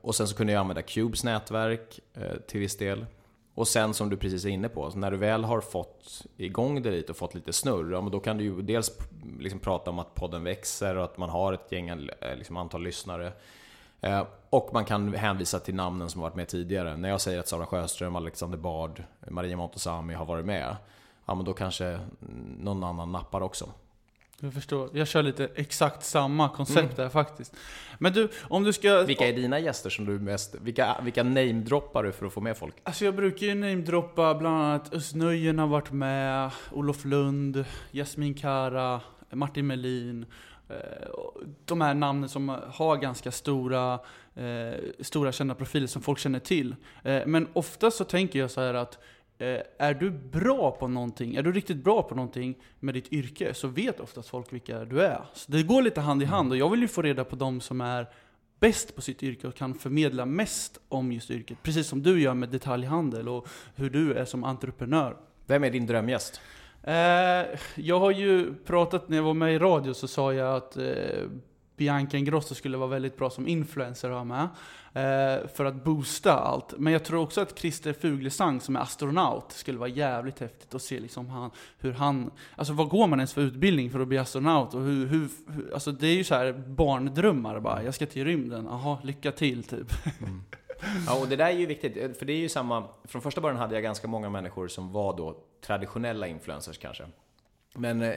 Och 0.00 0.14
sen 0.14 0.28
så 0.28 0.36
kunde 0.36 0.52
jag 0.52 0.60
använda 0.60 0.82
Cubes 0.82 1.24
nätverk 1.24 2.00
eh, 2.14 2.22
till 2.46 2.60
viss 2.60 2.76
del. 2.76 3.06
Och 3.54 3.68
sen 3.68 3.94
som 3.94 4.10
du 4.10 4.16
precis 4.16 4.44
är 4.44 4.48
inne 4.48 4.68
på, 4.68 4.88
när 4.94 5.10
du 5.10 5.16
väl 5.16 5.44
har 5.44 5.60
fått 5.60 6.26
igång 6.36 6.82
det 6.82 6.90
lite 6.90 7.12
och 7.12 7.16
fått 7.18 7.34
lite 7.34 7.52
snurr, 7.52 7.92
ja, 7.92 8.00
men 8.00 8.10
då 8.10 8.20
kan 8.20 8.36
du 8.38 8.44
ju 8.44 8.62
dels 8.62 8.98
liksom 9.40 9.60
prata 9.60 9.90
om 9.90 9.98
att 9.98 10.14
podden 10.14 10.44
växer 10.44 10.96
och 10.96 11.04
att 11.04 11.18
man 11.18 11.28
har 11.30 11.52
ett 11.52 11.72
gäng, 11.72 12.08
liksom 12.36 12.56
antal 12.56 12.82
lyssnare. 12.82 13.32
Eh, 14.00 14.24
Och 14.54 14.70
man 14.72 14.84
kan 14.84 15.14
hänvisa 15.14 15.58
till 15.60 15.74
namnen 15.74 16.10
som 16.10 16.20
varit 16.20 16.34
med 16.34 16.48
tidigare. 16.48 16.96
När 16.96 17.08
jag 17.08 17.20
säger 17.20 17.40
att 17.40 17.48
Sara 17.48 17.66
Sjöström, 17.66 18.16
Alexander 18.16 18.58
Bard, 18.58 19.02
Maria 19.30 19.56
Montazami 19.56 20.14
har 20.14 20.24
varit 20.24 20.46
med, 20.46 20.76
ja 21.26 21.34
men 21.34 21.44
då 21.44 21.52
kanske 21.52 22.00
någon 22.58 22.84
annan 22.84 23.12
nappar 23.12 23.40
också. 23.40 23.68
Jag 24.40 24.54
förstår. 24.54 24.90
Jag 24.92 25.08
kör 25.08 25.22
lite 25.22 25.48
exakt 25.54 26.04
samma 26.04 26.48
koncept 26.48 26.78
Mm. 26.78 26.94
där 26.96 27.08
faktiskt. 27.08 27.56
Men 27.98 28.12
du, 28.12 28.28
om 28.42 28.64
du 28.64 28.72
ska... 28.72 29.02
Vilka 29.02 29.28
är 29.28 29.32
dina 29.32 29.58
gäster 29.58 29.90
som 29.90 30.04
du 30.04 30.18
mest... 30.18 30.54
Vilka, 30.54 30.96
vilka 31.02 31.22
namedroppar 31.22 32.02
du 32.02 32.12
för 32.12 32.26
att 32.26 32.32
få 32.32 32.40
med 32.40 32.56
folk? 32.56 32.74
Alltså 32.82 33.04
jag 33.04 33.16
brukar 33.16 33.46
ju 33.46 33.54
namedroppa 33.54 34.34
bland 34.34 34.56
annat 34.56 34.94
Östnöjen 34.94 35.58
har 35.58 35.66
varit 35.66 35.92
med, 35.92 36.50
Olof 36.72 37.04
Lund, 37.04 37.64
Jasmin 37.92 38.34
Kara, 38.34 39.00
Martin 39.30 39.66
Melin. 39.66 40.26
Eh, 40.68 40.76
de 41.64 41.80
här 41.80 41.94
namnen 41.94 42.28
som 42.28 42.48
har 42.68 42.96
ganska 42.96 43.32
stora, 43.32 43.98
eh, 44.34 44.74
stora 45.00 45.32
kända 45.32 45.54
profiler 45.54 45.86
som 45.86 46.02
folk 46.02 46.18
känner 46.18 46.38
till. 46.38 46.76
Eh, 47.02 47.22
Men 47.26 47.48
ofta 47.52 47.90
så 47.90 48.04
tänker 48.04 48.38
jag 48.38 48.50
så 48.50 48.60
här 48.60 48.74
att 48.74 48.98
eh, 49.38 49.60
är 49.78 49.94
du 49.94 50.10
bra 50.10 50.70
på 50.70 50.88
någonting, 50.88 51.34
är 51.34 51.42
du 51.42 51.52
riktigt 51.52 51.84
bra 51.84 52.02
på 52.02 52.14
någonting 52.14 52.54
med 52.80 52.94
ditt 52.94 53.12
yrke 53.12 53.54
så 53.54 53.68
vet 53.68 54.00
oftast 54.00 54.28
folk 54.28 54.52
vilka 54.52 54.84
du 54.84 55.02
är. 55.02 55.24
Så 55.32 55.52
det 55.52 55.62
går 55.62 55.82
lite 55.82 56.00
hand 56.00 56.22
i 56.22 56.26
hand 56.26 56.50
och 56.52 56.56
jag 56.58 56.70
vill 56.70 56.80
ju 56.80 56.88
få 56.88 57.02
reda 57.02 57.24
på 57.24 57.36
de 57.36 57.60
som 57.60 57.80
är 57.80 58.06
bäst 58.60 58.96
på 58.96 59.02
sitt 59.02 59.22
yrke 59.22 59.46
och 59.48 59.54
kan 59.54 59.74
förmedla 59.74 60.26
mest 60.26 60.78
om 60.88 61.12
just 61.12 61.30
yrket. 61.30 61.58
Precis 61.62 61.86
som 61.86 62.02
du 62.02 62.20
gör 62.20 62.34
med 62.34 62.48
detaljhandel 62.48 63.28
och 63.28 63.48
hur 63.74 63.90
du 63.90 64.12
är 64.14 64.24
som 64.24 64.44
entreprenör. 64.44 65.16
Vem 65.46 65.64
är 65.64 65.70
din 65.70 65.86
drömgäst? 65.86 66.40
Eh, 66.86 67.58
jag 67.74 68.00
har 68.00 68.10
ju 68.10 68.54
pratat, 68.54 69.08
när 69.08 69.16
jag 69.16 69.24
var 69.24 69.34
med 69.34 69.54
i 69.54 69.58
radio 69.58 69.94
så 69.94 70.08
sa 70.08 70.34
jag 70.34 70.56
att 70.56 70.76
eh, 70.76 70.84
Bianca 71.76 72.16
Ingrosso 72.16 72.54
skulle 72.54 72.76
vara 72.76 72.88
väldigt 72.88 73.16
bra 73.16 73.30
som 73.30 73.48
influencer 73.48 74.10
att 74.10 74.16
ha 74.16 74.24
med. 74.24 74.48
Eh, 74.96 75.48
för 75.48 75.64
att 75.64 75.84
boosta 75.84 76.32
allt. 76.32 76.74
Men 76.78 76.92
jag 76.92 77.04
tror 77.04 77.20
också 77.20 77.40
att 77.40 77.58
Christer 77.58 77.92
Fuglesang 77.92 78.60
som 78.60 78.76
är 78.76 78.80
astronaut 78.80 79.52
skulle 79.52 79.78
vara 79.78 79.88
jävligt 79.88 80.38
häftigt 80.38 80.74
att 80.74 80.82
se 80.82 81.00
liksom 81.00 81.28
han, 81.28 81.50
hur 81.78 81.92
han... 81.92 82.30
Alltså 82.56 82.72
vad 82.72 82.88
går 82.88 83.06
man 83.06 83.18
ens 83.18 83.32
för 83.32 83.40
utbildning 83.40 83.90
för 83.90 84.00
att 84.00 84.08
bli 84.08 84.18
astronaut? 84.18 84.74
Och 84.74 84.80
hur, 84.80 85.06
hur, 85.06 85.28
hur, 85.48 85.74
alltså 85.74 85.92
det 85.92 86.06
är 86.06 86.14
ju 86.14 86.24
så 86.24 86.34
här 86.34 86.52
barndrömmar 86.52 87.60
bara. 87.60 87.82
Jag 87.82 87.94
ska 87.94 88.06
till 88.06 88.24
rymden, 88.24 88.64
jaha, 88.70 88.98
lycka 89.02 89.32
till 89.32 89.64
typ. 89.64 89.92
Mm. 90.20 90.42
Ja, 91.06 91.20
och 91.20 91.28
det 91.28 91.36
där 91.36 91.46
är 91.46 91.58
ju 91.58 91.66
viktigt, 91.66 91.96
eh, 91.96 92.10
för 92.10 92.26
det 92.26 92.32
är 92.32 92.38
ju 92.38 92.48
samma... 92.48 92.88
Från 93.04 93.22
första 93.22 93.40
början 93.40 93.58
hade 93.58 93.74
jag 93.74 93.82
ganska 93.82 94.08
många 94.08 94.30
människor 94.30 94.68
som 94.68 94.92
var 94.92 95.16
då 95.16 95.36
traditionella 95.60 96.26
influencers 96.26 96.78
kanske. 96.78 97.04
Men 97.74 98.02
eh, 98.02 98.14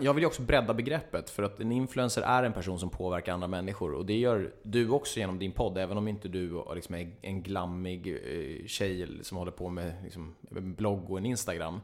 jag 0.00 0.14
vill 0.14 0.22
ju 0.22 0.26
också 0.26 0.42
bredda 0.42 0.74
begreppet, 0.74 1.30
för 1.30 1.42
att 1.42 1.60
en 1.60 1.72
influencer 1.72 2.22
är 2.22 2.42
en 2.42 2.52
person 2.52 2.78
som 2.78 2.90
påverkar 2.90 3.32
andra 3.32 3.48
människor. 3.48 3.94
Och 3.94 4.06
det 4.06 4.18
gör 4.18 4.52
du 4.62 4.90
också 4.90 5.18
genom 5.18 5.38
din 5.38 5.52
podd, 5.52 5.78
även 5.78 5.98
om 5.98 6.08
inte 6.08 6.28
du 6.28 6.62
liksom 6.74 6.94
är 6.94 7.10
en 7.22 7.42
glammig 7.42 8.08
eh, 8.08 8.66
tjej 8.66 9.08
som 9.22 9.38
håller 9.38 9.52
på 9.52 9.68
med 9.68 9.94
liksom, 10.04 10.34
en 10.56 10.74
blogg 10.74 11.10
och 11.10 11.18
en 11.18 11.26
Instagram. 11.26 11.80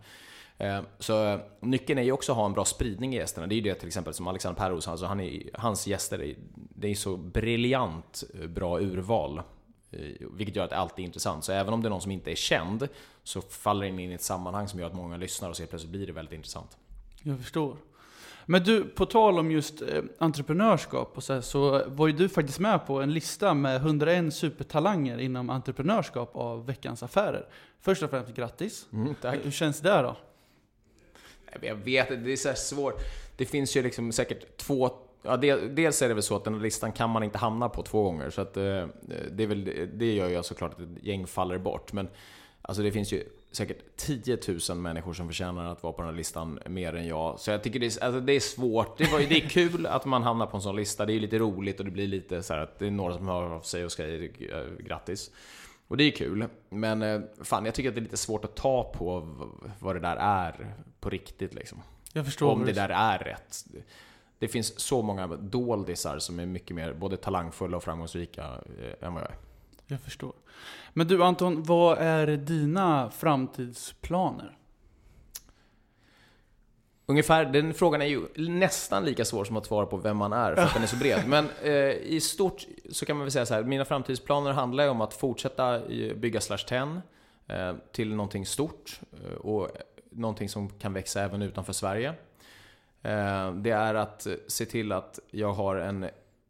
Så 0.98 1.38
nyckeln 1.60 1.98
är 1.98 2.02
ju 2.02 2.12
också 2.12 2.32
att 2.32 2.38
ha 2.38 2.46
en 2.46 2.52
bra 2.52 2.64
spridning 2.64 3.14
i 3.14 3.16
gästerna. 3.16 3.46
Det 3.46 3.54
är 3.54 3.56
ju 3.56 3.62
det 3.62 3.74
till 3.74 3.86
exempel 3.86 4.14
som 4.14 4.28
Alexander 4.28 4.60
Perros, 4.60 4.88
alltså 4.88 5.06
han 5.06 5.20
är, 5.20 5.42
hans 5.54 5.86
gäster, 5.86 6.22
är, 6.22 6.34
det 6.54 6.88
är 6.88 6.94
så 6.94 7.16
briljant 7.16 8.24
bra 8.48 8.80
urval. 8.80 9.42
Eh, 9.90 10.26
Vilket 10.32 10.56
gör 10.56 10.64
att 10.64 10.70
det 10.70 10.76
alltid 10.76 11.02
är 11.02 11.06
intressant. 11.06 11.44
Så 11.44 11.52
även 11.52 11.74
om 11.74 11.82
det 11.82 11.88
är 11.88 11.90
någon 11.90 12.00
som 12.00 12.10
inte 12.10 12.30
är 12.30 12.34
känd 12.34 12.88
så 13.22 13.40
faller 13.40 13.86
den 13.86 13.98
in 13.98 14.10
i 14.10 14.14
ett 14.14 14.22
sammanhang 14.22 14.68
som 14.68 14.80
gör 14.80 14.86
att 14.86 14.94
många 14.94 15.16
lyssnar 15.16 15.50
och 15.50 15.58
helt 15.58 15.70
plötsligt 15.70 15.92
blir 15.92 16.06
det 16.06 16.12
väldigt 16.12 16.34
intressant. 16.34 16.76
Jag 17.22 17.38
förstår. 17.38 17.76
Men 18.46 18.64
du, 18.64 18.84
på 18.84 19.06
tal 19.06 19.38
om 19.38 19.50
just 19.50 19.82
eh, 19.82 20.02
entreprenörskap 20.18 21.12
och 21.14 21.24
så, 21.24 21.32
här, 21.32 21.40
så 21.40 21.82
var 21.86 22.06
ju 22.06 22.12
du 22.12 22.28
faktiskt 22.28 22.58
med 22.58 22.86
på 22.86 23.00
en 23.00 23.12
lista 23.12 23.54
med 23.54 23.76
101 23.76 24.34
supertalanger 24.34 25.18
inom 25.18 25.50
entreprenörskap 25.50 26.36
av 26.36 26.66
Veckans 26.66 27.02
Affärer. 27.02 27.46
Först 27.80 28.02
och 28.02 28.10
främst 28.10 28.34
grattis. 28.34 28.86
Mm. 28.92 29.14
Hur 29.42 29.50
känns 29.50 29.80
det 29.80 30.02
då? 30.02 30.16
Jag 31.60 31.74
vet 31.74 32.10
inte, 32.10 32.22
det 32.24 32.32
är 32.32 32.36
så 32.36 32.54
svårt. 32.54 32.94
Det 33.36 33.46
finns 33.46 33.76
ju 33.76 33.82
liksom 33.82 34.12
säkert 34.12 34.56
två... 34.56 34.90
Ja, 35.22 35.36
del- 35.36 35.74
dels 35.74 36.02
är 36.02 36.08
det 36.08 36.14
väl 36.14 36.22
så 36.22 36.36
att 36.36 36.44
den 36.44 36.54
här 36.54 36.60
listan 36.60 36.92
kan 36.92 37.10
man 37.10 37.22
inte 37.22 37.38
hamna 37.38 37.68
på 37.68 37.82
två 37.82 38.02
gånger. 38.02 38.30
Så 38.30 38.40
att, 38.40 38.56
eh, 38.56 38.86
det, 39.30 39.42
är 39.42 39.46
väl, 39.46 39.88
det 39.94 40.12
gör 40.14 40.28
ju 40.28 40.42
såklart 40.42 40.72
att 40.72 40.80
ett 40.80 40.88
gäng 41.04 41.26
faller 41.26 41.58
bort. 41.58 41.92
Men 41.92 42.08
alltså, 42.62 42.82
det 42.82 42.92
finns 42.92 43.12
ju 43.12 43.24
säkert 43.52 43.78
10 43.96 44.38
000 44.70 44.78
människor 44.78 45.12
som 45.12 45.26
förtjänar 45.26 45.64
att 45.72 45.82
vara 45.82 45.92
på 45.92 46.02
den 46.02 46.10
här 46.10 46.16
listan 46.16 46.58
mer 46.66 46.94
än 46.94 47.06
jag. 47.06 47.40
Så 47.40 47.50
jag 47.50 47.62
tycker 47.62 47.80
det 47.80 47.86
är, 47.86 48.04
alltså, 48.04 48.20
det 48.20 48.32
är 48.32 48.40
svårt. 48.40 48.98
Det, 48.98 49.12
var, 49.12 49.20
ju- 49.20 49.26
det 49.26 49.36
är 49.44 49.48
kul 49.48 49.86
att 49.86 50.04
man 50.04 50.22
hamnar 50.22 50.46
på 50.46 50.56
en 50.56 50.62
sån 50.62 50.76
lista. 50.76 51.06
Det 51.06 51.12
är 51.12 51.20
lite 51.20 51.38
roligt 51.38 51.78
och 51.78 51.84
det 51.84 51.90
blir 51.90 52.06
lite 52.06 52.42
så 52.42 52.54
här 52.54 52.60
att 52.60 52.78
det 52.78 52.86
är 52.86 52.90
några 52.90 53.14
som 53.14 53.28
hör 53.28 53.42
av 53.42 53.60
sig 53.60 53.84
och 53.84 53.92
säger 53.92 54.22
eh, 54.22 54.84
grattis. 54.86 55.30
Och 55.88 55.96
det 55.96 56.04
är 56.04 56.10
kul. 56.10 56.46
Men 56.68 57.02
eh, 57.02 57.20
fan, 57.42 57.64
jag 57.64 57.74
tycker 57.74 57.88
att 57.88 57.94
det 57.94 57.98
är 57.98 58.02
lite 58.02 58.16
svårt 58.16 58.44
att 58.44 58.56
ta 58.56 58.92
på 58.94 59.34
vad 59.78 59.96
det 59.96 60.00
där 60.00 60.16
är 60.16 60.74
på 61.00 61.10
riktigt 61.10 61.54
liksom. 61.54 61.82
Jag 62.12 62.24
förstår. 62.24 62.50
Om 62.52 62.64
det 62.64 62.72
där 62.72 62.88
är 62.88 63.18
rätt. 63.18 63.64
Det 64.40 64.48
finns 64.48 64.80
så 64.80 65.02
många 65.02 65.26
doldisar 65.26 66.18
som 66.18 66.40
är 66.40 66.46
mycket 66.46 66.76
mer 66.76 66.92
både 66.92 67.16
talangfulla 67.16 67.76
och 67.76 67.82
framgångsrika 67.82 68.42
eh, 68.42 69.06
än 69.06 69.14
vad 69.14 69.22
jag 69.22 69.30
är. 69.30 69.36
Jag 69.86 70.00
förstår. 70.00 70.32
Men 70.92 71.06
du 71.08 71.24
Anton, 71.24 71.62
vad 71.62 71.98
är 71.98 72.26
dina 72.26 73.10
framtidsplaner? 73.10 74.56
Ungefär, 77.06 77.44
den 77.44 77.74
frågan 77.74 78.02
är 78.02 78.06
ju 78.06 78.48
nästan 78.48 79.04
lika 79.04 79.24
svår 79.24 79.44
som 79.44 79.56
att 79.56 79.66
svara 79.66 79.86
på 79.86 79.96
vem 79.96 80.16
man 80.16 80.32
är, 80.32 80.54
för 80.54 80.62
att 80.62 80.74
den 80.74 80.82
är 80.82 80.86
så 80.86 80.96
bred. 80.96 81.22
Men 81.26 81.48
eh, 81.62 81.72
i 81.90 82.20
stort 82.20 82.66
så 82.90 83.06
kan 83.06 83.16
man 83.16 83.24
väl 83.24 83.32
säga 83.32 83.46
så 83.46 83.54
här, 83.54 83.62
mina 83.62 83.84
framtidsplaner 83.84 84.52
handlar 84.52 84.84
ju 84.84 84.90
om 84.90 85.00
att 85.00 85.14
fortsätta 85.14 85.76
eh, 85.76 86.14
bygga 86.14 86.40
Slash 86.40 86.58
10 86.68 87.00
eh, 87.48 87.74
till 87.92 88.14
någonting 88.14 88.46
stort 88.46 89.00
eh, 89.24 89.32
och 89.32 89.68
någonting 90.10 90.48
som 90.48 90.68
kan 90.68 90.92
växa 90.92 91.22
även 91.22 91.42
utanför 91.42 91.72
Sverige. 91.72 92.14
Eh, 93.02 93.52
det 93.54 93.70
är 93.70 93.94
att 93.94 94.26
se 94.46 94.66
till 94.66 94.92
att 94.92 95.18
jag 95.30 95.52
har 95.52 95.76
en 95.76 96.06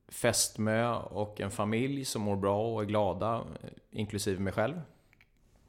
fästmö 0.08 0.94
och 0.94 1.40
en 1.40 1.50
familj 1.50 2.04
som 2.04 2.22
mår 2.22 2.36
bra 2.36 2.74
och 2.74 2.82
är 2.82 2.86
glada, 2.86 3.42
inklusive 3.90 4.40
mig 4.40 4.52
själv. 4.52 4.80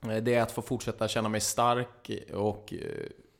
Eh, 0.10 0.18
Det 0.18 0.36
är 0.36 0.42
att 0.42 0.52
få 0.52 0.62
fortsätta 0.62 1.08
känna 1.08 1.30
mig 1.30 1.42
stark 1.42 2.12
och 2.34 2.74
eh, 2.74 2.80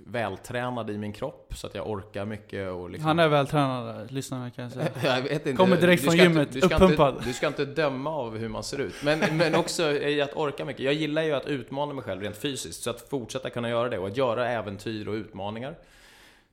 vältränad 0.06 0.90
i 0.90 0.98
min 0.98 1.14
kropp 1.14 1.54
så 1.56 1.68
att 1.68 1.76
jag 1.76 1.90
orkar 1.90 2.26
mycket 2.26 2.72
och 2.72 2.90
liksom... 2.90 3.08
Han 3.08 3.20
är 3.20 3.28
vältränad, 3.28 4.12
lyssnarna 4.12 4.50
kan 4.50 4.64
jag 4.64 4.72
säga. 4.72 4.90
jag 5.16 5.22
vet 5.22 5.32
inte. 5.32 5.54
Kommer 5.54 5.78
direkt 5.78 6.04
från 6.04 6.18
gymmet, 6.18 6.48
inte, 6.48 6.60
du 6.60 6.62
ska 6.62 6.76
uppumpad. 6.76 7.14
Inte, 7.14 7.26
du 7.28 7.34
ska 7.34 7.48
inte 7.48 7.66
döma 7.66 8.10
av 8.10 8.38
hur 8.38 8.50
man 8.50 8.64
ser 8.64 8.82
ut. 8.82 8.96
Men, 9.04 9.38
men 9.38 9.56
också 9.56 9.92
i 9.92 10.22
att 10.22 10.36
orka 10.36 10.66
mycket. 10.66 10.86
Jag 10.86 10.94
gillar 10.94 11.22
ju 11.22 11.34
att 11.34 11.46
utmana 11.46 11.94
mig 11.94 12.04
själv 12.04 12.22
rent 12.22 12.38
fysiskt. 12.38 12.84
Så 12.84 12.90
att 12.90 13.10
fortsätta 13.10 13.50
kunna 13.50 13.70
göra 13.70 13.90
det 13.90 13.98
och 13.98 14.08
att 14.08 14.18
göra 14.18 14.50
äventyr 14.50 15.08
och 15.08 15.14
utmaningar. 15.14 15.76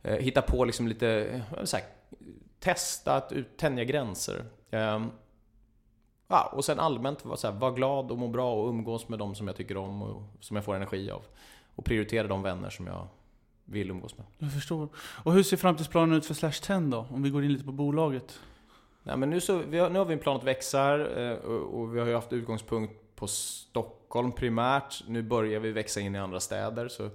Eh, 0.03 0.17
hitta 0.17 0.43
på 0.43 0.65
liksom 0.65 0.89
lite, 0.89 1.09
eh, 1.09 1.65
så 1.65 1.77
här, 1.77 1.87
testa 2.59 3.17
att 3.17 3.33
tänja 3.57 3.85
gränser. 3.85 4.45
Ehm, 4.71 5.11
ja, 6.29 6.53
och 6.53 6.65
sen 6.65 6.81
allmänt 6.81 7.25
vara 7.25 7.37
så 7.37 7.51
här, 7.51 7.55
var 7.55 7.73
glad 7.73 8.11
och 8.11 8.19
må 8.19 8.29
bra 8.29 8.55
och 8.55 8.69
umgås 8.69 9.09
med 9.09 9.19
de 9.19 9.35
som 9.35 9.47
jag 9.47 9.57
tycker 9.57 9.77
om 9.77 10.03
och 10.03 10.23
som 10.41 10.57
jag 10.57 10.65
får 10.65 10.75
energi 10.75 11.11
av. 11.11 11.23
Och 11.75 11.85
prioritera 11.85 12.29
de 12.29 12.43
vänner 12.43 12.71
som 12.71 12.87
jag 12.87 13.09
vill 13.65 13.91
umgås 13.91 14.19
med. 14.19 14.27
Jag 14.39 14.53
förstår. 14.53 14.89
Och 14.97 15.33
hur 15.33 15.43
ser 15.43 15.57
framtidsplanen 15.57 16.17
ut 16.17 16.27
för 16.27 16.35
Slash 16.35 16.53
10 16.53 16.81
då? 16.81 17.07
Om 17.11 17.23
vi 17.23 17.31
går 17.31 17.45
in 17.45 17.53
lite 17.53 17.65
på 17.65 17.73
bolaget. 17.73 18.41
Nej, 19.03 19.17
men 19.17 19.31
nu, 19.31 19.41
så, 19.41 19.57
vi 19.57 19.79
har, 19.79 19.91
nu 19.91 19.99
har 19.99 20.07
vi 20.07 20.13
en 20.13 20.19
plan 20.19 20.37
att 20.37 20.45
växa 20.45 20.79
här 20.79 21.31
eh, 21.31 21.37
och 21.49 21.95
vi 21.95 22.01
har 22.01 22.07
ju 22.07 22.15
haft 22.15 22.33
utgångspunkt 22.33 22.95
på 23.15 23.27
Stockholm 23.27 24.33
primärt. 24.33 25.05
Nu 25.07 25.23
börjar 25.23 25.61
vi 25.61 25.73
växa 25.73 26.01
in 26.01 26.15
i 26.15 26.19
andra 26.19 26.41
städer. 26.41 26.89
Så 26.89 27.11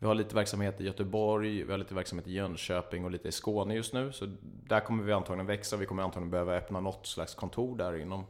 vi 0.00 0.06
har 0.06 0.14
lite 0.14 0.34
verksamhet 0.34 0.80
i 0.80 0.84
Göteborg, 0.84 1.64
vi 1.64 1.70
har 1.70 1.78
lite 1.78 1.94
verksamhet 1.94 2.28
i 2.28 2.32
Jönköping 2.32 3.04
och 3.04 3.10
lite 3.10 3.28
i 3.28 3.32
Skåne 3.32 3.74
just 3.74 3.92
nu. 3.92 4.12
Så 4.12 4.26
där 4.42 4.80
kommer 4.80 5.04
vi 5.04 5.12
antagligen 5.12 5.46
växa. 5.46 5.76
Vi 5.76 5.86
kommer 5.86 6.02
antagligen 6.02 6.30
behöva 6.30 6.56
öppna 6.56 6.80
något 6.80 7.06
slags 7.06 7.34
kontor 7.34 7.76
där 7.76 7.96
inom 7.96 8.24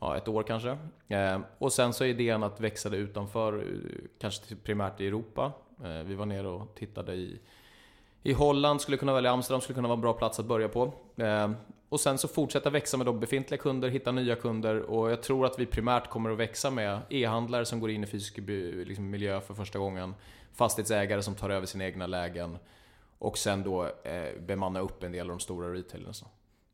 ja, 0.00 0.16
ett 0.16 0.28
år 0.28 0.42
kanske. 0.42 0.78
Eh, 1.08 1.40
och 1.58 1.72
sen 1.72 1.92
så 1.92 2.04
är 2.04 2.08
idén 2.08 2.42
att 2.42 2.60
växa 2.60 2.88
det 2.88 2.96
utanför, 2.96 3.58
eh, 3.58 3.64
kanske 4.18 4.56
primärt 4.56 5.00
i 5.00 5.06
Europa. 5.06 5.52
Eh, 5.84 6.02
vi 6.06 6.14
var 6.14 6.26
nere 6.26 6.48
och 6.48 6.74
tittade 6.74 7.14
i 7.14 7.38
i 8.22 8.32
Holland 8.32 8.80
skulle 8.80 8.96
kunna 8.96 9.14
välja 9.14 9.30
Amsterdam, 9.30 9.60
skulle 9.60 9.74
kunna 9.74 9.88
vara 9.88 9.96
en 9.96 10.00
bra 10.00 10.12
plats 10.12 10.40
att 10.40 10.46
börja 10.46 10.68
på. 10.68 10.92
Eh, 11.16 11.50
och 11.88 12.00
sen 12.00 12.18
så 12.18 12.28
fortsätta 12.28 12.70
växa 12.70 12.96
med 12.96 13.06
de 13.06 13.20
befintliga 13.20 13.60
kunder, 13.60 13.88
hitta 13.88 14.12
nya 14.12 14.36
kunder 14.36 14.82
och 14.82 15.10
jag 15.10 15.22
tror 15.22 15.46
att 15.46 15.58
vi 15.58 15.66
primärt 15.66 16.10
kommer 16.10 16.30
att 16.30 16.38
växa 16.38 16.70
med 16.70 17.00
e-handlare 17.08 17.64
som 17.64 17.80
går 17.80 17.90
in 17.90 18.04
i 18.04 18.06
fysisk 18.06 18.38
liksom 18.86 19.10
miljö 19.10 19.40
för 19.40 19.54
första 19.54 19.78
gången, 19.78 20.14
fastighetsägare 20.54 21.22
som 21.22 21.34
tar 21.34 21.50
över 21.50 21.66
sina 21.66 21.84
egna 21.84 22.06
lägen 22.06 22.58
och 23.18 23.38
sen 23.38 23.62
då 23.62 23.84
eh, 23.84 24.40
bemanna 24.40 24.80
upp 24.80 25.02
en 25.02 25.12
del 25.12 25.20
av 25.20 25.28
de 25.28 25.40
stora 25.40 25.72
retailerna. 25.72 26.12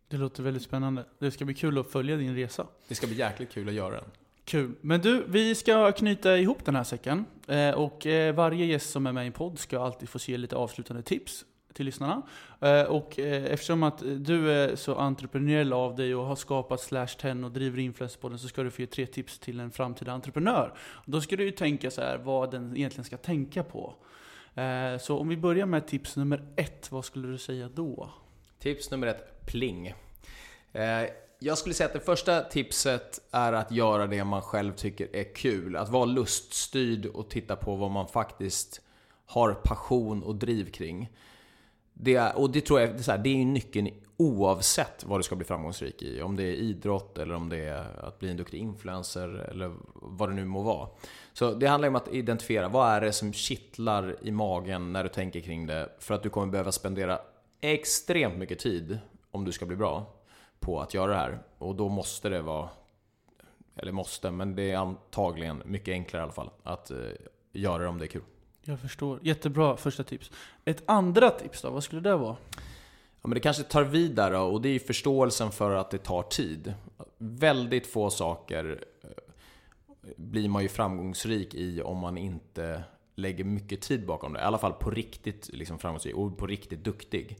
Det 0.08 0.16
låter 0.16 0.42
väldigt 0.42 0.62
spännande. 0.62 1.04
Det 1.18 1.30
ska 1.30 1.44
bli 1.44 1.54
kul 1.54 1.78
att 1.78 1.90
följa 1.90 2.16
din 2.16 2.34
resa. 2.34 2.66
Det 2.88 2.94
ska 2.94 3.06
bli 3.06 3.16
jäkligt 3.16 3.52
kul 3.52 3.68
att 3.68 3.74
göra 3.74 3.94
den. 3.94 4.10
Kul. 4.44 4.74
Men 4.80 5.00
du, 5.00 5.24
vi 5.28 5.54
ska 5.54 5.92
knyta 5.92 6.38
ihop 6.38 6.64
den 6.64 6.76
här 6.76 6.84
säcken. 6.84 7.24
Eh, 7.46 7.70
och 7.70 8.06
eh, 8.06 8.34
varje 8.34 8.64
gäst 8.66 8.90
som 8.90 9.06
är 9.06 9.12
med 9.12 9.24
i 9.24 9.26
en 9.26 9.32
podd 9.32 9.58
ska 9.58 9.80
alltid 9.80 10.08
få 10.08 10.18
ge 10.18 10.36
lite 10.36 10.56
avslutande 10.56 11.02
tips 11.02 11.44
till 11.78 11.86
lyssnarna. 11.86 12.22
Eh, 12.60 12.82
och 12.82 13.18
eh, 13.18 13.44
eftersom 13.44 13.82
att 13.82 14.02
du 14.16 14.52
är 14.52 14.76
så 14.76 14.94
entreprenöriell 14.94 15.72
av 15.72 15.96
dig 15.96 16.14
och 16.14 16.24
har 16.24 16.36
skapat 16.36 16.80
Slash 16.80 17.06
10 17.06 17.44
och 17.44 17.52
driver 17.52 17.78
Influencerpodden 17.78 18.38
så 18.38 18.48
ska 18.48 18.62
du 18.62 18.70
få 18.70 18.82
ge 18.82 18.86
tre 18.86 19.06
tips 19.06 19.38
till 19.38 19.60
en 19.60 19.70
framtida 19.70 20.12
entreprenör. 20.12 20.74
Då 21.06 21.20
ska 21.20 21.36
du 21.36 21.44
ju 21.44 21.50
tänka 21.50 21.90
så 21.90 22.00
här 22.00 22.18
vad 22.18 22.50
den 22.50 22.76
egentligen 22.76 23.04
ska 23.04 23.16
tänka 23.16 23.62
på. 23.62 23.94
Eh, 24.54 24.98
så 25.00 25.18
om 25.18 25.28
vi 25.28 25.36
börjar 25.36 25.66
med 25.66 25.86
tips 25.86 26.16
nummer 26.16 26.44
ett, 26.56 26.92
vad 26.92 27.04
skulle 27.04 27.28
du 27.28 27.38
säga 27.38 27.68
då? 27.74 28.10
Tips 28.58 28.90
nummer 28.90 29.06
ett, 29.06 29.46
pling. 29.46 29.94
Jag 31.38 31.58
skulle 31.58 31.74
säga 31.74 31.86
att 31.86 31.92
det 31.92 32.00
första 32.00 32.40
tipset 32.42 33.20
är 33.30 33.52
att 33.52 33.72
göra 33.72 34.06
det 34.06 34.24
man 34.24 34.42
själv 34.42 34.72
tycker 34.72 35.16
är 35.16 35.34
kul. 35.34 35.76
Att 35.76 35.88
vara 35.88 36.04
luststyrd 36.04 37.06
och 37.06 37.30
titta 37.30 37.56
på 37.56 37.76
vad 37.76 37.90
man 37.90 38.08
faktiskt 38.08 38.80
har 39.26 39.54
passion 39.54 40.22
och 40.22 40.34
driv 40.34 40.70
kring. 40.70 41.10
Det 42.00 42.16
är, 42.16 42.38
och 42.38 42.50
det 42.50 42.60
tror 42.60 42.80
jag 42.80 42.90
det 42.90 43.08
är, 43.08 43.18
det 43.18 43.28
är 43.28 43.44
nyckeln 43.44 43.88
oavsett 44.16 45.04
vad 45.04 45.18
du 45.18 45.22
ska 45.22 45.36
bli 45.36 45.44
framgångsrik 45.44 46.02
i. 46.02 46.22
Om 46.22 46.36
det 46.36 46.42
är 46.42 46.52
idrott 46.52 47.18
eller 47.18 47.34
om 47.34 47.48
det 47.48 47.58
är 47.58 48.04
att 48.04 48.18
bli 48.18 48.30
en 48.30 48.36
duktig 48.36 48.58
influencer 48.58 49.28
eller 49.28 49.74
vad 49.94 50.28
det 50.28 50.34
nu 50.34 50.44
må 50.44 50.62
vara. 50.62 50.88
Så 51.32 51.54
det 51.54 51.66
handlar 51.66 51.88
om 51.88 51.96
att 51.96 52.08
identifiera 52.08 52.68
vad 52.68 52.88
är 52.88 53.00
det 53.00 53.12
som 53.12 53.32
kittlar 53.32 54.16
i 54.22 54.30
magen 54.30 54.92
när 54.92 55.02
du 55.02 55.08
tänker 55.08 55.40
kring 55.40 55.66
det. 55.66 55.88
För 55.98 56.14
att 56.14 56.22
du 56.22 56.30
kommer 56.30 56.46
behöva 56.46 56.72
spendera 56.72 57.18
extremt 57.60 58.38
mycket 58.38 58.58
tid 58.58 58.98
om 59.30 59.44
du 59.44 59.52
ska 59.52 59.66
bli 59.66 59.76
bra 59.76 60.06
på 60.60 60.80
att 60.80 60.94
göra 60.94 61.10
det 61.10 61.16
här. 61.16 61.38
Och 61.58 61.74
då 61.74 61.88
måste 61.88 62.28
det 62.28 62.42
vara, 62.42 62.68
eller 63.76 63.92
måste, 63.92 64.30
men 64.30 64.54
det 64.54 64.70
är 64.70 64.76
antagligen 64.76 65.62
mycket 65.64 65.92
enklare 65.92 66.20
i 66.20 66.24
alla 66.24 66.32
fall 66.32 66.50
att 66.62 66.90
eh, 66.90 66.96
göra 67.52 67.82
det 67.82 67.88
om 67.88 67.98
det 67.98 68.04
är 68.04 68.08
kul. 68.08 68.22
Jag 68.68 68.80
förstår. 68.80 69.20
Jättebra 69.22 69.76
första 69.76 70.04
tips. 70.04 70.30
Ett 70.64 70.82
andra 70.86 71.30
tips 71.30 71.62
då, 71.62 71.70
vad 71.70 71.84
skulle 71.84 72.00
det 72.00 72.16
vara? 72.16 72.36
Ja, 73.22 73.28
men 73.28 73.30
det 73.30 73.40
kanske 73.40 73.62
tar 73.62 73.82
vid 73.82 74.14
där 74.14 74.30
då, 74.30 74.40
och 74.40 74.62
det 74.62 74.68
är 74.68 74.78
förståelsen 74.78 75.52
för 75.52 75.74
att 75.74 75.90
det 75.90 75.98
tar 75.98 76.22
tid. 76.22 76.74
Väldigt 77.18 77.86
få 77.86 78.10
saker 78.10 78.84
eh, 79.02 79.08
blir 80.16 80.48
man 80.48 80.62
ju 80.62 80.68
framgångsrik 80.68 81.54
i 81.54 81.82
om 81.82 81.98
man 81.98 82.18
inte 82.18 82.82
lägger 83.14 83.44
mycket 83.44 83.80
tid 83.80 84.06
bakom 84.06 84.32
det. 84.32 84.40
I 84.40 84.42
alla 84.42 84.58
fall 84.58 84.72
på 84.72 84.90
riktigt 84.90 85.50
liksom 85.52 85.78
framgångsrik 85.78 86.14
och 86.14 86.38
på 86.38 86.46
riktigt 86.46 86.84
duktig. 86.84 87.38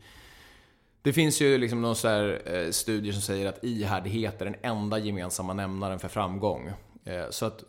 Det 1.03 1.13
finns 1.13 1.41
ju 1.41 1.59
liksom 1.59 1.83
någon 1.83 1.97
så 1.97 2.09
här, 2.09 2.43
eh, 2.45 2.71
studier 2.71 3.13
som 3.13 3.23
säger 3.23 3.47
att 3.47 3.65
ihärdighet 3.65 4.41
är 4.41 4.45
den 4.45 4.57
enda 4.63 4.99
gemensamma 4.99 5.53
nämnaren 5.53 5.99
för 5.99 6.09
framgång. 6.09 6.71
Eh, 7.05 7.31
så 7.31 7.47
att 7.47 7.65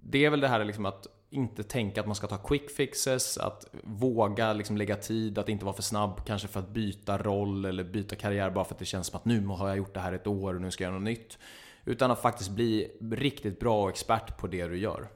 det 0.00 0.24
är 0.24 0.30
väl 0.30 0.40
det 0.40 0.48
här 0.48 0.64
liksom 0.64 0.86
att 0.86 1.06
inte 1.30 1.62
tänka 1.62 2.00
att 2.00 2.06
man 2.06 2.16
ska 2.16 2.26
ta 2.26 2.36
quick 2.36 2.70
fixes, 2.70 3.38
att 3.38 3.66
våga 3.82 4.52
liksom 4.52 4.76
lägga 4.76 4.96
tid, 4.96 5.38
att 5.38 5.48
inte 5.48 5.64
vara 5.64 5.74
för 5.74 5.82
snabb 5.82 6.26
kanske 6.26 6.48
för 6.48 6.60
att 6.60 6.68
byta 6.68 7.18
roll 7.18 7.64
eller 7.64 7.84
byta 7.84 8.16
karriär 8.16 8.50
bara 8.50 8.64
för 8.64 8.74
att 8.74 8.78
det 8.78 8.84
känns 8.84 9.06
som 9.06 9.16
att 9.16 9.24
nu 9.24 9.46
har 9.46 9.68
jag 9.68 9.76
gjort 9.76 9.94
det 9.94 10.00
här 10.00 10.12
ett 10.12 10.26
år 10.26 10.54
och 10.54 10.60
nu 10.60 10.70
ska 10.70 10.84
jag 10.84 10.90
göra 10.90 10.98
något 10.98 11.04
nytt. 11.04 11.38
Utan 11.84 12.10
att 12.10 12.22
faktiskt 12.22 12.50
bli 12.50 12.90
riktigt 13.10 13.60
bra 13.60 13.82
och 13.82 13.88
expert 13.88 14.38
på 14.38 14.46
det 14.46 14.66
du 14.66 14.78
gör. 14.78 15.08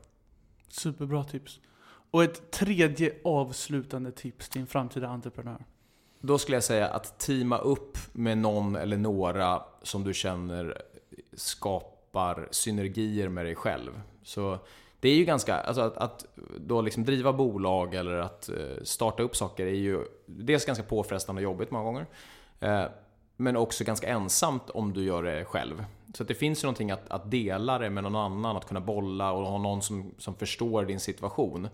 Superbra 0.69 1.25
tips. 1.25 1.61
Och 2.11 2.25
ett 2.25 2.51
tredje 2.51 3.15
avslutande 3.25 4.13
tips 4.13 4.49
till 4.49 4.61
en 4.61 4.67
framtida 4.67 5.09
entreprenör? 5.09 5.65
Då 6.21 6.39
skulle 6.39 6.57
jag 6.57 6.65
säga 6.65 6.89
att 6.89 7.19
teama 7.19 7.59
upp 7.59 7.99
med 8.13 8.39
någon 8.39 8.77
eller 8.77 8.97
några 8.97 9.63
som 9.83 10.05
du 10.05 10.15
känner 10.15 10.83
skapar 11.33 12.49
synergier 12.51 13.29
med 13.29 13.45
dig 13.47 13.55
själv. 13.55 14.01
Så 14.23 14.59
det 15.01 15.09
är 15.09 15.15
ju 15.15 15.25
ganska, 15.25 15.55
alltså 15.55 15.83
att, 15.83 15.97
att 15.97 16.27
då 16.57 16.81
liksom 16.81 17.05
driva 17.05 17.33
bolag 17.33 17.95
eller 17.95 18.17
att 18.17 18.49
eh, 18.49 18.83
starta 18.83 19.23
upp 19.23 19.37
saker 19.37 19.67
är 19.67 19.71
ju 19.71 20.05
dels 20.27 20.65
ganska 20.65 20.85
påfrestande 20.85 21.41
och 21.41 21.45
jobbigt 21.45 21.71
många 21.71 21.85
gånger. 21.85 22.07
Eh, 22.61 22.85
men 23.37 23.57
också 23.57 23.85
ganska 23.85 24.09
ensamt 24.09 24.71
om 24.71 24.93
du 24.93 25.05
gör 25.05 25.23
det 25.23 25.45
själv. 25.45 25.85
Så 26.15 26.25
det 26.25 26.35
finns 26.35 26.65
ju 26.65 26.67
någonting 26.67 26.91
att, 26.91 27.11
att 27.11 27.31
dela 27.31 27.79
det 27.79 27.91
med 27.91 28.03
någon 28.03 28.17
annan, 28.17 28.57
att 28.57 28.69
kunna 28.69 28.81
bolla 28.81 29.33
och 29.33 29.47
ha 29.47 29.59
någon 29.59 29.83
som, 29.83 30.15
som 30.19 30.35
förstår 30.35 30.85
din 30.85 31.01
situation. 31.01 31.69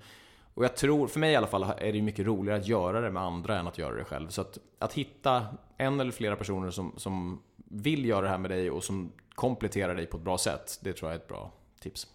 Och 0.54 0.64
jag 0.64 0.76
tror, 0.76 1.06
för 1.06 1.20
mig 1.20 1.32
i 1.32 1.36
alla 1.36 1.46
fall, 1.46 1.66
är 1.78 1.92
det 1.92 2.02
mycket 2.02 2.26
roligare 2.26 2.60
att 2.60 2.66
göra 2.66 3.00
det 3.00 3.10
med 3.10 3.22
andra 3.22 3.58
än 3.58 3.66
att 3.66 3.78
göra 3.78 3.94
det 3.94 4.04
själv. 4.04 4.28
Så 4.28 4.40
att, 4.40 4.58
att 4.78 4.92
hitta 4.92 5.46
en 5.76 6.00
eller 6.00 6.12
flera 6.12 6.36
personer 6.36 6.70
som, 6.70 6.92
som 6.96 7.42
vill 7.56 8.04
göra 8.04 8.20
det 8.20 8.28
här 8.28 8.38
med 8.38 8.50
dig 8.50 8.70
och 8.70 8.84
som 8.84 9.12
kompletterar 9.34 9.94
dig 9.94 10.06
på 10.06 10.16
ett 10.16 10.22
bra 10.22 10.38
sätt, 10.38 10.78
det 10.82 10.92
tror 10.92 11.10
jag 11.10 11.16
är 11.16 11.20
ett 11.20 11.28
bra 11.28 11.50
tips. 11.80 12.06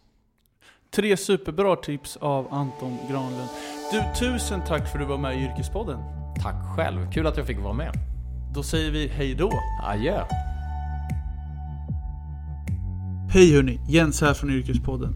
Tre 0.96 1.18
superbra 1.18 1.76
tips 1.76 2.18
av 2.18 2.54
Anton 2.54 2.98
Granlund. 3.10 3.50
Du, 3.92 4.04
tusen 4.20 4.62
tack 4.68 4.92
för 4.92 5.00
att 5.00 5.06
du 5.06 5.10
var 5.10 5.18
med 5.18 5.38
i 5.38 5.44
Yrkespodden. 5.44 6.00
Tack 6.42 6.76
själv, 6.76 7.12
kul 7.12 7.28
att 7.28 7.38
jag 7.38 7.48
fick 7.48 7.60
vara 7.60 7.74
med. 7.74 7.94
Då 8.54 8.64
säger 8.64 8.92
vi 8.92 9.08
hej 9.08 9.36
då. 9.36 9.52
Adjö. 9.84 10.24
Hej 13.30 13.56
hörni, 13.56 13.80
Jens 13.90 14.22
här 14.22 14.34
från 14.34 14.50
Yrkespodden. 14.50 15.16